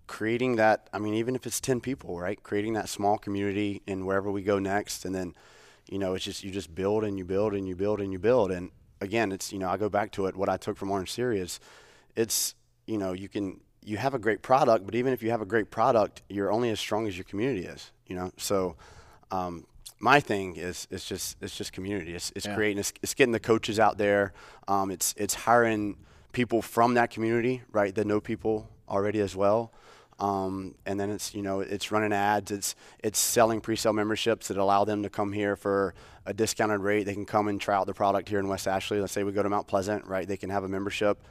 creating 0.06 0.56
that. 0.56 0.88
I 0.92 0.98
mean, 0.98 1.14
even 1.14 1.34
if 1.36 1.46
it's 1.46 1.60
ten 1.60 1.80
people, 1.80 2.18
right? 2.18 2.42
Creating 2.42 2.72
that 2.74 2.88
small 2.88 3.16
community 3.16 3.82
in 3.86 4.04
wherever 4.06 4.30
we 4.30 4.42
go 4.42 4.58
next, 4.58 5.04
and 5.04 5.14
then, 5.14 5.34
you 5.88 5.98
know, 5.98 6.14
it's 6.14 6.24
just 6.24 6.42
you 6.44 6.50
just 6.50 6.74
build 6.74 7.04
and 7.04 7.16
you 7.16 7.24
build 7.24 7.54
and 7.54 7.68
you 7.68 7.76
build 7.76 8.00
and 8.00 8.12
you 8.12 8.18
build, 8.18 8.50
and 8.50 8.70
again, 9.00 9.30
it's 9.32 9.52
you 9.52 9.58
know, 9.60 9.68
I 9.68 9.76
go 9.76 9.88
back 9.88 10.10
to 10.12 10.26
it. 10.26 10.36
What 10.36 10.48
I 10.48 10.56
took 10.56 10.76
from 10.76 10.88
Orangetheory 10.88 11.38
is, 11.38 11.60
it's 12.16 12.54
you 12.86 12.98
know, 12.98 13.12
you 13.12 13.28
can 13.28 13.60
you 13.84 13.96
have 13.96 14.14
a 14.14 14.18
great 14.18 14.42
product, 14.42 14.84
but 14.84 14.94
even 14.94 15.12
if 15.12 15.22
you 15.22 15.30
have 15.30 15.40
a 15.40 15.46
great 15.46 15.70
product, 15.70 16.22
you're 16.28 16.52
only 16.52 16.70
as 16.70 16.78
strong 16.78 17.06
as 17.06 17.16
your 17.16 17.24
community 17.24 17.64
is. 17.64 17.92
You 18.06 18.16
know, 18.16 18.32
so 18.36 18.76
um, 19.30 19.66
my 19.98 20.20
thing 20.20 20.56
is 20.56 20.86
it's 20.90 21.04
just 21.04 21.36
it's 21.40 21.56
just 21.56 21.72
community. 21.72 22.14
It's, 22.14 22.32
it's 22.34 22.46
Yeah. 22.46 22.54
creating 22.54 22.78
it's, 22.78 22.92
it's 23.02 23.14
getting 23.14 23.32
the 23.32 23.40
coaches 23.40 23.78
out 23.78 23.98
there. 23.98 24.32
Um, 24.68 24.90
it's 24.90 25.14
it's 25.16 25.34
hiring 25.34 25.96
people 26.32 26.62
from 26.62 26.94
that 26.94 27.10
community, 27.10 27.62
right? 27.72 27.94
That 27.94 28.06
know 28.06 28.20
people 28.20 28.68
already 28.88 29.20
as 29.20 29.34
well. 29.36 29.72
Um, 30.18 30.74
and 30.84 31.00
then 31.00 31.08
it's 31.10 31.34
you 31.34 31.40
know 31.42 31.60
it's 31.60 31.90
running 31.90 32.12
ads. 32.12 32.50
It's 32.50 32.74
it's 33.02 33.18
selling 33.18 33.60
pre-sale 33.60 33.94
memberships 33.94 34.48
that 34.48 34.58
allow 34.58 34.84
them 34.84 35.02
to 35.02 35.10
come 35.10 35.32
here 35.32 35.56
for 35.56 35.94
a 36.26 36.34
discounted 36.34 36.80
rate. 36.80 37.04
They 37.04 37.14
can 37.14 37.24
come 37.24 37.48
and 37.48 37.58
try 37.58 37.74
out 37.76 37.86
the 37.86 37.94
product 37.94 38.28
here 38.28 38.38
in 38.38 38.46
West 38.48 38.68
Ashley. 38.68 39.00
Let's 39.00 39.12
say 39.12 39.24
we 39.24 39.32
go 39.32 39.42
to 39.42 39.48
Mount 39.48 39.66
Pleasant, 39.66 40.06
right? 40.06 40.28
They 40.28 40.36
can 40.36 40.50
have 40.50 40.64
a 40.64 40.68
membership 40.68 41.22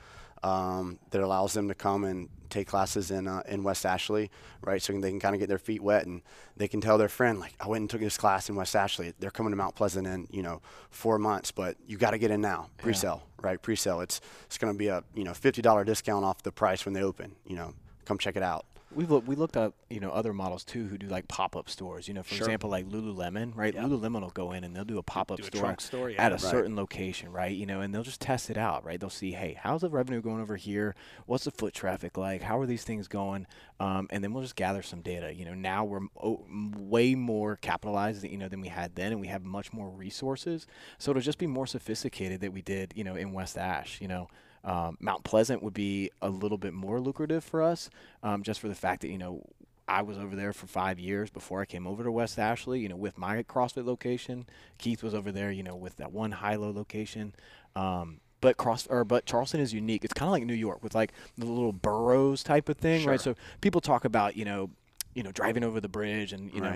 um, 0.41 0.97
that 1.11 1.21
allows 1.21 1.53
them 1.53 1.67
to 1.67 1.75
come 1.75 2.03
and 2.03 2.29
take 2.49 2.67
classes 2.67 3.11
in 3.11 3.27
uh, 3.27 3.43
in 3.47 3.63
West 3.63 3.85
Ashley, 3.85 4.29
right? 4.61 4.81
So 4.81 4.93
they 4.93 5.09
can 5.09 5.19
kind 5.19 5.35
of 5.35 5.39
get 5.39 5.49
their 5.49 5.59
feet 5.59 5.81
wet 5.81 6.05
and 6.05 6.21
they 6.57 6.67
can 6.67 6.81
tell 6.81 6.97
their 6.97 7.09
friend 7.09 7.39
like, 7.39 7.53
I 7.59 7.67
went 7.67 7.81
and 7.81 7.89
took 7.89 8.01
this 8.01 8.17
class 8.17 8.49
in 8.49 8.55
West 8.55 8.75
Ashley. 8.75 9.13
They're 9.19 9.31
coming 9.31 9.51
to 9.51 9.57
Mount 9.57 9.75
Pleasant 9.75 10.07
in 10.07 10.27
you 10.31 10.43
know 10.43 10.61
four 10.89 11.17
months, 11.17 11.51
but 11.51 11.77
you 11.87 11.97
got 11.97 12.11
to 12.11 12.17
get 12.17 12.31
in 12.31 12.41
now, 12.41 12.69
pre-sale, 12.77 13.23
right? 13.41 13.61
Pre-sale. 13.61 14.01
It's 14.01 14.21
it's 14.45 14.57
going 14.57 14.73
to 14.73 14.77
be 14.77 14.87
a 14.87 15.03
you 15.13 15.23
know 15.23 15.33
fifty 15.33 15.61
dollar 15.61 15.83
discount 15.83 16.25
off 16.25 16.43
the 16.43 16.51
price 16.51 16.85
when 16.85 16.93
they 16.93 17.03
open. 17.03 17.35
You 17.45 17.55
know, 17.55 17.73
come 18.05 18.17
check 18.17 18.35
it 18.35 18.43
out. 18.43 18.65
We've 18.91 19.09
look, 19.11 19.27
we 19.27 19.35
looked 19.35 19.55
at 19.55 19.73
you 19.91 19.99
know 19.99 20.09
other 20.09 20.33
models 20.33 20.63
too 20.63 20.87
who 20.87 20.97
do 20.97 21.05
like 21.07 21.27
pop 21.27 21.55
up 21.55 21.69
stores. 21.69 22.07
You 22.07 22.15
know, 22.15 22.23
for 22.23 22.33
Sure. 22.33 22.45
example, 22.47 22.71
like 22.71 22.87
Lululemon, 22.87 23.55
right? 23.55 23.75
Lululemon 23.75 24.21
will 24.21 24.31
go 24.31 24.51
in 24.51 24.63
and 24.63 24.75
they'll 24.75 24.83
do 24.83 24.97
a 24.97 25.03
pop 25.03 25.31
up 25.31 25.37
Do 25.37 25.43
store 25.43 25.61
trunk 25.61 25.81
store, 25.81 26.09
yeah. 26.09 26.21
at 26.23 26.31
a 26.31 26.35
Right. 26.35 26.41
certain 26.41 26.75
location, 26.75 27.31
right? 27.31 27.55
You 27.55 27.67
know, 27.67 27.81
and 27.81 27.93
they'll 27.93 28.01
just 28.03 28.19
test 28.19 28.49
it 28.49 28.57
out, 28.57 28.83
right? 28.83 28.99
They'll 28.99 29.09
see, 29.11 29.31
hey, 29.33 29.59
how's 29.61 29.81
the 29.81 29.89
revenue 29.89 30.21
going 30.21 30.41
over 30.41 30.55
here? 30.55 30.95
What's 31.27 31.43
the 31.43 31.51
foot 31.51 31.73
traffic 31.75 32.17
like? 32.17 32.41
How 32.41 32.59
are 32.59 32.65
these 32.65 32.83
things 32.83 33.07
going? 33.07 33.45
Um, 33.79 34.07
and 34.09 34.23
then 34.23 34.33
we'll 34.33 34.43
just 34.43 34.55
gather 34.55 34.81
some 34.81 35.01
data. 35.01 35.33
You 35.35 35.45
know, 35.45 35.53
now 35.53 35.85
we're 35.85 35.97
m- 35.97 36.09
o- 36.21 36.45
m- 36.49 36.89
way 36.89 37.13
more 37.13 37.57
capitalized, 37.57 38.23
you 38.23 38.37
know, 38.37 38.47
than 38.49 38.59
we 38.59 38.69
had 38.69 38.95
then, 38.95 39.11
and 39.11 39.21
we 39.21 39.27
have 39.27 39.43
much 39.43 39.71
more 39.71 39.89
resources. 39.89 40.65
So 40.97 41.11
it'll 41.11 41.21
just 41.21 41.37
be 41.37 41.47
more 41.47 41.67
sophisticated 41.67 42.41
that 42.41 42.53
we 42.53 42.63
did, 42.63 42.93
you 42.95 43.03
know, 43.03 43.15
in 43.15 43.33
West 43.33 43.55
Ash. 43.57 44.01
You 44.01 44.07
know. 44.07 44.29
Um, 44.63 44.97
Mount 44.99 45.23
Pleasant 45.23 45.63
would 45.63 45.73
be 45.73 46.11
a 46.21 46.29
little 46.29 46.57
bit 46.57 46.73
more 46.73 46.99
lucrative 46.99 47.43
for 47.43 47.61
us, 47.61 47.89
um, 48.23 48.43
just 48.43 48.59
for 48.59 48.67
the 48.67 48.75
fact 48.75 49.01
that 49.01 49.09
you 49.09 49.17
know 49.17 49.43
I 49.87 50.01
was 50.01 50.17
over 50.17 50.35
there 50.35 50.53
for 50.53 50.67
five 50.67 50.99
years 50.99 51.29
before 51.29 51.61
I 51.61 51.65
came 51.65 51.87
over 51.87 52.03
to 52.03 52.11
West 52.11 52.37
Ashley. 52.37 52.79
You 52.79 52.89
know, 52.89 52.95
with 52.95 53.17
my 53.17 53.43
CrossFit 53.43 53.85
location. 53.85 54.45
Keith 54.77 55.01
was 55.03 55.13
over 55.13 55.31
there. 55.31 55.51
You 55.51 55.63
know, 55.63 55.75
with 55.75 55.97
that 55.97 56.11
one 56.11 56.31
high-low 56.31 56.71
location. 56.71 57.33
Um, 57.75 58.19
but 58.41 58.57
cross 58.57 58.87
or 58.87 59.03
but 59.03 59.25
Charleston 59.25 59.59
is 59.59 59.73
unique. 59.73 60.03
It's 60.03 60.13
kind 60.13 60.27
of 60.27 60.31
like 60.31 60.43
New 60.45 60.53
York 60.53 60.83
with 60.83 60.95
like 60.95 61.11
the 61.37 61.45
little 61.45 61.73
boroughs 61.73 62.43
type 62.43 62.69
of 62.69 62.77
thing, 62.77 63.05
right? 63.05 63.19
So 63.21 63.35
people 63.61 63.81
talk 63.81 64.05
about 64.05 64.37
you 64.37 64.45
know, 64.45 64.69
you 65.13 65.23
know, 65.23 65.31
driving 65.31 65.63
over 65.63 65.79
the 65.81 65.89
bridge 65.89 66.31
and 66.33 66.53
you 66.53 66.61
know, 66.61 66.69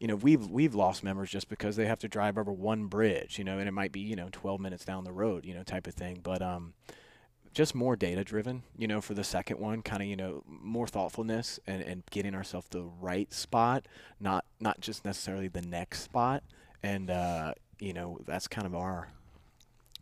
you 0.00 0.08
know, 0.08 0.16
we've 0.16 0.46
we've 0.48 0.74
lost 0.74 1.02
members 1.02 1.30
just 1.30 1.48
because 1.48 1.76
they 1.76 1.86
have 1.86 1.98
to 2.00 2.08
drive 2.08 2.36
over 2.36 2.52
one 2.52 2.86
bridge, 2.86 3.38
you 3.38 3.44
know, 3.44 3.58
and 3.58 3.68
it 3.68 3.72
might 3.72 3.92
be 3.92 4.00
you 4.00 4.16
know 4.16 4.28
12 4.32 4.60
minutes 4.60 4.84
down 4.84 5.04
the 5.04 5.12
road, 5.12 5.44
you 5.44 5.54
know, 5.54 5.62
type 5.62 5.86
of 5.86 5.94
thing. 5.94 6.20
But 6.22 6.42
um, 6.42 6.74
just 7.56 7.74
more 7.74 7.96
data 7.96 8.22
driven, 8.22 8.62
you 8.76 8.86
know, 8.86 9.00
for 9.00 9.14
the 9.14 9.24
second 9.24 9.58
one, 9.58 9.80
kind 9.80 10.02
of 10.02 10.08
you 10.08 10.14
know 10.14 10.44
more 10.46 10.86
thoughtfulness 10.86 11.58
and 11.66 11.80
and 11.80 12.02
getting 12.10 12.34
ourselves 12.34 12.66
the 12.68 12.82
right 13.00 13.32
spot, 13.32 13.88
not 14.20 14.44
not 14.60 14.78
just 14.78 15.06
necessarily 15.06 15.48
the 15.48 15.62
next 15.62 16.02
spot, 16.02 16.42
and 16.82 17.10
uh, 17.10 17.54
you 17.78 17.94
know 17.94 18.18
that's 18.26 18.46
kind 18.46 18.66
of 18.66 18.74
our 18.74 19.08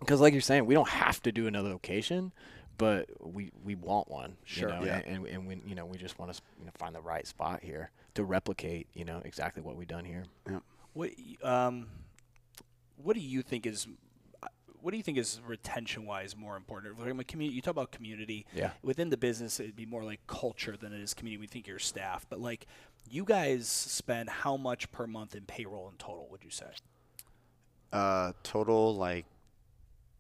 because 0.01 0.21
like 0.21 0.33
you're 0.33 0.43
saying, 0.43 0.67
we 0.67 0.75
don't 0.75 0.89
have 0.89 1.23
to 1.23 1.31
do 1.31 1.47
another 1.47 1.69
location, 1.69 2.33
but 2.77 3.09
we 3.21 3.53
we 3.63 3.77
want 3.77 4.11
one. 4.11 4.37
Sure. 4.43 4.71
You 4.71 4.75
know, 4.75 4.85
Yeah. 4.85 5.03
And, 5.07 5.19
and 5.19 5.27
and 5.29 5.47
we 5.47 5.61
you 5.65 5.77
know 5.77 5.87
we 5.87 5.97
just 5.97 6.19
want 6.19 6.33
to 6.33 6.43
you 6.59 6.67
know, 6.67 6.73
find 6.77 6.93
the 6.93 7.03
right 7.03 7.25
spot 7.25 7.63
here 7.63 7.93
to 8.15 8.25
replicate 8.25 8.89
you 8.95 9.05
know 9.05 9.23
exactly 9.25 9.63
what 9.63 9.77
we've 9.77 9.87
done 9.87 10.05
here. 10.05 10.25
Yeah. 10.51 10.59
What 10.93 11.11
um, 11.45 11.87
what 12.97 13.15
do 13.15 13.21
you 13.21 13.43
think 13.43 13.65
is 13.65 13.87
what 14.85 14.91
do 14.91 14.99
you 14.99 15.03
think 15.03 15.17
is 15.17 15.41
retention 15.47 16.05
wise 16.05 16.37
more 16.37 16.57
important? 16.57 16.99
Like, 17.01 17.19
a 17.19 17.25
community. 17.25 17.57
You 17.57 17.63
talk 17.63 17.71
about 17.71 17.91
community. 17.91 18.45
Yeah. 18.55 18.73
Within 18.83 19.09
the 19.09 19.17
business, 19.17 19.59
it'd 19.59 19.75
be 19.75 19.87
more 19.87 20.05
like 20.05 20.21
culture 20.27 20.77
than 20.77 20.93
it 20.93 21.01
is 21.01 21.15
community. 21.15 21.41
We 21.41 21.47
think 21.47 21.67
your 21.67 21.79
staff, 21.79 22.27
but 22.29 22.39
like 22.39 22.67
you 23.09 23.25
guys 23.25 23.67
spend 23.67 24.29
how 24.29 24.59
much 24.59 24.93
per 24.93 25.07
month 25.07 25.35
in 25.35 25.45
payroll 25.45 25.89
in 25.89 25.97
total? 25.97 26.29
Would 26.31 26.45
you 26.45 26.51
say? 26.51 26.67
Uh, 27.95 28.33
total 28.43 28.95
like 28.95 29.25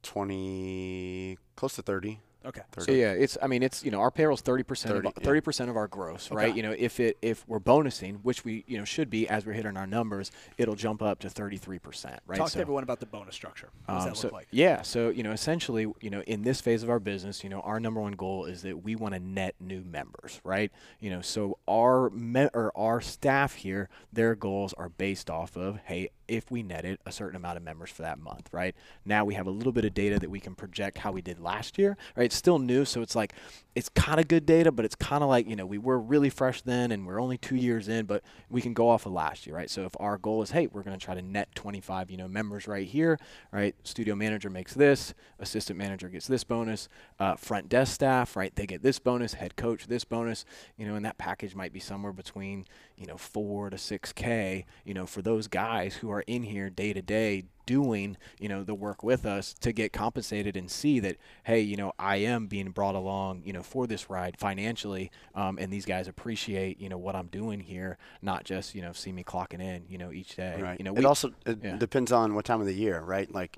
twenty, 0.03 1.37
close 1.57 1.75
to 1.75 1.83
thirty. 1.83 2.21
Okay. 2.45 2.61
30. 2.73 2.85
So 2.93 2.97
yeah, 2.97 3.13
it's 3.13 3.39
I 3.41 3.47
mean 3.47 3.63
it's 3.63 3.85
you 3.85 3.91
know 3.91 4.01
our 4.01 4.11
payroll's 4.11 4.41
thirty 4.43 4.63
percent 4.63 4.95
30, 4.95 5.09
of 5.09 5.15
yeah. 5.19 5.25
thirty 5.25 5.41
percent 5.41 5.71
of 5.71 5.77
our 5.77 5.87
gross, 5.89 6.31
right? 6.31 6.55
You 6.55 6.63
know 6.63 6.75
if 6.77 7.01
it 7.01 7.17
if 7.23 7.47
we're 7.49 7.61
bonusing, 7.61 8.19
which 8.23 8.45
we 8.45 8.65
you 8.67 8.79
know 8.79 8.85
should 8.85 9.09
be 9.11 9.29
as 9.29 9.47
we're 9.47 9.53
hitting 9.55 9.77
our 9.77 9.87
numbers, 9.87 10.31
it'll 10.59 10.75
jump 10.75 11.01
up 11.03 11.21
to 11.21 11.31
thirty 11.31 11.57
three 11.57 11.79
percent, 11.79 12.21
right? 12.27 12.37
Talk 12.39 12.51
So- 12.51 12.55
to 12.55 12.61
everyone 12.61 12.83
about 12.83 13.01
the 13.01 13.07
bonus 13.07 13.35
structure. 13.35 13.71
What 13.87 13.95
does 13.95 14.03
Um, 14.05 14.09
that 14.11 14.17
so, 14.17 14.27
look 14.29 14.33
like? 14.35 14.49
Yeah, 14.51 14.83
so 14.83 15.09
you 15.09 15.23
know, 15.23 15.33
essentially, 15.33 15.91
you 16.01 16.11
know, 16.11 16.21
in 16.23 16.43
this 16.43 16.61
phase 16.61 16.83
of 16.83 16.91
our 16.91 17.01
business, 17.01 17.43
you 17.43 17.51
know, 17.51 17.61
our 17.61 17.81
number 17.81 18.01
one 18.01 18.13
goal 18.13 18.45
is 18.45 18.63
that 18.63 18.83
we 18.83 18.95
want 18.97 19.15
to 19.15 19.21
net 19.21 19.55
new 19.61 19.83
members, 19.83 20.41
right? 20.45 20.71
You 21.01 21.11
know, 21.11 21.21
so 21.23 21.59
our 21.69 22.11
me- 22.11 22.51
or 22.53 22.73
our 22.77 23.01
staff 23.01 23.55
here, 23.55 23.89
their 24.13 24.35
goals 24.35 24.75
are 24.75 24.89
based 24.91 25.31
off 25.31 25.57
of, 25.57 25.79
hey, 25.85 26.11
if 26.29 26.51
we 26.51 26.63
netted 26.63 26.99
a 27.07 27.13
certain 27.13 27.37
amount 27.37 27.57
of 27.57 27.63
members 27.63 27.91
for 27.91 28.03
that 28.03 28.19
month, 28.19 28.49
right? 28.53 28.75
Now 29.05 29.25
we 29.25 29.35
have 29.35 29.47
a 29.47 29.51
little 29.51 29.73
bit 29.73 29.85
of 29.85 29.95
data 29.95 30.19
that 30.19 30.31
we 30.31 30.41
can 30.41 30.55
project 30.55 30.99
how 30.99 31.13
we 31.13 31.23
did 31.23 31.41
last 31.41 31.79
year, 31.79 31.97
right? 32.17 32.25
It's 32.25 32.37
still 32.37 32.59
new, 32.59 32.85
so 32.85 33.03
it's 33.03 33.15
like 33.15 33.35
it's 33.75 33.89
kind 33.89 34.21
of 34.21 34.29
good 34.29 34.47
data, 34.47 34.71
but 34.71 34.85
it's 34.85 34.95
kind 34.95 35.23
of 35.23 35.29
like 35.29 35.49
you 35.49 35.57
know 35.57 35.67
we 35.67 35.79
were 35.79 35.99
really 35.99 36.31
fresh 36.31 36.63
then, 36.63 36.93
and 36.93 37.07
we're 37.07 37.21
only 37.21 37.39
two 37.39 37.57
years 37.57 37.89
in, 37.89 38.07
but 38.07 38.23
we 38.49 38.61
can 38.61 38.73
go 38.73 38.89
off 38.89 39.07
of 39.07 39.13
last 39.13 39.47
year, 39.47 39.57
right? 39.57 39.71
So 39.71 39.85
if 39.85 39.93
our 40.01 40.19
goal 40.19 40.43
is, 40.43 40.51
hey, 40.51 40.67
we're 40.67 40.83
going 40.83 40.99
to 40.99 41.05
try 41.05 41.15
to 41.15 41.23
net 41.23 41.49
25, 41.55 42.11
you 42.11 42.17
know, 42.17 42.29
members 42.29 42.67
right 42.69 42.87
here, 42.87 43.19
right? 43.53 43.75
Studio 43.85 44.15
manager 44.15 44.51
makes 44.51 44.75
this, 44.75 45.15
assistant 45.39 45.79
manager 45.79 46.09
gets 46.09 46.27
this 46.27 46.45
bonus, 46.45 46.89
uh, 47.19 47.37
front 47.37 47.69
desk 47.69 47.95
staff, 47.95 48.37
right? 48.37 48.55
They 48.55 48.67
get 48.67 48.83
this 48.83 48.99
bonus, 48.99 49.35
head 49.35 49.57
coach 49.57 49.87
this 49.87 50.05
bonus, 50.05 50.45
you 50.77 50.87
know, 50.87 50.95
and 50.95 51.05
that 51.05 51.19
package 51.19 51.55
might 51.55 51.73
be 51.73 51.81
somewhere 51.81 52.13
between 52.13 52.65
you 52.97 53.07
know 53.07 53.17
four 53.17 53.71
to 53.71 53.79
six 53.79 54.13
k, 54.13 54.67
you 54.85 54.95
know, 54.95 55.07
for 55.07 55.23
those 55.23 55.49
guys 55.49 55.97
who 55.97 56.11
are 56.11 56.23
in 56.27 56.43
here 56.45 56.71
day 56.71 56.93
to 56.93 57.03
day 57.03 57.45
doing 57.67 58.15
you 58.39 58.47
know 58.47 58.63
the 58.63 58.75
work 58.75 59.03
with 59.03 59.25
us 59.25 59.55
to 59.55 59.73
get 59.73 59.91
compensated 59.91 60.55
and 60.55 60.71
see 60.71 61.01
that 61.01 61.17
hey 61.45 61.61
you 61.61 61.79
know 61.79 61.95
i 61.99 62.17
am 62.17 62.47
being 62.47 62.69
brought 62.71 62.95
along 62.95 63.41
you 63.43 63.55
know 63.55 63.63
for 63.63 63.87
this 63.87 64.11
ride 64.11 64.37
financially 64.39 65.11
um, 65.35 65.57
and 65.59 65.73
these 65.73 65.87
guys 65.87 66.07
appreciate 66.07 66.79
you 66.79 66.91
know 66.91 66.99
what 66.99 67.17
i'm 67.17 67.27
doing 67.29 67.59
here 67.61 67.97
not 68.21 68.45
just 68.45 68.75
you 68.75 68.83
know 68.83 68.93
see 68.93 69.13
me 69.13 69.25
clocking 69.25 69.63
in 69.63 69.83
you 69.89 69.97
know 69.97 70.13
each 70.13 70.37
day 70.37 70.61
Right. 70.61 70.79
you 70.79 70.85
know 70.85 70.95
it 70.95 71.07
also 71.07 71.33
it 71.47 71.59
yeah. 71.63 71.77
depends 71.77 72.13
on 72.13 72.35
what 72.35 72.45
time 72.45 72.61
of 72.61 72.67
the 72.67 72.75
year, 72.75 73.01
right? 73.01 73.33
Like, 73.33 73.57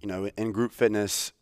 you 0.00 0.08
know, 0.08 0.28
in 0.36 0.50
group 0.50 0.72
fitness, 0.72 1.32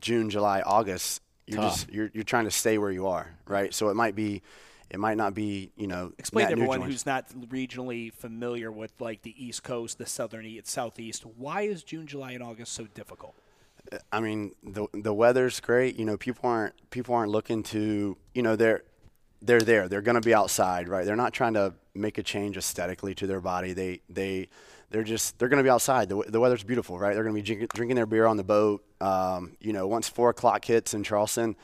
June, 0.00 0.30
July, 0.30 0.62
August, 0.62 1.20
you're 1.46 1.60
Tough. 1.60 1.72
just 1.72 1.92
you're 1.92 2.10
you're 2.14 2.24
trying 2.24 2.44
to 2.44 2.50
stay 2.50 2.78
where 2.78 2.90
you 2.90 3.06
are, 3.06 3.34
right? 3.46 3.74
So 3.74 3.88
it 3.90 3.94
might 3.94 4.14
be, 4.14 4.40
it 4.92 5.00
might 5.00 5.16
not 5.16 5.32
be, 5.32 5.72
you 5.74 5.86
know, 5.86 6.12
Explain 6.18 6.46
to 6.46 6.52
everyone 6.52 6.82
who's 6.82 7.06
not 7.06 7.30
regionally 7.48 8.12
familiar 8.12 8.70
with 8.70 8.92
like 9.00 9.22
the 9.22 9.34
East 9.42 9.62
Coast, 9.62 9.96
the 9.96 10.04
Southern, 10.06 10.46
Southeast. 10.64 11.24
Why 11.24 11.62
is 11.62 11.82
June, 11.82 12.06
July, 12.06 12.32
and 12.32 12.42
August 12.42 12.74
so 12.74 12.86
difficult? 12.94 13.34
I 14.12 14.20
mean, 14.20 14.52
the 14.62 14.86
the 14.92 15.14
weather's 15.14 15.60
great. 15.60 15.98
You 15.98 16.04
know, 16.04 16.18
people 16.18 16.48
aren't 16.48 16.90
people 16.90 17.14
aren't 17.14 17.30
looking 17.30 17.62
to, 17.64 18.18
you 18.34 18.42
know, 18.42 18.54
they're 18.54 18.82
they're 19.40 19.60
there. 19.60 19.88
They're 19.88 20.02
going 20.02 20.20
to 20.20 20.20
be 20.20 20.34
outside, 20.34 20.88
right? 20.88 21.06
They're 21.06 21.16
not 21.16 21.32
trying 21.32 21.54
to 21.54 21.72
make 21.94 22.18
a 22.18 22.22
change 22.22 22.58
aesthetically 22.58 23.14
to 23.16 23.26
their 23.26 23.40
body. 23.40 23.72
They 23.72 24.00
they 24.10 24.48
they're 24.90 25.04
just 25.04 25.38
they're 25.38 25.48
going 25.48 25.58
to 25.58 25.64
be 25.64 25.70
outside. 25.70 26.10
The, 26.10 26.22
the 26.28 26.38
weather's 26.38 26.64
beautiful, 26.64 26.98
right? 26.98 27.14
They're 27.14 27.24
going 27.24 27.34
to 27.34 27.40
be 27.40 27.46
drinking, 27.46 27.68
drinking 27.74 27.96
their 27.96 28.06
beer 28.06 28.26
on 28.26 28.36
the 28.36 28.44
boat. 28.44 28.84
Um, 29.00 29.56
you 29.58 29.72
know, 29.72 29.86
once 29.86 30.06
four 30.06 30.28
o'clock 30.28 30.66
hits 30.66 30.92
in 30.92 31.02
Charleston, 31.02 31.56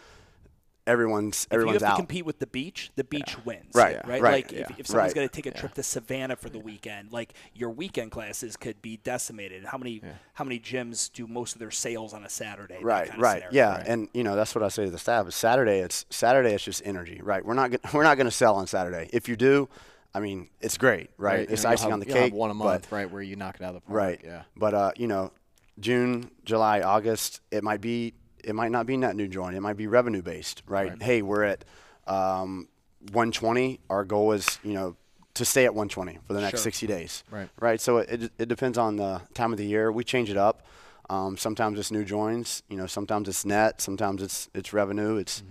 everyone's 0.89 1.47
everyone's. 1.51 1.51
If 1.51 1.53
you 1.53 1.57
everyone's 1.59 1.83
have 1.83 1.91
to 1.93 1.97
compete 1.97 2.25
with 2.27 2.39
the 2.39 2.47
beach, 2.47 2.91
the 2.97 3.05
beach 3.05 3.37
wins. 3.45 3.75
Right, 3.75 3.97
Right. 4.07 4.21
right, 4.21 4.45
Like 4.45 4.53
if, 4.53 4.59
yeah, 4.71 4.77
if 4.79 4.87
someone's 4.87 5.09
right. 5.11 5.15
going 5.15 5.29
to 5.29 5.35
take 5.35 5.47
a 5.47 5.51
trip 5.51 5.75
to 5.75 5.83
Savannah 5.83 6.37
for 6.37 6.49
the 6.49 6.59
weekend, 6.59 7.13
like 7.13 7.35
your 7.55 7.71
weekend 7.71 8.11
classes 8.11 8.57
could 8.57 8.81
be 8.83 8.97
decimated. 8.97 9.65
How 9.67 9.79
many 9.79 10.03
how 10.35 10.45
many 10.45 10.59
gyms 10.59 11.13
do 11.13 11.27
most 11.27 11.55
of 11.55 11.59
their 11.61 11.71
sales 11.71 12.13
on 12.15 12.25
a 12.25 12.29
Saturday? 12.29 12.75
That 12.75 12.85
Right, 12.85 13.09
kind 13.09 13.19
of 13.19 13.23
right, 13.23 13.43
scenario. 13.51 13.55
yeah, 13.57 13.85
and 13.87 14.09
you 14.15 14.25
know 14.25 14.35
that's 14.35 14.55
what 14.55 14.65
I 14.65 14.69
say 14.69 14.85
to 14.87 14.91
the 14.91 14.99
staff. 14.99 15.29
Is 15.29 15.35
Saturday, 15.35 15.79
it's 15.79 16.07
Saturday, 16.11 16.51
it's 16.55 16.65
just 16.65 16.83
energy, 16.85 17.21
right? 17.23 17.45
We're 17.45 17.55
not 17.55 17.71
gonna, 17.71 17.95
we're 17.95 18.03
not 18.05 18.17
going 18.17 18.27
to 18.27 18.31
sell 18.31 18.57
on 18.57 18.67
Saturday. 18.67 19.11
If 19.13 19.29
you 19.29 19.37
do, 19.37 19.69
I 20.15 20.21
mean, 20.21 20.49
it's 20.61 20.79
great, 20.79 21.11
right? 21.19 21.41
you 21.49 21.53
It's 21.53 21.65
icing 21.65 21.85
have- 21.91 21.93
on 21.95 22.01
the 22.01 22.07
you'll 22.07 22.17
have 22.17 22.25
cake. 22.27 22.35
one 22.35 22.51
a 22.51 22.55
but- 22.55 22.65
month 22.65 22.93
right 22.93 23.11
where 23.11 23.23
you 23.23 23.37
knock 23.37 23.57
it 23.57 23.63
out 23.63 23.75
of 23.75 23.75
the 23.75 23.81
park 23.83 23.95
Right. 23.97 24.21
yeah 24.25 24.43
But 24.57 24.75
uh, 24.75 24.93
you 24.97 25.07
know, 25.07 25.33
June, 25.81 26.31
July, 26.45 26.81
August, 26.81 27.41
it 27.51 27.63
might 27.63 27.81
be 27.81 28.15
it 28.49 28.55
might 28.55 28.73
not 28.73 28.87
be 28.87 28.97
net 28.97 29.15
new 29.15 29.29
join. 29.29 29.55
It 29.55 29.61
might 29.61 29.77
be 29.77 29.87
revenue 29.87 30.23
based, 30.23 30.63
right? 30.67 31.01
Hey, 31.01 31.21
we're 31.23 31.45
at 31.45 31.65
um, 32.07 32.69
120. 33.13 33.79
Our 33.91 34.05
goal 34.05 34.33
is, 34.33 34.59
you 34.65 34.73
know, 34.73 34.97
to 35.35 35.45
stay 35.45 35.67
at 35.67 35.75
120 35.75 36.19
for 36.27 36.33
the 36.33 36.41
next 36.41 36.59
Sure. 36.59 36.65
60 36.65 36.87
days. 36.87 37.25
Right. 37.31 37.49
Right. 37.61 37.81
So 37.81 37.99
it, 37.99 38.23
it, 38.25 38.33
it 38.39 38.49
depends 38.49 38.79
on 38.79 38.97
the 38.97 39.21
time 39.35 39.53
of 39.53 39.59
the 39.59 39.67
year. 39.67 39.93
We 39.93 40.03
change 40.03 40.31
it 40.31 40.37
up. 40.39 40.67
Um, 41.11 41.37
sometimes 41.37 41.79
it's 41.79 41.91
new 41.91 42.05
joins. 42.05 42.63
You 42.69 42.77
know, 42.77 42.87
sometimes 42.87 43.29
it's 43.29 43.45
net. 43.45 43.81
Sometimes 43.81 44.23
it's 44.23 44.49
it's 44.55 44.73
revenue. 44.73 45.17
It's, 45.17 45.43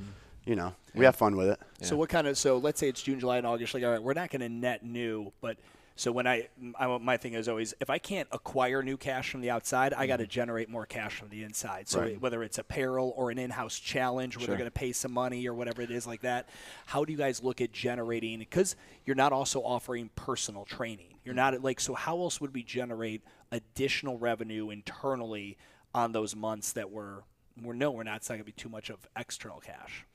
you 0.45 0.56
know, 0.56 0.74
we 0.93 1.06
have 1.06 1.16
fun 1.16 1.36
with 1.36 1.50
it. 1.50 1.60
So 1.82 1.95
what 1.98 2.10
kind 2.10 2.28
of 2.28 2.38
so 2.38 2.58
let's 2.58 2.80
say 2.80 2.89
it's 2.89 3.02
June, 3.02 3.20
July, 3.20 3.38
and 3.38 3.48
August. 3.48 3.74
Like, 3.74 3.84
all 3.84 3.91
right, 3.91 4.02
we're 4.02 4.14
not 4.14 4.30
going 4.30 4.41
to 4.41 4.50
net 4.50 4.84
new, 4.84 5.32
but 5.41 5.58
so 6.00 6.12
when 6.12 6.26
I, 6.28 6.48
I 6.80 6.98
my 6.98 7.18
thing 7.18 7.34
is 7.34 7.48
always 7.50 7.74
if 7.80 7.89
I 7.89 7.98
can't 7.98 8.28
acquire 8.32 8.82
new 8.82 8.98
cash 8.98 9.30
from 9.30 9.41
the 9.41 9.50
outside, 9.50 9.93
I 9.93 10.08
got 10.08 10.18
to 10.18 10.28
generate 10.28 10.70
more 10.70 10.86
cash 10.86 11.18
from 11.20 11.30
the 11.30 11.43
inside. 11.43 11.88
So 11.89 11.98
Mm-hmm. 12.00 12.08
Right. 12.08 12.22
whether 12.22 12.43
it's 12.43 12.58
apparel 12.58 13.14
or 13.18 13.32
an 13.32 13.39
in-house 13.39 13.78
challenge 13.80 14.38
where 14.38 14.48
they're 14.48 14.56
going 14.58 14.68
to 14.68 14.72
pay 14.72 14.91
some 14.91 15.12
money 15.12 15.48
or 15.48 15.54
whatever 15.54 15.82
it 15.82 15.91
is 15.91 16.06
like 16.08 16.22
that, 16.22 16.48
how 16.86 17.04
do 17.04 17.12
you 17.12 17.18
guys 17.18 17.43
look 17.43 17.60
at 17.60 17.72
generating? 17.72 18.39
Because 18.39 18.76
you're 19.06 19.16
not 19.16 19.34
also 19.34 19.62
offering 19.62 20.10
personal 20.16 20.64
training. 20.66 21.16
You're 21.26 21.36
not 21.36 21.62
like 21.62 21.80
so. 21.80 21.93
How 21.93 22.20
else 22.22 22.39
would 22.39 22.54
we 22.54 22.64
generate 22.64 23.24
additional 23.52 24.18
revenue 24.18 24.70
internally 24.70 25.58
on 25.93 26.12
those 26.12 26.36
months 26.36 26.72
that 26.74 26.91
we're 26.91 27.22
we're 27.62 27.74
no, 27.74 27.89
we're 27.91 28.04
not. 28.04 28.18
It's 28.18 28.30
not 28.30 28.36
going 28.36 28.41
to 28.41 28.45
be 28.45 28.52
too 28.52 28.70
much 28.70 28.89
of 28.89 29.08
external 29.18 29.60
cash. 29.60 30.06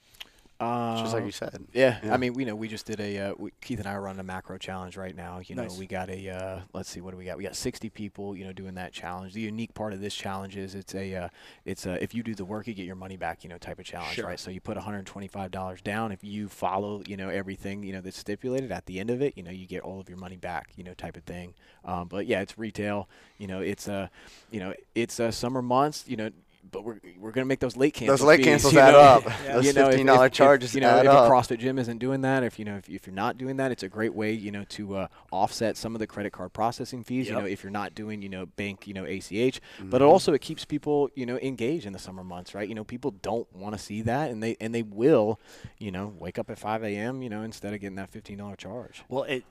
Just 1.01 1.15
like 1.15 1.25
you 1.25 1.31
said. 1.33 1.65
Yeah, 1.73 1.99
Yeah. 2.03 2.15
I 2.15 2.17
mean, 2.17 2.35
we 2.35 2.45
know 2.45 2.55
we 2.55 2.69
just 2.69 2.87
did 2.87 3.01
a 3.01 3.19
uh, 3.19 3.35
we, 3.39 3.51
Keith 3.61 3.79
and 3.79 3.87
I 3.89 3.93
are 3.93 4.01
running 4.01 4.21
a 4.21 4.25
macro 4.25 4.59
challenge 4.59 4.97
right 4.97 5.15
now. 5.15 5.41
You 5.45 5.55
know, 5.55 5.69
we 5.79 5.87
got 5.87 6.09
a 6.11 6.29
uh, 6.31 6.61
let's 6.73 6.89
see, 6.91 7.01
what 7.01 7.11
do 7.13 7.17
we 7.17 7.25
got? 7.25 7.37
We 7.37 7.45
got 7.45 7.57
60 7.57 7.91
people, 7.91 8.37
you 8.37 8.45
know, 8.45 8.53
doing 8.53 8.75
that 8.75 8.93
challenge. 8.93 9.35
The 9.35 9.41
unique 9.41 9.75
part 9.75 9.93
of 9.93 10.01
this 10.01 10.15
challenge 10.15 10.57
is 10.57 10.75
it's 10.75 10.95
a 10.95 11.15
uh, 11.15 11.29
it's 11.65 11.87
a 11.87 12.03
if 12.03 12.15
you 12.15 12.23
do 12.23 12.35
the 12.35 12.45
work, 12.45 12.67
you 12.67 12.75
get 12.75 12.87
your 12.87 12.97
money 12.97 13.17
back, 13.17 13.45
you 13.45 13.51
know, 13.51 13.59
type 13.59 13.79
of 13.79 13.85
challenge, 13.85 14.15
Sure. 14.17 14.27
right? 14.27 14.39
So 14.41 14.51
you 14.51 14.61
put 14.61 14.77
125 14.77 15.51
dollars 15.51 15.81
down. 15.83 16.13
If 16.13 16.23
you 16.25 16.49
follow, 16.49 17.03
you 17.07 17.17
know, 17.17 17.29
everything 17.29 17.83
you 17.83 17.93
know 17.93 18.01
that's 18.01 18.19
stipulated 18.19 18.71
at 18.73 18.87
the 18.87 19.01
end 19.01 19.11
of 19.11 19.23
it, 19.23 19.37
you 19.37 19.43
know, 19.43 19.51
you 19.51 19.67
get 19.67 19.83
all 19.83 20.01
of 20.01 20.09
your 20.09 20.19
money 20.19 20.37
back, 20.37 20.71
you 20.77 20.85
know, 20.85 20.95
type 20.95 21.17
of 21.17 21.25
thing. 21.25 21.55
Um, 21.85 22.09
but 22.09 22.27
yeah, 22.27 22.41
it's 22.41 22.59
retail. 22.59 23.09
You 23.39 23.47
know, 23.49 23.61
it's 23.61 23.89
a, 23.89 24.11
you 24.51 24.61
know, 24.61 24.75
it's 24.95 25.19
uh, 25.19 25.31
summer 25.31 25.63
months. 25.63 26.05
You 26.07 26.17
know 26.17 26.31
but 26.71 26.85
we're 26.85 27.01
we're 27.19 27.33
gonna 27.33 27.45
make 27.47 27.61
those 27.61 27.77
late 27.77 27.93
cancels. 27.95 28.21
Those 28.21 28.27
late 28.27 28.37
fees, 28.39 28.47
cancels 28.47 28.73
you 28.75 28.79
add 28.81 28.93
know? 28.93 28.99
up. 29.01 29.25
Yeah. 29.25 29.53
Those 29.55 29.67
you 29.67 29.73
know, 29.73 29.81
if- 29.83 29.87
fifteen 29.89 30.07
dollar 30.07 30.27
if- 30.27 30.33
if, 30.33 30.37
charges 30.37 30.75
you 30.75 30.81
know, 30.81 30.89
add 30.91 31.07
if 31.07 31.11
up. 31.13 31.29
a 31.29 31.31
CrossFit 31.31 31.59
gym 31.59 31.79
isn't 31.79 31.99
doing 31.99 32.21
that, 32.23 32.43
if 32.45 32.59
you 32.59 32.65
know, 32.65 32.77
if, 32.77 32.89
if 32.89 33.07
you're 33.07 33.15
not 33.15 33.37
doing 33.37 33.57
that, 33.57 33.73
it's 33.73 33.83
a 33.83 33.89
great 33.89 34.15
way, 34.15 34.33
you 34.33 34.51
know, 34.51 34.65
to 34.71 34.97
uh, 34.97 35.07
offset 35.31 35.77
some 35.77 35.95
of 35.95 35.99
the 35.99 36.07
credit 36.07 36.33
card 36.33 36.53
processing 36.53 37.03
fees. 37.05 37.27
You 37.29 37.35
know, 37.35 37.45
if 37.45 37.63
you're 37.63 37.71
not 37.73 37.95
doing, 37.95 38.23
you 38.23 38.29
know, 38.29 38.47
bank, 38.47 38.87
you 38.87 38.95
know, 38.95 39.05
ACH, 39.05 39.61
but 39.81 40.01
Mm-hmm. 40.01 40.03
also 40.11 40.33
it 40.33 40.41
keeps 40.41 40.65
people, 40.65 41.11
you 41.15 41.27
know, 41.27 41.37
engaged 41.39 41.87
in 41.87 41.93
the 41.93 41.99
summer 41.99 42.23
months, 42.25 42.55
right? 42.55 42.69
You 42.69 42.75
know, 42.75 42.85
people 42.85 43.11
don't 43.23 43.53
want 43.55 43.75
to 43.77 43.79
see 43.83 44.03
that, 44.03 44.31
and 44.31 44.43
they 44.43 44.57
and 44.61 44.75
they 44.75 44.83
will, 44.83 45.41
you 45.79 45.91
know, 45.91 46.15
wake 46.19 46.39
up 46.39 46.49
at 46.51 46.59
5 46.59 46.85
a.m. 46.85 47.23
You 47.23 47.29
know, 47.29 47.43
instead 47.43 47.75
of 47.75 47.81
getting 47.81 47.97
that 47.97 48.11
$15 48.13 48.57
charge. 48.57 49.05
Well, 49.09 49.25
it 49.25 49.45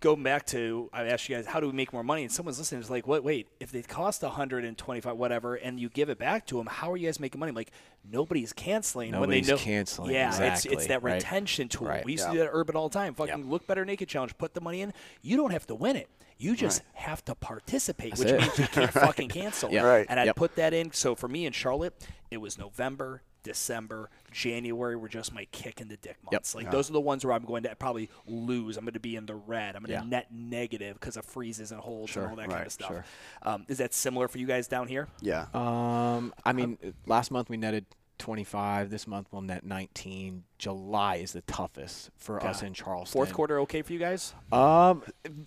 go 0.00 0.14
back 0.16 0.46
to 0.46 0.88
I 0.92 1.04
asked 1.06 1.28
you 1.28 1.36
guys 1.36 1.46
how 1.46 1.60
do 1.60 1.66
we 1.66 1.72
make 1.72 1.92
more 1.92 2.02
money, 2.02 2.22
and 2.22 2.32
someone's 2.32 2.58
listening 2.58 2.80
is 2.80 2.90
like, 2.90 3.06
what? 3.06 3.24
Wait, 3.24 3.48
if 3.60 3.70
they 3.72 3.82
cost 3.82 4.22
125, 4.22 5.16
whatever, 5.16 5.54
and 5.56 5.78
you 5.80 5.88
give 5.88 6.08
it 6.08 6.18
back 6.18 6.46
to 6.46 6.56
them, 6.58 6.66
how 6.66 6.92
are 6.92 6.96
you 6.96 7.06
guys 7.06 7.18
making 7.20 7.38
money? 7.40 7.52
Like 7.52 7.70
nobody's 8.10 8.52
canceling 8.52 9.12
when 9.12 9.20
Nobody's 9.22 9.46
they 9.46 9.52
know. 9.54 9.58
canceling, 9.58 10.12
Yeah, 10.12 10.28
it's 10.28 10.38
exactly, 10.38 10.76
it's 10.76 10.86
that 10.86 11.02
right. 11.02 11.14
retention 11.14 11.68
tool. 11.68 11.88
Right. 11.88 12.04
We 12.04 12.12
used 12.12 12.24
Yeah. 12.24 12.28
to 12.30 12.32
do 12.34 12.38
that 12.44 12.50
Urban 12.52 12.76
all 12.76 12.88
the 12.88 12.94
time. 12.98 13.14
Fucking 13.14 13.48
look 13.50 13.66
better 13.66 13.84
naked 13.84 14.08
challenge. 14.08 14.36
Put 14.38 14.54
the 14.54 14.60
money 14.60 14.80
in. 14.82 14.92
You 15.22 15.36
don't 15.36 15.50
have 15.50 15.66
to 15.68 15.74
win 15.74 15.96
it. 15.96 16.08
You 16.40 16.54
just 16.54 16.82
have 16.94 17.24
to 17.24 17.34
participate, 17.34 18.10
That's 18.16 18.20
which 18.20 18.30
it. 18.32 18.40
means 18.40 18.58
you 18.58 18.66
can't 18.68 18.92
fucking 18.92 19.28
cancel. 19.28 19.72
Yeah. 19.72 19.82
Right. 19.82 20.06
And 20.08 20.20
I 20.20 20.24
Yep. 20.26 20.36
put 20.36 20.54
that 20.56 20.72
in. 20.72 20.92
So 20.92 21.16
for 21.16 21.26
me 21.26 21.46
in 21.46 21.52
Charlotte, 21.52 21.94
it 22.30 22.36
was 22.36 22.56
November, 22.56 23.22
December, 23.48 24.10
January 24.30 24.94
were 24.94 25.08
just 25.08 25.32
my 25.32 25.46
kick 25.52 25.80
in 25.80 25.88
the 25.88 25.96
dick 25.96 26.16
months. 26.30 26.54
Like 26.54 26.70
those 26.70 26.90
are 26.90 26.92
the 26.92 27.00
ones 27.00 27.24
where 27.24 27.32
I'm 27.34 27.44
going 27.44 27.62
to 27.62 27.74
probably 27.76 28.10
lose. 28.26 28.76
I'm 28.76 28.84
going 28.84 28.92
to 28.92 29.00
be 29.00 29.16
in 29.16 29.24
the 29.26 29.34
red. 29.34 29.74
I'm 29.74 29.82
going 29.82 29.98
to 29.98 30.04
Yeah. 30.04 30.08
net 30.08 30.26
negative 30.30 30.94
because 31.00 31.16
of 31.16 31.24
freezes 31.24 31.72
and 31.72 31.80
holds 31.80 32.14
and 32.16 32.26
all 32.26 32.36
that 32.36 32.50
kind 32.50 32.66
of 32.66 32.72
stuff. 32.72 32.88
sure. 32.88 33.04
Um, 33.42 33.64
is 33.68 33.78
that 33.78 33.94
similar 33.94 34.28
for 34.28 34.38
you 34.38 34.46
guys 34.46 34.68
down 34.68 34.86
here? 34.88 35.08
yeah. 35.20 35.46
Um, 35.54 36.34
I 36.44 36.52
mean, 36.52 36.76
last 37.06 37.30
month 37.30 37.48
we 37.48 37.56
netted 37.56 37.86
25. 38.18 38.90
This 38.90 39.06
month 39.06 39.28
we'll 39.30 39.42
net 39.42 39.64
19. 39.64 40.44
July 40.58 41.16
is 41.16 41.32
the 41.32 41.42
toughest 41.42 42.10
for 42.16 42.44
us 42.44 42.62
in 42.62 42.74
Charleston. 42.74 43.12
Fourth 43.18 43.32
quarter 43.32 43.60
okay 43.60 43.80
for 43.82 43.92
you 43.92 43.98
guys? 44.00 44.34
Um, 44.52 45.02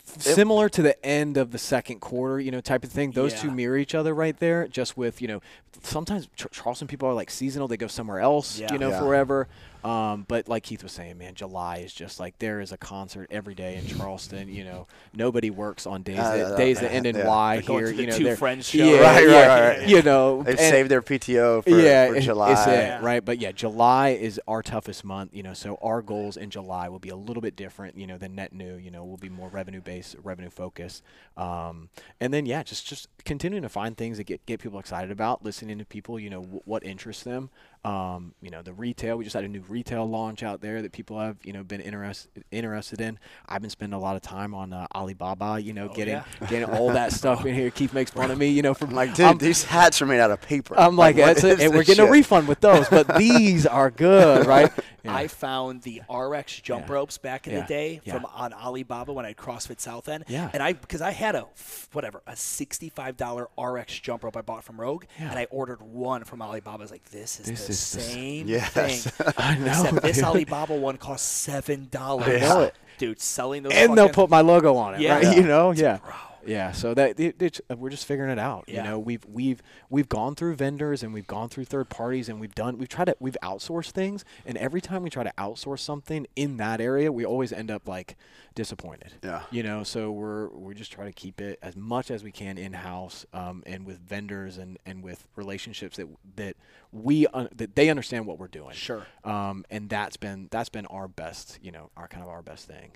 similar 0.06 0.70
to 0.70 0.82
the 0.82 1.06
end 1.06 1.38
of 1.38 1.52
the 1.52 1.58
second 1.58 2.00
quarter, 2.00 2.40
you 2.40 2.52
know, 2.52 2.62
type 2.62 2.84
of 2.84 2.92
thing. 2.92 3.12
Those 3.12 3.34
two 3.40 3.52
mirror 3.52 3.78
each 3.78 3.94
other 3.96 4.14
right 4.14 4.38
there. 4.38 4.68
Just 4.68 4.96
with 4.98 5.22
you 5.22 5.28
know, 5.28 5.42
sometimes 5.84 6.28
Ch- 6.36 6.48
Charleston 6.52 6.88
people 6.88 7.08
are 7.10 7.14
like 7.14 7.30
seasonal; 7.30 7.68
they 7.68 7.78
go 7.78 7.88
somewhere 7.88 8.20
else, 8.20 8.58
Yeah. 8.60 8.72
you 8.72 8.80
know, 8.80 8.90
Yeah. 8.90 9.00
forever. 9.00 9.48
Um, 9.84 10.26
but 10.28 10.48
like 10.48 10.62
Keith 10.62 10.84
was 10.84 10.92
saying, 10.92 11.18
man, 11.18 11.34
July 11.34 11.78
is 11.78 11.92
just 11.92 12.20
like 12.20 12.38
there 12.38 12.60
is 12.62 12.72
a 12.72 12.78
concert 12.78 13.28
every 13.32 13.56
day 13.56 13.78
in 13.78 13.88
Charleston. 13.88 14.48
You 14.48 14.64
know, 14.64 14.88
nobody 15.12 15.50
works 15.50 15.88
on 15.88 16.04
days 16.04 16.20
Uh, 16.20 16.38
that 16.38 16.46
uh, 16.54 16.56
days 16.58 16.80
that 16.82 16.92
end 16.92 17.08
in 17.08 17.16
yeah. 17.16 17.28
Y 17.28 17.56
They're 17.56 17.62
going 17.66 17.80
here. 17.86 17.92
to 17.92 17.98
the 17.98 18.02
you 18.04 18.10
know, 18.10 18.18
Two 18.18 18.36
Friends 18.36 18.68
show. 18.70 18.78
Yeah, 18.78 19.00
Right, 19.02 19.28
yeah, 19.28 19.48
right, 19.48 19.78
right. 19.80 19.88
You 19.90 20.04
know, 20.04 20.44
They've 20.44 20.50
and- 20.60 20.70
saved 20.70 20.92
their 20.92 21.02
PTO 21.02 21.64
for, 21.64 21.70
yeah, 21.72 22.10
for 22.10 22.16
it- 22.18 22.22
July. 22.22 22.52
It's 22.52 22.68
it, 22.68 22.72
Yeah. 22.72 23.00
right? 23.04 23.26
But 23.26 23.40
yeah, 23.40 23.52
July 23.54 24.10
is 24.10 24.40
our 24.48 24.62
toughest 24.62 25.01
month. 25.04 25.32
You 25.34 25.44
know, 25.44 25.54
so 25.54 25.78
our 25.82 26.02
goals 26.02 26.38
in 26.38 26.50
July 26.50 26.90
will 26.90 27.00
be 27.00 27.10
a 27.10 27.16
little 27.16 27.42
bit 27.42 27.56
different. 27.56 27.98
You 27.98 28.08
know, 28.08 28.18
than 28.18 28.36
net 28.36 28.54
new. 28.54 28.76
You 28.76 28.92
know, 28.92 29.06
will 29.06 29.18
be 29.18 29.30
more 29.30 29.50
revenue 29.50 29.82
based, 29.82 30.16
revenue 30.24 30.50
focused. 30.50 31.04
Um, 31.38 31.90
and 32.20 32.34
then 32.34 32.46
yeah, 32.46 32.64
just 32.64 32.86
just 32.86 33.08
continuing 33.26 33.64
to 33.64 33.70
find 33.70 33.98
things 33.98 34.18
that 34.18 34.26
get 34.26 34.46
get 34.46 34.60
people 34.60 34.80
excited 34.80 35.12
about, 35.12 35.44
listening 35.44 35.78
to 35.80 35.86
people. 35.86 36.20
You 36.20 36.30
know, 36.30 36.42
w- 36.42 36.62
what 36.66 36.86
interests 36.86 37.24
them. 37.24 37.50
Um, 37.84 38.36
you 38.44 38.52
know, 38.52 38.62
the 38.62 38.74
retail. 38.74 39.18
We 39.18 39.24
just 39.24 39.34
had 39.34 39.44
a 39.44 39.48
new 39.48 39.64
retail 39.68 40.06
launch 40.08 40.44
out 40.44 40.62
there 40.62 40.84
that 40.84 40.92
people 40.92 41.20
have 41.20 41.38
you 41.44 41.52
know 41.52 41.64
been 41.64 41.82
interested 41.82 42.44
interested 42.52 43.02
in. 43.02 43.18
I've 43.48 43.62
been 43.62 43.72
spending 43.72 43.98
a 43.98 44.00
lot 44.00 44.16
of 44.16 44.22
time 44.22 44.54
on 44.54 44.72
uh, 44.72 44.86
Alibaba. 44.94 45.60
You 45.60 45.74
know, 45.74 45.88
getting 45.90 46.14
yeah. 46.14 46.24
getting 46.48 46.70
all 46.70 46.90
that 46.90 47.12
stuff 47.12 47.44
in 47.46 47.56
here. 47.56 47.72
Keith 47.72 47.92
makes 47.94 48.12
fun 48.12 48.30
of 48.30 48.38
me. 48.38 48.50
You 48.50 48.62
know, 48.62 48.76
from 48.76 48.92
like, 48.92 49.16
dude, 49.16 49.26
I'm- 49.26 49.38
these 49.40 49.64
hats 49.64 50.00
are 50.02 50.06
made 50.06 50.20
out 50.20 50.30
of 50.30 50.40
paper. 50.42 50.80
I'm 50.80 50.96
like, 50.96 51.16
what 51.18 51.26
that's 51.26 51.44
it. 51.44 51.54
is 51.54 51.66
And 51.66 51.72
we're 51.74 51.80
this 51.80 51.88
getting 51.98 52.08
a 52.08 52.12
refund 52.12 52.48
with 52.48 52.60
those, 52.60 52.88
but 52.88 53.18
these 53.18 53.66
are 53.66 53.90
good, 53.90 54.46
right? 54.46 54.72
Yeah. 55.04 55.16
I 55.16 55.28
found 55.28 55.82
the 55.82 56.02
RX 56.08 56.62
jump 56.62 56.86
Yeah. 56.88 56.94
ropes 56.94 57.18
back 57.18 57.48
in 57.48 57.54
Yeah. 57.54 57.62
the 57.62 57.66
day 57.68 58.02
Yeah. 58.04 58.14
from 58.14 58.26
on 58.26 58.54
Alibaba 58.54 59.12
when 59.12 59.26
I 59.26 59.30
had 59.30 59.38
CrossFit 59.38 59.80
South 59.80 60.08
End. 60.08 60.26
Yeah. 60.28 60.52
And 60.54 60.62
I 60.62 60.74
because 60.74 61.02
I 61.02 61.10
had 61.10 61.34
a, 61.34 61.48
whatever 61.94 62.22
a 62.28 62.36
sixty-five 62.36 63.18
dollar 63.18 63.50
RX 63.60 63.98
jump 64.00 64.24
rope 64.24 64.38
I 64.38 64.42
bought 64.42 64.64
from 64.64 64.80
Rogue, 64.80 65.06
Yeah. 65.20 65.32
and 65.32 65.40
I 65.40 65.46
ordered 65.50 65.82
one 65.82 66.24
from 66.26 66.44
Alibaba. 66.44 66.78
I 66.78 66.82
was 66.82 66.92
like, 66.92 67.06
this 67.06 67.40
is 67.40 67.48
This 67.48 67.71
the 67.72 67.78
is 67.78 67.92
the 67.94 68.00
s- 68.02 68.14
same 68.14 68.48
Yes. 68.48 68.70
thing. 69.08 69.34
I 69.38 69.58
know, 69.58 69.66
Except 69.84 70.02
this. 70.02 70.24
Alibaba 70.24 70.76
one 70.76 70.98
costs 70.98 71.28
seven 71.30 71.88
dollars. 71.92 72.28
I 72.28 72.40
know 72.48 72.62
it. 72.62 72.76
dude. 72.98 73.20
Selling 73.20 73.64
those 73.64 73.74
and 73.74 73.98
they'll 73.98 74.10
put 74.10 74.30
my 74.30 74.42
logo 74.42 74.76
on 74.76 74.96
it, 74.96 75.02
Yeah. 75.02 75.16
right? 75.16 75.24
Yeah. 75.24 75.32
You 75.36 75.44
know, 75.44 75.72
yeah. 75.72 75.98
Bro. 75.98 76.14
Yeah, 76.46 76.72
so 76.72 76.94
that 76.94 77.20
it, 77.20 77.42
it's, 77.42 77.62
uh, 77.70 77.76
we're 77.76 77.90
just 77.90 78.06
figuring 78.06 78.32
it 78.32 78.40
out. 78.40 78.66
Yeah. 78.68 78.78
You 78.84 78.90
know, 78.90 79.00
we've 79.00 79.26
we've 79.26 79.62
we've 79.90 80.10
gone 80.10 80.36
through 80.36 80.56
vendors 80.56 81.04
and 81.04 81.14
we've 81.14 81.28
gone 81.28 81.50
through 81.50 81.66
third 81.66 81.90
parties 81.90 82.30
and 82.30 82.40
we've 82.40 82.56
done 82.56 82.78
we've 82.78 82.90
tried 82.90 83.06
to 83.06 83.16
we've 83.20 83.38
outsourced 83.44 83.92
things 83.92 84.26
and 84.46 84.58
every 84.58 84.82
time 84.82 85.04
we 85.04 85.10
try 85.10 85.24
to 85.24 85.34
outsource 85.38 85.80
something 85.80 86.28
in 86.36 86.58
that 86.58 86.82
area, 86.82 87.12
we 87.12 87.26
always 87.26 87.52
end 87.52 87.72
up 87.72 87.88
like 87.88 88.16
disappointed. 88.56 89.14
Yeah. 89.24 89.44
You 89.52 89.64
know, 89.64 89.84
so 89.84 90.12
we're 90.12 90.50
we're 90.50 90.74
just 90.74 90.92
trying 90.92 91.08
to 91.08 91.14
keep 91.14 91.40
it 91.42 91.60
as 91.62 91.76
much 91.76 92.12
as 92.12 92.24
we 92.24 92.32
can 92.32 92.58
in 92.58 92.74
house 92.74 93.26
um, 93.34 93.64
and 93.66 93.86
with 93.86 94.00
vendors 94.00 94.58
and, 94.58 94.78
and 94.86 95.04
with 95.04 95.28
relationships 95.36 95.98
that 95.98 96.08
that 96.36 96.56
we 96.92 97.28
un- 97.28 97.50
that 97.56 97.76
they 97.76 97.90
understand 97.90 98.26
what 98.26 98.40
we're 98.40 98.48
doing. 98.48 98.74
Sure. 98.74 99.06
Um, 99.24 99.66
and 99.70 99.90
that's 99.90 100.18
been 100.18 100.48
that's 100.52 100.70
been 100.70 100.86
our 100.88 101.08
best, 101.08 101.60
you 101.62 101.72
know, 101.72 101.90
our 101.96 102.08
kind 102.08 102.24
of 102.24 102.30
our 102.30 102.42
best 102.42 102.68
thing. 102.68 102.92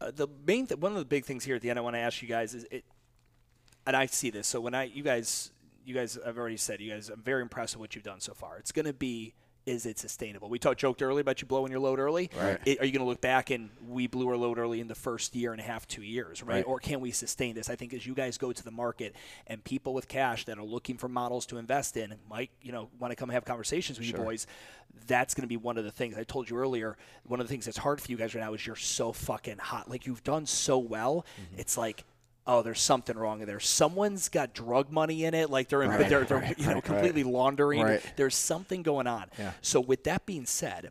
Uh, 0.00 0.10
the 0.14 0.28
main 0.46 0.66
th- 0.66 0.80
one 0.80 0.92
of 0.92 0.98
the 0.98 1.04
big 1.04 1.24
things 1.24 1.44
here 1.44 1.56
at 1.56 1.62
the 1.62 1.70
end 1.70 1.78
I 1.78 1.82
want 1.82 1.94
to 1.94 2.00
ask 2.00 2.22
you 2.22 2.28
guys 2.28 2.54
is 2.54 2.66
it, 2.70 2.84
and 3.86 3.96
I 3.96 4.06
see 4.06 4.30
this. 4.30 4.46
So 4.46 4.60
when 4.60 4.74
I 4.74 4.84
you 4.84 5.02
guys 5.02 5.52
you 5.84 5.94
guys 5.94 6.18
I've 6.24 6.38
already 6.38 6.56
said 6.56 6.80
you 6.80 6.90
guys 6.90 7.08
I'm 7.08 7.22
very 7.22 7.42
impressed 7.42 7.76
with 7.76 7.80
what 7.80 7.94
you've 7.94 8.04
done 8.04 8.20
so 8.20 8.34
far. 8.34 8.58
It's 8.58 8.72
going 8.72 8.86
to 8.86 8.92
be 8.92 9.34
is 9.66 9.86
it 9.86 9.98
sustainable? 9.98 10.48
We 10.48 10.58
talked 10.58 10.80
joked 10.80 11.02
earlier 11.02 11.20
about 11.20 11.40
you 11.42 11.46
blowing 11.46 11.70
your 11.70 11.80
load 11.80 11.98
early. 11.98 12.30
Right. 12.36 12.58
It- 12.64 12.80
are 12.80 12.84
you 12.84 12.92
going 12.92 13.04
to 13.04 13.08
look 13.08 13.20
back 13.20 13.50
and 13.50 13.70
we 13.86 14.06
blew 14.06 14.28
our 14.28 14.36
load 14.36 14.58
early 14.58 14.80
in 14.80 14.88
the 14.88 14.94
first 14.94 15.34
year 15.36 15.52
and 15.52 15.60
a 15.60 15.64
half, 15.64 15.86
two 15.86 16.02
years, 16.02 16.42
right? 16.42 16.56
Right. 16.56 16.64
Or 16.66 16.78
can 16.78 17.00
we 17.00 17.10
sustain 17.10 17.54
this? 17.54 17.68
I 17.70 17.76
think 17.76 17.92
as 17.94 18.06
you 18.06 18.14
guys 18.14 18.38
go 18.38 18.52
to 18.52 18.64
the 18.64 18.70
market 18.70 19.14
and 19.46 19.62
people 19.62 19.94
with 19.94 20.08
cash 20.08 20.44
that 20.46 20.58
are 20.58 20.64
looking 20.64 20.96
for 20.96 21.08
models 21.08 21.46
to 21.46 21.58
invest 21.58 21.96
in 21.96 22.14
might 22.28 22.50
you 22.62 22.72
know 22.72 22.88
want 22.98 23.12
to 23.12 23.16
come 23.16 23.28
have 23.28 23.44
conversations 23.44 23.98
with 23.98 24.08
you 24.08 24.14
boys. 24.14 24.46
That's 25.06 25.34
going 25.34 25.42
to 25.42 25.48
be 25.48 25.56
one 25.56 25.78
of 25.78 25.84
the 25.84 25.90
things 25.92 26.16
I 26.18 26.24
told 26.24 26.50
you 26.50 26.56
earlier. 26.56 26.96
One 27.24 27.40
of 27.40 27.46
the 27.46 27.52
things 27.52 27.64
that's 27.64 27.78
hard 27.78 28.00
for 28.00 28.10
you 28.10 28.16
guys 28.16 28.34
right 28.34 28.40
now 28.42 28.54
is 28.54 28.66
you're 28.66 28.76
so 28.76 29.12
fucking 29.12 29.58
hot. 29.58 29.88
Like 29.90 30.06
you've 30.06 30.24
done 30.24 30.46
so 30.46 30.78
well. 30.78 31.24
Mm-hmm. 31.40 31.60
It's 31.60 31.76
like. 31.76 32.04
Oh, 32.50 32.62
there's 32.62 32.80
something 32.80 33.16
wrong 33.16 33.40
in 33.40 33.46
there. 33.46 33.60
Someone's 33.60 34.28
got 34.28 34.54
drug 34.54 34.90
money 34.90 35.24
in 35.24 35.34
it. 35.34 35.50
Like 35.50 35.68
they're, 35.68 35.78
Right, 35.78 36.08
they're, 36.08 36.24
they're 36.24 36.38
right, 36.38 36.58
you 36.58 36.66
know 36.66 36.74
right, 36.74 36.84
completely 36.84 37.22
laundering. 37.22 37.80
There's 38.16 38.34
something 38.34 38.82
going 38.82 39.06
on. 39.06 39.26
Yeah. 39.38 39.52
So 39.62 39.78
with 39.78 40.02
that 40.04 40.26
being 40.26 40.46
said, 40.46 40.90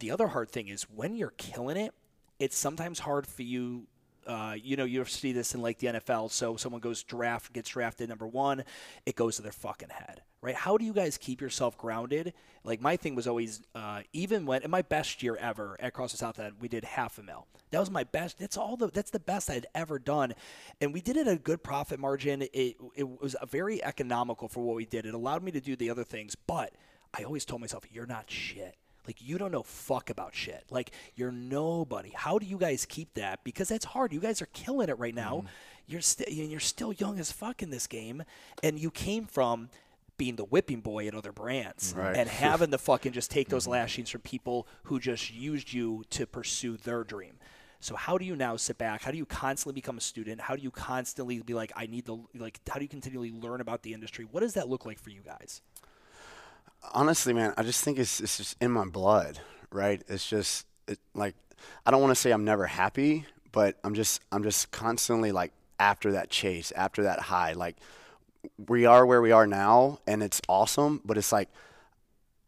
the 0.00 0.10
other 0.10 0.26
hard 0.26 0.50
thing 0.50 0.66
is 0.66 0.82
when 0.90 1.14
you're 1.14 1.34
killing 1.36 1.76
it, 1.76 1.94
it's 2.40 2.58
sometimes 2.58 2.98
hard 2.98 3.24
for 3.26 3.42
you. 3.42 3.86
Uh, 4.26 4.56
you 4.60 4.76
know, 4.76 4.84
you 4.84 5.04
see 5.04 5.30
this 5.32 5.54
in 5.54 5.62
like 5.62 5.78
the 5.78 5.86
NFL. 5.86 6.32
So 6.32 6.56
someone 6.56 6.80
goes 6.80 7.04
draft, 7.04 7.52
gets 7.52 7.68
drafted 7.70 8.08
number 8.08 8.26
one, 8.26 8.64
it 9.06 9.14
goes 9.14 9.36
to 9.36 9.42
their 9.42 9.52
fucking 9.52 9.90
head, 9.90 10.22
right? 10.42 10.54
How 10.54 10.76
do 10.76 10.84
you 10.84 10.92
guys 10.92 11.18
keep 11.18 11.40
yourself 11.40 11.76
grounded? 11.76 12.32
Like 12.64 12.80
my 12.80 12.96
thing 12.96 13.14
was 13.14 13.26
always, 13.26 13.62
uh, 13.74 14.02
even 14.12 14.46
when 14.46 14.62
in 14.62 14.70
my 14.70 14.82
best 14.82 15.22
year 15.22 15.36
ever 15.36 15.76
at 15.80 15.94
CrossFit 15.94 16.16
South 16.16 16.38
End, 16.38 16.54
we 16.60 16.68
did 16.68 16.84
half 16.84 17.18
a 17.18 17.22
mil. 17.22 17.46
That 17.70 17.80
was 17.80 17.90
my 17.90 18.04
best. 18.04 18.38
That's 18.38 18.56
all 18.56 18.76
the. 18.76 18.88
That's 18.88 19.10
the 19.10 19.20
best 19.20 19.48
I'd 19.48 19.66
ever 19.74 19.98
done, 19.98 20.34
and 20.80 20.92
we 20.92 21.00
did 21.00 21.16
it 21.16 21.28
at 21.28 21.34
a 21.34 21.38
good 21.38 21.62
profit 21.62 22.00
margin. 22.00 22.42
It 22.42 22.76
it 22.96 23.20
was 23.20 23.36
a 23.40 23.46
very 23.46 23.82
economical 23.82 24.48
for 24.48 24.64
what 24.64 24.74
we 24.74 24.86
did. 24.86 25.06
It 25.06 25.14
allowed 25.14 25.42
me 25.44 25.52
to 25.52 25.60
do 25.60 25.76
the 25.76 25.88
other 25.88 26.02
things, 26.02 26.34
but 26.34 26.72
I 27.16 27.22
always 27.22 27.44
told 27.44 27.60
myself, 27.60 27.84
"You're 27.92 28.06
not 28.06 28.28
shit." 28.28 28.74
Like 29.06 29.26
you 29.26 29.38
don't 29.38 29.52
know 29.52 29.62
fuck 29.62 30.10
about 30.10 30.34
shit. 30.34 30.64
Like 30.70 30.90
you're 31.14 31.32
nobody. 31.32 32.10
How 32.14 32.38
do 32.38 32.46
you 32.46 32.58
guys 32.58 32.84
keep 32.86 33.14
that? 33.14 33.42
Because 33.44 33.68
that's 33.68 33.84
hard. 33.84 34.12
You 34.12 34.20
guys 34.20 34.42
are 34.42 34.48
killing 34.52 34.88
it 34.88 34.98
right 34.98 35.14
now. 35.14 35.44
You're 35.86 36.00
still 36.00 36.28
you're 36.28 36.60
still 36.60 36.92
young 36.92 37.18
as 37.18 37.32
fuck 37.32 37.62
in 37.62 37.70
this 37.70 37.86
game, 37.86 38.24
and 38.62 38.78
you 38.78 38.90
came 38.90 39.26
from 39.26 39.70
being 40.20 40.36
the 40.36 40.44
whipping 40.44 40.80
boy 40.80 41.08
at 41.08 41.14
other 41.14 41.32
brands 41.32 41.94
Right. 41.96 42.16
and 42.16 42.28
having 42.46 42.70
to 42.70 42.78
fucking 42.78 43.12
just 43.12 43.30
take 43.30 43.48
those 43.48 43.64
mm-hmm. 43.64 43.72
lashings 43.72 44.10
from 44.10 44.20
people 44.20 44.68
who 44.84 45.00
just 45.00 45.32
used 45.32 45.72
you 45.72 46.04
to 46.10 46.26
pursue 46.26 46.76
their 46.76 47.02
dream. 47.04 47.38
So 47.80 47.96
how 47.96 48.18
do 48.18 48.26
you 48.26 48.36
now 48.36 48.56
sit 48.56 48.76
back? 48.76 49.02
How 49.02 49.10
do 49.10 49.16
you 49.16 49.24
constantly 49.24 49.80
become 49.80 49.96
a 49.96 50.02
student? 50.02 50.42
How 50.42 50.54
do 50.54 50.62
you 50.62 50.70
constantly 50.70 51.40
be 51.40 51.54
like, 51.54 51.72
I 51.74 51.86
need 51.86 52.04
to 52.06 52.28
like? 52.34 52.60
How 52.68 52.74
do 52.74 52.82
you 52.82 52.88
continually 52.88 53.32
learn 53.32 53.62
about 53.62 53.82
the 53.82 53.94
industry? 53.94 54.26
What 54.30 54.40
does 54.40 54.52
that 54.52 54.68
look 54.68 54.84
like 54.84 54.98
for 54.98 55.08
you 55.08 55.22
guys? 55.24 55.62
honestly, 56.92 57.32
man, 57.32 57.54
I 57.56 57.62
just 57.62 57.84
think 57.84 57.98
it's 57.98 58.20
it's 58.20 58.36
just 58.36 58.56
in 58.60 58.70
my 58.70 58.84
blood, 58.84 59.38
right? 59.72 60.02
It's 60.08 60.26
just 60.26 60.66
it, 60.88 60.98
like 61.14 61.34
I 61.84 61.90
don't 61.90 62.00
want 62.00 62.12
to 62.12 62.20
say 62.20 62.30
I'm 62.30 62.44
never 62.44 62.66
happy, 62.66 63.26
but 63.52 63.78
I'm 63.84 63.94
just 63.94 64.22
I'm 64.32 64.42
just 64.42 64.70
constantly 64.70 65.32
like 65.32 65.52
after 65.78 66.12
that 66.12 66.30
chase, 66.30 66.72
after 66.72 67.04
that 67.04 67.20
high. 67.20 67.52
Like 67.52 67.76
we 68.68 68.86
are 68.86 69.04
where 69.04 69.22
we 69.22 69.32
are 69.32 69.46
now, 69.46 70.00
and 70.06 70.22
it's 70.22 70.40
awesome, 70.48 71.00
but 71.04 71.18
it's 71.18 71.32
like 71.32 71.48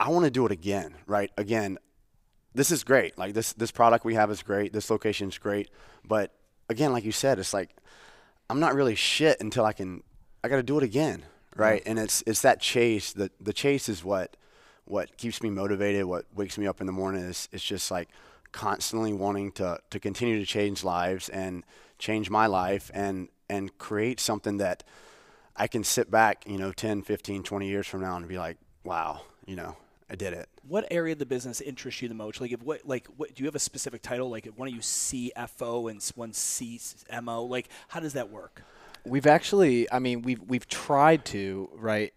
I 0.00 0.08
want 0.08 0.24
to 0.24 0.30
do 0.30 0.44
it 0.46 0.52
again, 0.52 0.94
right? 1.06 1.30
Again, 1.36 1.78
this 2.54 2.70
is 2.70 2.84
great. 2.84 3.16
Like 3.18 3.34
this 3.34 3.52
this 3.52 3.70
product 3.70 4.04
we 4.04 4.14
have 4.14 4.30
is 4.30 4.42
great. 4.42 4.72
This 4.72 4.90
location 4.90 5.28
is 5.28 5.38
great, 5.38 5.70
but 6.04 6.32
again, 6.68 6.92
like 6.92 7.04
you 7.04 7.12
said, 7.12 7.38
it's 7.38 7.54
like 7.54 7.76
I'm 8.50 8.60
not 8.60 8.74
really 8.74 8.94
shit 8.94 9.40
until 9.40 9.64
I 9.64 9.72
can. 9.72 10.02
I 10.44 10.48
got 10.48 10.56
to 10.56 10.62
do 10.62 10.76
it 10.76 10.82
again, 10.82 11.24
right? 11.56 11.82
And 11.86 11.98
it's 11.98 12.22
it's 12.26 12.42
that 12.42 12.60
chase. 12.60 13.12
The 13.12 13.30
the 13.40 13.52
chase 13.52 13.88
is 13.88 14.04
what 14.04 14.36
what 14.84 15.16
keeps 15.16 15.42
me 15.42 15.50
motivated. 15.50 16.04
What 16.04 16.26
wakes 16.34 16.58
me 16.58 16.66
up 16.66 16.80
in 16.80 16.86
the 16.86 16.92
morning 16.92 17.22
is 17.22 17.48
it's 17.52 17.64
just 17.64 17.90
like 17.90 18.08
constantly 18.50 19.12
wanting 19.12 19.52
to 19.52 19.78
to 19.90 20.00
continue 20.00 20.38
to 20.38 20.46
change 20.46 20.84
lives 20.84 21.28
and 21.28 21.64
change 21.98 22.28
my 22.28 22.46
life 22.46 22.90
and 22.92 23.28
and 23.48 23.76
create 23.78 24.20
something 24.20 24.56
that 24.58 24.82
I 25.56 25.66
can 25.66 25.84
sit 25.84 26.10
back, 26.10 26.44
you 26.46 26.58
know, 26.58 26.72
10, 26.72 27.02
15, 27.02 27.42
20 27.42 27.68
years 27.68 27.86
from 27.86 28.00
now 28.00 28.16
and 28.16 28.26
be 28.26 28.38
like, 28.38 28.56
wow, 28.84 29.22
you 29.46 29.56
know, 29.56 29.76
I 30.08 30.14
did 30.14 30.32
it. 30.32 30.48
What 30.66 30.86
area 30.90 31.12
of 31.12 31.18
the 31.18 31.26
business 31.26 31.60
interests 31.60 32.02
you 32.02 32.08
the 32.08 32.14
most? 32.14 32.40
Like, 32.40 32.52
if 32.52 32.62
what, 32.62 32.86
like, 32.86 33.06
what 33.16 33.34
do 33.34 33.42
you 33.42 33.46
have 33.46 33.54
a 33.54 33.60
specific 33.60 34.02
title? 34.02 34.30
Like, 34.30 34.46
if 34.46 34.56
one 34.56 34.68
of 34.68 34.74
you 34.74 34.80
CFO 34.80 35.90
and 35.90 36.02
one 36.14 36.32
CMO, 36.32 37.48
like, 37.48 37.68
how 37.88 38.00
does 38.00 38.12
that 38.14 38.30
work? 38.30 38.62
We've 39.04 39.26
actually, 39.26 39.90
I 39.90 39.98
mean, 39.98 40.22
we've 40.22 40.40
we've 40.42 40.68
tried 40.68 41.24
to 41.26 41.68
right 41.74 42.14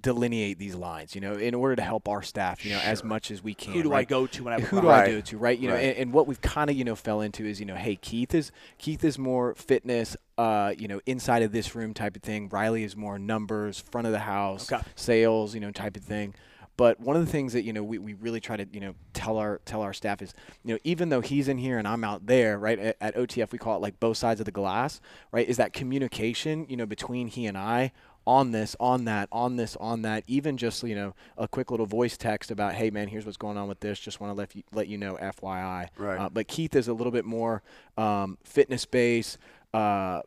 delineate 0.00 0.58
these 0.58 0.74
lines, 0.74 1.14
you 1.14 1.20
know, 1.20 1.32
in 1.32 1.54
order 1.54 1.76
to 1.76 1.82
help 1.82 2.08
our 2.08 2.22
staff, 2.22 2.64
you 2.64 2.70
know, 2.70 2.78
as 2.78 3.02
much 3.02 3.30
as 3.30 3.42
we 3.42 3.54
can. 3.54 3.74
Who 3.74 3.82
do 3.82 3.90
right? 3.90 3.98
I 4.00 4.04
go 4.04 4.26
to 4.26 4.44
when 4.44 4.52
I 4.54 4.60
Who 4.60 4.76
do 4.76 4.82
problem? 4.82 4.94
I 4.94 5.06
go 5.06 5.20
to, 5.20 5.38
right? 5.38 5.58
You 5.58 5.68
know, 5.68 5.74
and, 5.74 5.96
and 5.96 6.12
what 6.12 6.26
we've 6.26 6.40
kind 6.40 6.70
of, 6.70 6.76
you 6.76 6.84
know, 6.84 6.94
fell 6.94 7.20
into 7.20 7.44
is, 7.44 7.58
you 7.58 7.66
know, 7.66 7.74
hey, 7.76 7.96
Keith 7.96 8.34
is 8.34 8.52
Keith 8.78 9.02
is 9.04 9.18
more 9.18 9.54
fitness, 9.54 10.16
uh, 10.38 10.72
you 10.76 10.88
know, 10.88 11.00
inside 11.06 11.42
of 11.42 11.52
this 11.52 11.74
room 11.74 11.94
type 11.94 12.16
of 12.16 12.22
thing. 12.22 12.48
Riley 12.48 12.84
is 12.84 12.96
more 12.96 13.18
numbers, 13.18 13.80
front 13.80 14.06
of 14.06 14.12
the 14.12 14.20
house, 14.20 14.70
Okay. 14.72 14.82
sales, 14.94 15.54
you 15.54 15.60
know, 15.60 15.70
type 15.72 15.96
of 15.96 16.04
thing. 16.04 16.34
But 16.78 16.98
one 17.00 17.16
of 17.16 17.24
the 17.24 17.30
things 17.30 17.52
that 17.52 17.64
you 17.64 17.72
know 17.74 17.82
we, 17.84 17.98
we 17.98 18.14
really 18.14 18.40
try 18.40 18.56
to 18.56 18.66
you 18.72 18.80
know 18.80 18.94
tell 19.12 19.36
our 19.36 19.60
tell 19.66 19.82
our 19.82 19.92
staff 19.92 20.22
is 20.22 20.32
you 20.64 20.72
know 20.72 20.80
even 20.84 21.10
though 21.10 21.20
he's 21.20 21.46
in 21.46 21.58
here 21.58 21.76
and 21.78 21.86
I'm 21.86 22.02
out 22.02 22.26
there 22.26 22.58
right 22.58 22.78
at, 22.78 22.96
at 22.98 23.14
OTF 23.14 23.52
we 23.52 23.58
call 23.58 23.76
it 23.76 23.82
like 23.82 24.00
both 24.00 24.16
sides 24.16 24.40
of 24.40 24.46
the 24.46 24.52
glass 24.52 24.98
right 25.32 25.46
is 25.46 25.58
that 25.58 25.74
communication 25.74 26.64
you 26.70 26.78
know 26.78 26.86
between 26.86 27.28
he 27.28 27.44
and 27.44 27.58
I 27.58 27.92
on 28.26 28.52
this 28.52 28.76
on 28.78 29.04
that 29.06 29.28
on 29.32 29.56
this 29.56 29.76
on 29.76 30.02
that 30.02 30.22
even 30.26 30.56
just 30.56 30.82
you 30.84 30.94
know 30.94 31.14
a 31.36 31.48
quick 31.48 31.70
little 31.70 31.86
voice 31.86 32.16
text 32.16 32.50
about 32.50 32.74
hey 32.74 32.88
man 32.90 33.08
here's 33.08 33.24
what's 33.26 33.36
going 33.36 33.56
on 33.56 33.66
with 33.66 33.80
this 33.80 33.98
just 33.98 34.20
want 34.20 34.30
to 34.32 34.34
let 34.38 34.54
you 34.54 34.62
let 34.72 34.86
you 34.86 34.96
know 34.96 35.16
FYI 35.20 35.88
Right. 35.96 36.18
uh, 36.20 36.28
but 36.28 36.46
Keith 36.46 36.76
is 36.76 36.86
a 36.88 36.92
little 36.94 37.10
bit 37.10 37.24
more 37.24 37.62
um, 37.98 38.38
fitness 38.44 38.84
based 38.84 39.38
uh, 39.74 40.22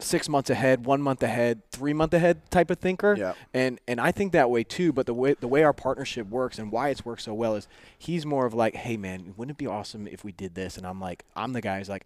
six 0.00 0.28
months 0.28 0.50
ahead, 0.50 0.84
one 0.86 1.00
month 1.00 1.22
ahead, 1.22 1.62
three 1.70 1.92
month 1.92 2.12
ahead 2.14 2.50
type 2.50 2.70
of 2.70 2.78
thinker. 2.78 3.14
Yeah. 3.16 3.34
And 3.54 3.78
and 3.86 4.00
I 4.00 4.10
think 4.10 4.32
that 4.32 4.50
way 4.50 4.64
too. 4.64 4.92
But 4.92 5.06
the 5.06 5.14
way 5.14 5.34
the 5.38 5.46
way 5.48 5.62
our 5.62 5.72
partnership 5.72 6.28
works 6.28 6.58
and 6.58 6.72
why 6.72 6.88
it's 6.88 7.04
worked 7.04 7.22
so 7.22 7.34
well 7.34 7.54
is 7.54 7.68
he's 7.98 8.26
more 8.26 8.46
of 8.46 8.54
like, 8.54 8.74
hey 8.74 8.96
man, 8.96 9.34
wouldn't 9.36 9.54
it 9.54 9.58
be 9.58 9.66
awesome 9.66 10.06
if 10.06 10.24
we 10.24 10.32
did 10.32 10.54
this? 10.54 10.76
And 10.76 10.86
I'm 10.86 10.98
like, 11.00 11.24
I'm 11.36 11.52
the 11.52 11.60
guy 11.60 11.78
who's 11.78 11.88
like. 11.88 12.04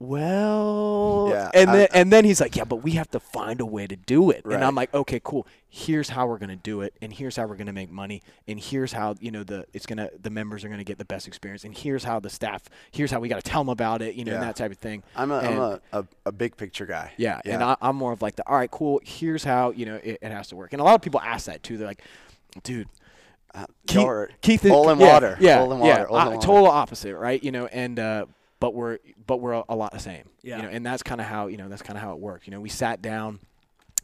Well, 0.00 1.28
Yeah, 1.30 1.50
and 1.54 1.70
I- 1.70 1.76
then 1.76 1.88
and 1.94 2.12
then 2.12 2.24
he's 2.24 2.40
like, 2.40 2.56
yeah, 2.56 2.64
but 2.64 2.76
we 2.76 2.92
have 2.92 3.10
to 3.12 3.20
find 3.20 3.60
a 3.60 3.66
way 3.66 3.86
to 3.86 3.96
do 3.96 4.30
it. 4.30 4.44
And 4.44 4.64
I'm 4.64 4.74
like, 4.74 4.92
okay, 4.94 5.20
cool. 5.22 5.46
Here's 5.68 6.08
how 6.10 6.26
we're 6.26 6.38
gonna 6.38 6.56
do 6.56 6.82
it, 6.82 6.94
and 7.02 7.12
here's 7.12 7.36
how 7.36 7.46
we're 7.46 7.56
gonna 7.56 7.72
make 7.72 7.90
money, 7.90 8.22
and 8.46 8.60
here's 8.60 8.92
how 8.92 9.14
you 9.20 9.30
know 9.30 9.42
the 9.44 9.66
it's 9.72 9.86
gonna 9.86 10.10
the 10.20 10.30
members 10.30 10.64
are 10.64 10.68
gonna 10.68 10.84
get 10.84 10.98
the 10.98 11.04
best 11.04 11.26
experience, 11.26 11.64
and 11.64 11.76
here's 11.76 12.04
how 12.04 12.20
the 12.20 12.30
staff, 12.30 12.62
here's 12.92 13.10
how 13.10 13.18
we 13.20 13.28
got 13.28 13.42
to 13.42 13.50
tell 13.50 13.60
them 13.62 13.68
about 13.70 14.02
it, 14.02 14.14
you 14.14 14.24
know, 14.24 14.32
and 14.32 14.40
Yeah. 14.40 14.46
that 14.46 14.56
type 14.56 14.70
of 14.70 14.78
thing. 14.78 15.02
I'm 15.16 15.30
a, 15.32 15.38
I'm 15.38 15.58
a, 15.58 15.80
a, 15.92 16.04
a 16.26 16.32
big 16.32 16.56
picture 16.56 16.86
guy. 16.86 17.12
yeah, 17.16 17.40
yeah. 17.44 17.54
and 17.54 17.62
I, 17.64 17.76
I'm 17.80 17.96
more 17.96 18.12
of 18.12 18.22
like 18.22 18.36
the 18.36 18.46
all 18.48 18.56
right, 18.56 18.70
cool. 18.70 19.00
Here's 19.04 19.42
how 19.44 19.70
you 19.70 19.86
know 19.86 19.96
it, 20.02 20.18
it 20.22 20.30
has 20.30 20.48
to 20.48 20.56
work. 20.56 20.72
And 20.72 20.80
a 20.80 20.84
lot 20.84 20.94
of 20.94 21.02
people 21.02 21.20
ask 21.20 21.46
that 21.46 21.62
too. 21.62 21.76
They're 21.76 21.88
like, 21.88 22.02
dude, 22.62 22.88
Uh, 23.54 23.66
Keith, 23.86 24.28
Keith 24.42 24.64
is 24.64 24.70
oil 24.72 24.90
and 24.90 25.00
yeah, 25.00 25.12
water. 25.12 25.36
Yeah, 25.40 25.60
Oil 25.62 25.72
and 25.72 25.84
yeah, 25.84 25.98
water. 26.02 26.10
Oil 26.12 26.16
uh, 26.18 26.22
and 26.26 26.34
water. 26.36 26.46
total 26.46 26.66
opposite, 26.66 27.16
right? 27.16 27.42
You 27.42 27.50
know, 27.52 27.66
and 27.66 27.98
uh, 27.98 28.26
but 28.60 28.74
we're 28.74 28.98
but 29.26 29.40
we're 29.40 29.52
a, 29.52 29.64
a 29.68 29.76
lot 29.76 29.92
the 29.92 29.98
same. 29.98 30.24
Yeah. 30.42 30.56
You 30.58 30.62
know, 30.64 30.68
and 30.70 30.86
that's 30.86 31.02
kind 31.02 31.20
of 31.20 31.26
how 31.26 31.46
you 31.48 31.56
know 31.56 31.68
that's 31.68 31.82
kind 31.82 31.96
of 31.96 32.02
how 32.02 32.12
it 32.12 32.18
worked. 32.20 32.46
You 32.46 32.50
know, 32.52 32.60
we 32.60 32.68
sat 32.68 33.02
down. 33.02 33.40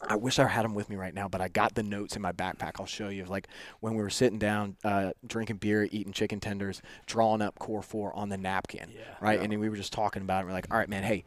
I 0.02 0.16
wish 0.16 0.38
I 0.38 0.46
had 0.46 0.64
them 0.64 0.72
with 0.74 0.88
me 0.88 0.96
right 0.96 1.12
now, 1.12 1.28
but 1.28 1.42
I 1.42 1.48
got 1.48 1.74
the 1.74 1.82
notes 1.82 2.16
in 2.16 2.22
my 2.22 2.32
backpack. 2.32 2.72
I'll 2.80 2.86
show 2.86 3.10
you. 3.10 3.26
Like 3.26 3.48
when 3.80 3.94
we 3.94 4.02
were 4.02 4.08
sitting 4.08 4.38
down, 4.38 4.76
uh, 4.82 5.12
drinking 5.26 5.56
beer, 5.56 5.86
eating 5.92 6.14
chicken 6.14 6.40
tenders, 6.40 6.80
drawing 7.04 7.42
up 7.42 7.58
Kor4 7.58 8.16
on 8.16 8.30
the 8.30 8.38
napkin, 8.38 8.88
Yeah. 8.94 9.02
right? 9.20 9.36
Yeah. 9.38 9.42
And 9.44 9.52
then 9.52 9.60
we 9.60 9.68
were 9.68 9.76
just 9.76 9.92
talking 9.92 10.22
about 10.22 10.42
it. 10.42 10.46
We're 10.46 10.52
like, 10.54 10.68
all 10.70 10.78
right, 10.78 10.88
man, 10.88 11.02
hey, 11.02 11.24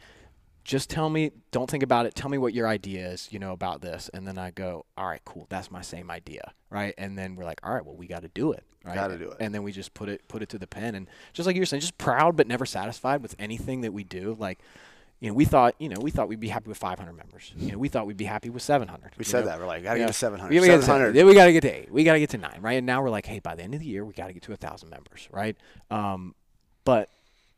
just 0.64 0.90
tell 0.90 1.10
me, 1.10 1.32
don't 1.52 1.70
think 1.70 1.84
about 1.84 2.06
it. 2.06 2.16
Tell 2.16 2.30
me 2.30 2.38
what 2.38 2.54
your 2.54 2.68
idea 2.68 3.08
is, 3.10 3.28
you 3.32 3.40
know, 3.40 3.52
about 3.52 3.82
this. 3.82 4.10
And 4.14 4.26
then 4.28 4.38
I 4.38 4.52
go, 4.52 4.86
all 4.98 5.08
right, 5.08 5.22
cool. 5.26 5.46
That's 5.50 5.70
my 5.70 5.82
same 5.82 6.10
idea, 6.10 6.54
right? 6.70 6.94
And 6.98 7.18
then 7.18 7.36
we're 7.36 7.44
like, 7.44 7.60
all 7.64 7.74
right, 7.74 7.86
well, 7.86 7.96
we 7.96 8.08
got 8.08 8.22
to 8.22 8.30
do 8.30 8.52
it, 8.54 8.64
right? 8.86 8.96
Gotta 8.96 9.18
do 9.18 9.30
it. 9.32 9.38
And 9.40 9.54
then 9.54 9.64
we 9.64 9.72
just 9.72 9.94
put 9.94 10.08
it 10.10 10.28
put 10.28 10.42
it 10.42 10.50
to 10.50 10.58
the 10.58 10.68
pen. 10.68 10.96
And 10.96 11.08
just 11.34 11.46
like 11.48 11.56
you 11.56 11.62
were 11.62 11.66
saying, 11.66 11.82
just 11.82 11.98
proud 11.98 12.38
but 12.38 12.48
never 12.48 12.66
satisfied 12.66 13.22
with 13.22 13.36
anything 13.40 13.82
that 13.82 13.92
we 13.92 14.04
do. 14.04 14.36
Like, 14.40 14.60
you 15.20 15.30
know, 15.30 15.34
we 15.34 15.46
thought, 15.46 15.76
you 15.80 15.90
know, 15.90 16.00
we 16.02 16.12
thought 16.12 16.28
we'd 16.28 16.40
be 16.40 16.50
happy 16.50 16.68
with 16.70 16.78
500 16.78 17.14
members. 17.14 17.54
You 17.58 17.74
know, 17.74 17.78
we 17.78 17.88
thought 17.90 18.08
we'd 18.08 18.18
be 18.18 18.26
happy 18.26 18.50
with 18.50 18.62
700. 18.62 19.12
We 19.18 19.24
said 19.26 19.42
know? 19.42 19.46
that. 19.48 19.60
We're 19.60 19.68
like, 19.68 19.84
gotta 19.84 20.00
Yeah. 20.00 20.06
get 20.06 20.14
to 20.14 20.20
700. 20.20 20.54
Yeah, 20.54 20.62
we 20.62 20.68
gotta 20.68 20.78
get 20.78 20.82
to 20.82 20.86
700. 20.86 21.14
Then 21.14 21.26
we 21.28 21.34
got 21.34 21.46
to 21.46 21.54
get 21.54 21.62
to 21.62 21.70
eight. 21.72 21.92
We 21.92 22.04
got 22.04 22.14
to 22.14 22.20
get 22.20 22.30
to 22.32 22.38
nine, 22.38 22.60
right? 22.62 22.74
And 22.78 22.86
now 22.86 23.02
we're 23.02 23.10
like, 23.10 23.26
hey, 23.26 23.40
by 23.40 23.56
the 23.56 23.64
end 23.64 23.74
of 23.74 23.80
the 23.82 23.86
year, 23.86 24.04
we 24.06 24.14
got 24.14 24.28
to 24.28 24.34
get 24.34 24.44
to 24.44 24.54
a 24.54 24.58
thousand 24.58 24.90
members, 24.90 25.28
right? 25.32 25.56
Um, 25.92 26.36
but 26.86 27.10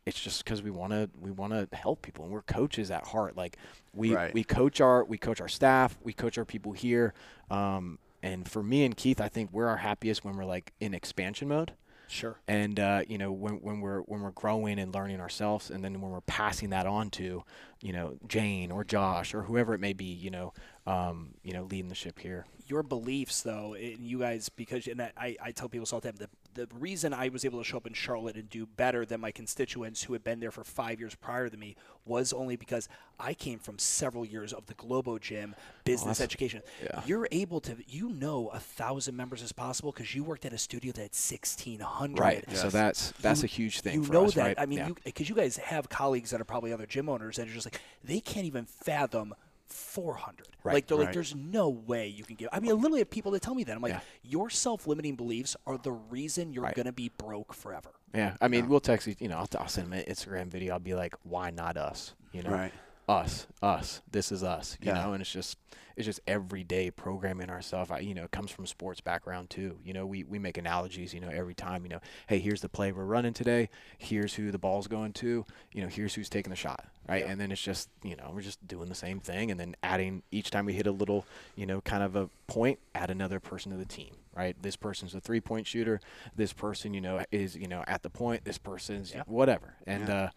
it's 0.06 0.20
just 0.20 0.44
because 0.44 0.62
we 0.62 0.70
want 0.72 0.92
to 0.94 1.10
we 1.20 1.32
want 1.32 1.52
to 1.54 1.68
help 1.76 2.02
people, 2.02 2.26
and 2.26 2.34
we're 2.34 2.42
coaches 2.44 2.92
at 2.92 3.08
heart. 3.08 3.36
Like 3.36 3.58
we 3.94 4.14
Right. 4.16 4.34
we 4.34 4.44
coach 4.44 4.80
our 4.82 5.04
we 5.04 5.18
coach 5.18 5.42
our 5.42 5.48
staff, 5.48 5.98
we 6.04 6.14
coach 6.14 6.38
our 6.38 6.46
people 6.46 6.74
here. 6.74 7.14
Um, 7.50 8.00
and 8.22 8.50
for 8.50 8.64
me 8.64 8.86
and 8.86 8.96
Keith, 8.98 9.20
I 9.22 9.28
think 9.30 9.52
we're 9.52 9.68
our 9.68 9.78
happiest 9.78 10.24
when 10.26 10.36
we're 10.36 10.46
like 10.46 10.74
in 10.80 10.94
expansion 10.96 11.48
mode 11.48 11.74
Sure. 12.08 12.38
and 12.48 12.80
uh, 12.80 13.02
you 13.08 13.18
know 13.18 13.32
when, 13.32 13.56
when 13.62 13.82
we're 13.82 14.02
when 14.02 14.22
we're 14.22 14.32
growing 14.32 14.78
and 14.80 14.94
learning 14.94 15.20
ourselves 15.20 15.72
and 15.72 15.84
then 15.84 16.00
when 16.02 16.12
we're 16.12 16.22
passing 16.22 16.70
that 16.70 16.86
on 16.86 17.10
to 17.12 17.44
you 17.82 17.94
know 17.94 18.18
Jane 18.28 18.72
or 18.72 18.84
Josh 18.84 19.34
or 19.34 19.42
whoever 19.44 19.74
it 19.74 19.80
may 19.80 19.94
be 19.94 20.06
you 20.06 20.30
know 20.30 20.54
um, 20.86 21.34
you 21.44 21.54
know 21.54 21.64
leading 21.64 21.90
the 21.90 21.96
ship 21.96 22.20
here 22.20 22.46
your 22.68 22.84
beliefs 22.84 23.42
though 23.42 23.74
and 23.76 24.00
you 24.08 24.20
guys 24.20 24.50
because 24.50 24.88
and 24.88 25.02
I, 25.02 25.36
I 25.44 25.52
tell 25.52 25.70
people 25.70 25.88
all 25.92 26.00
the 26.00 26.12
time 26.12 26.18
the, 26.18 26.30
the 26.66 26.68
reason 26.80 27.14
i 27.14 27.30
was 27.30 27.46
able 27.46 27.60
to 27.60 27.64
show 27.64 27.78
up 27.78 27.86
in 27.86 27.94
charlotte 27.94 28.36
and 28.38 28.50
do 28.50 28.66
better 28.66 29.06
than 29.06 29.22
my 29.22 29.32
constituents 29.32 30.04
who 30.04 30.14
had 30.14 30.24
been 30.24 30.40
there 30.40 30.52
for 30.52 30.64
five 30.64 31.00
years 31.00 31.14
prior 31.14 31.48
to 31.50 31.58
me 31.58 31.76
was 32.06 32.34
only 32.34 32.56
because 32.56 32.88
i 33.20 33.34
came 33.34 33.60
from 33.60 33.78
several 33.78 34.26
years 34.26 34.52
of 34.54 34.66
the 34.66 34.74
globo 34.76 35.18
gym 35.20 35.54
business 35.84 36.18
that's- 36.18 36.22
education 36.22 36.62
yeah. 36.84 37.02
you're 37.06 37.28
able 37.32 37.60
to 37.60 37.76
you 37.88 38.10
know 38.10 38.48
a 38.54 38.60
thousand 38.60 39.16
members 39.16 39.44
as 39.44 39.52
possible 39.52 39.92
because 39.92 40.16
you 40.16 40.24
worked 40.24 40.46
at 40.46 40.54
a 40.54 40.58
studio 40.58 40.92
that 40.92 41.02
had 41.02 41.12
1600 41.14 42.20
right 42.20 42.44
so 42.56 42.70
that's 42.70 43.12
that's 43.22 43.42
you- 43.42 43.46
a 43.46 43.50
huge 43.50 43.82
thing 43.82 43.96
You 43.96 44.04
for 44.04 44.14
know 44.14 44.26
us 44.26 44.34
that. 44.36 44.42
right 44.44 44.56
I 44.58 44.66
mean, 44.66 44.80
yeah. 44.80 44.88
you 44.88 44.96
because 45.04 45.30
you 45.30 45.36
guys 45.36 45.58
have 45.58 45.90
colleagues 45.90 46.32
that 46.32 46.42
are 46.42 46.46
probably 46.46 46.74
other 46.74 46.86
gym 46.86 47.10
owners 47.10 47.38
that 47.38 47.48
are 47.48 47.52
just 47.54 47.66
like 47.68 47.80
they 48.04 48.20
can't 48.20 48.46
even 48.46 48.66
fathom 48.66 49.36
400. 49.68 50.48
Right, 50.64 50.74
like 50.74 50.88
they're 50.88 50.98
like, 50.98 51.14
there's 51.14 51.36
no 51.36 51.70
way 51.70 52.08
you 52.08 52.24
can 52.24 52.36
give. 52.36 52.50
I 52.52 52.60
mean, 52.60 52.72
I 52.72 52.74
literally 52.74 53.00
have 53.00 53.10
people 53.10 53.32
that 53.34 53.42
tell 53.42 53.54
me 53.56 53.64
that. 53.66 53.76
I'm 53.76 53.82
like, 53.82 53.94
Yeah. 53.94 54.00
your 54.24 54.50
self-limiting 54.50 55.16
beliefs 55.16 55.56
are 55.68 55.78
the 55.78 55.92
reason 55.92 56.54
you're 56.54 56.64
Right. 56.64 56.76
gonna 56.76 56.92
be 56.94 57.10
broke 57.18 57.54
forever. 57.54 57.90
yeah 58.14 58.36
I 58.40 58.48
mean 58.48 58.70
we'll 58.70 58.80
text 58.80 59.08
you 59.08 59.16
you 59.20 59.28
know 59.28 59.38
I'll, 59.38 59.50
I'll 59.60 59.68
send 59.68 59.88
them 59.92 60.00
an 60.00 60.06
Instagram 60.06 60.48
video 60.48 60.74
I'll 60.74 60.80
be 60.80 60.94
like 60.96 61.14
why 61.24 61.50
not 61.50 61.76
us 61.76 62.14
you 62.32 62.44
know 62.44 62.52
Right. 62.52 62.72
Us 63.08 63.46
us 63.62 64.02
this 64.12 64.32
is 64.32 64.44
us 64.44 64.78
you 64.82 64.88
Yeah. 64.92 65.04
know 65.04 65.14
and 65.14 65.22
it's 65.22 65.32
just 65.32 65.58
it's 65.96 66.06
just 66.08 66.20
everyday 66.28 66.90
programming 66.92 67.50
ourselves 67.52 67.92
I, 67.92 68.00
you 68.00 68.16
know 68.16 68.24
it 68.24 68.32
comes 68.32 68.50
from 68.52 68.66
sports 68.66 69.00
background 69.00 69.50
too 69.52 69.78
you 69.86 69.94
know 69.94 70.06
we, 70.08 70.24
we 70.24 70.40
make 70.40 70.58
analogies 70.58 71.14
you 71.14 71.20
know 71.20 71.30
every 71.30 71.54
time 71.54 71.84
you 71.84 71.90
know 71.90 72.00
hey 72.28 72.40
here's 72.40 72.62
the 72.62 72.70
play 72.70 72.92
we're 72.92 73.06
running 73.06 73.34
today 73.34 73.70
here's 74.00 74.34
who 74.34 74.50
the 74.52 74.58
ball's 74.58 74.88
going 74.88 75.14
to 75.14 75.46
you 75.72 75.82
know 75.84 75.88
here's 75.88 76.16
who's 76.16 76.30
taking 76.30 76.50
the 76.50 76.56
shot 76.56 76.86
right 77.08 77.26
and 77.26 77.40
then 77.40 77.52
it's 77.52 77.62
just 77.62 77.90
you 78.04 78.16
know 78.16 78.32
we're 78.34 78.42
just 78.42 78.66
doing 78.68 78.90
the 78.90 78.96
same 78.96 79.20
thing 79.20 79.52
and 79.52 79.60
then 79.60 79.76
adding 79.84 80.24
each 80.32 80.50
time 80.50 80.66
we 80.66 80.74
hit 80.74 80.88
a 80.88 80.92
little 80.92 81.26
you 81.56 81.66
know 81.68 81.82
kind 81.82 82.02
of 82.02 82.16
a 82.16 82.28
point 82.48 82.80
add 82.96 83.12
another 83.12 83.40
person 83.40 83.72
to 83.72 83.78
the 83.78 83.86
team 83.86 84.16
right 84.36 84.56
this 84.64 84.76
person's 84.76 85.14
a 85.14 85.22
three 85.22 85.40
point 85.40 85.68
shooter 85.68 86.02
this 86.36 86.54
person 86.54 86.94
you 86.94 87.02
know 87.02 87.24
is 87.32 87.56
you 87.56 87.68
know 87.68 87.84
at 87.88 88.02
the 88.02 88.10
point 88.10 88.44
this 88.46 88.58
person's 88.58 89.14
Yeah. 89.14 89.22
whatever 89.28 89.76
and 89.86 90.08
Yeah. 90.10 90.16
uh 90.24 90.30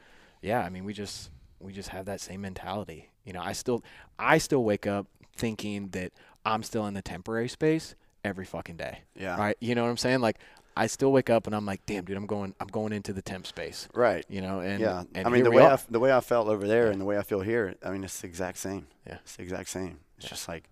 yeah 0.42 0.60
i 0.60 0.68
mean 0.68 0.84
we 0.84 0.92
just 0.92 1.30
we 1.61 1.72
just 1.72 1.90
have 1.90 2.06
that 2.06 2.20
same 2.20 2.40
mentality. 2.40 3.11
You 3.24 3.32
know, 3.32 3.42
I 3.42 3.52
still 3.52 3.82
I 4.18 4.38
still 4.38 4.64
wake 4.64 4.86
up 4.86 5.06
thinking 5.36 5.88
that 5.90 6.12
I'm 6.44 6.62
still 6.62 6.86
in 6.86 6.94
the 6.94 7.02
temporary 7.02 7.48
space 7.48 7.94
every 8.24 8.44
fucking 8.44 8.76
day. 8.76 9.00
Yeah. 9.14 9.36
Right? 9.36 9.56
You 9.61 9.74
know 9.74 9.84
what 9.84 9.90
I'm 9.90 9.96
saying? 9.96 10.20
Like 10.20 10.38
I 10.76 10.86
still 10.86 11.11
wake 11.11 11.28
up 11.28 11.46
and 11.46 11.56
I'm 11.56 11.66
like, 11.66 11.84
"Damn, 11.86 12.04
dude, 12.04 12.16
I'm 12.16 12.26
going 12.26 12.54
I'm 12.61 12.68
going 12.68 12.92
into 12.92 13.12
the 13.12 13.22
temp 13.22 13.46
space." 13.46 13.88
Right. 13.94 14.24
You 14.28 14.40
know, 14.40 14.61
and 14.61 14.80
yeah. 14.80 15.04
and 15.14 15.26
I 15.26 15.30
mean, 15.30 15.44
the 15.44 15.50
way 15.50 15.64
I, 15.64 15.72
are. 15.72 15.80
the 15.90 16.00
way 16.00 16.12
I 16.12 16.20
felt 16.20 16.48
over 16.48 16.66
there 16.66 16.90
and 16.90 17.00
the 17.00 17.04
way 17.04 17.18
I 17.18 17.22
feel 17.22 17.40
here, 17.40 17.74
I 17.84 17.90
mean, 17.90 18.04
it's 18.04 18.20
the 18.20 18.28
exact 18.28 18.59
same. 18.59 18.86
Yeah. 19.06 19.18
It's 19.24 19.36
the 19.36 19.42
exact 19.42 19.68
same. 19.68 19.98
It's 20.18 20.28
just 20.28 20.48
like 20.48 20.64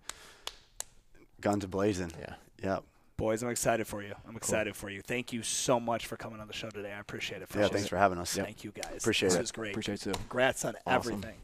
guns 1.41 1.65
blazing. 1.65 2.11
yeah. 2.19 2.35
Yep. 2.63 2.83
Boys, 3.17 3.41
I'm 3.41 3.49
excited 3.49 3.87
for 3.87 4.03
you. 4.03 4.13
I'm 4.27 4.35
excited 4.35 4.75
for 4.75 4.91
you. 4.91 5.01
Thank 5.01 5.33
you 5.33 5.41
so 5.41 5.79
much 5.79 6.05
for 6.05 6.17
coming 6.17 6.39
on 6.39 6.47
the 6.47 6.53
show 6.53 6.69
today. 6.69 6.93
I 6.93 6.99
appreciate 6.99 7.41
it. 7.41 7.49
Yeah. 7.55 7.67
Thanks 7.67 7.87
it. 7.87 7.89
for 7.89 7.97
having 7.97 8.19
us. 8.19 8.35
Thank 8.35 8.63
you 8.63 8.71
guys. 8.71 8.97
Appreciate 8.99 9.29
this 9.29 9.37
it. 9.37 9.41
was 9.41 9.51
great. 9.51 9.71
Appreciate 9.71 9.95
it 9.95 10.01
too. 10.01 10.11
Congrats 10.11 10.63
on 10.65 10.75
Awesome. 10.85 11.13
everything. 11.13 11.35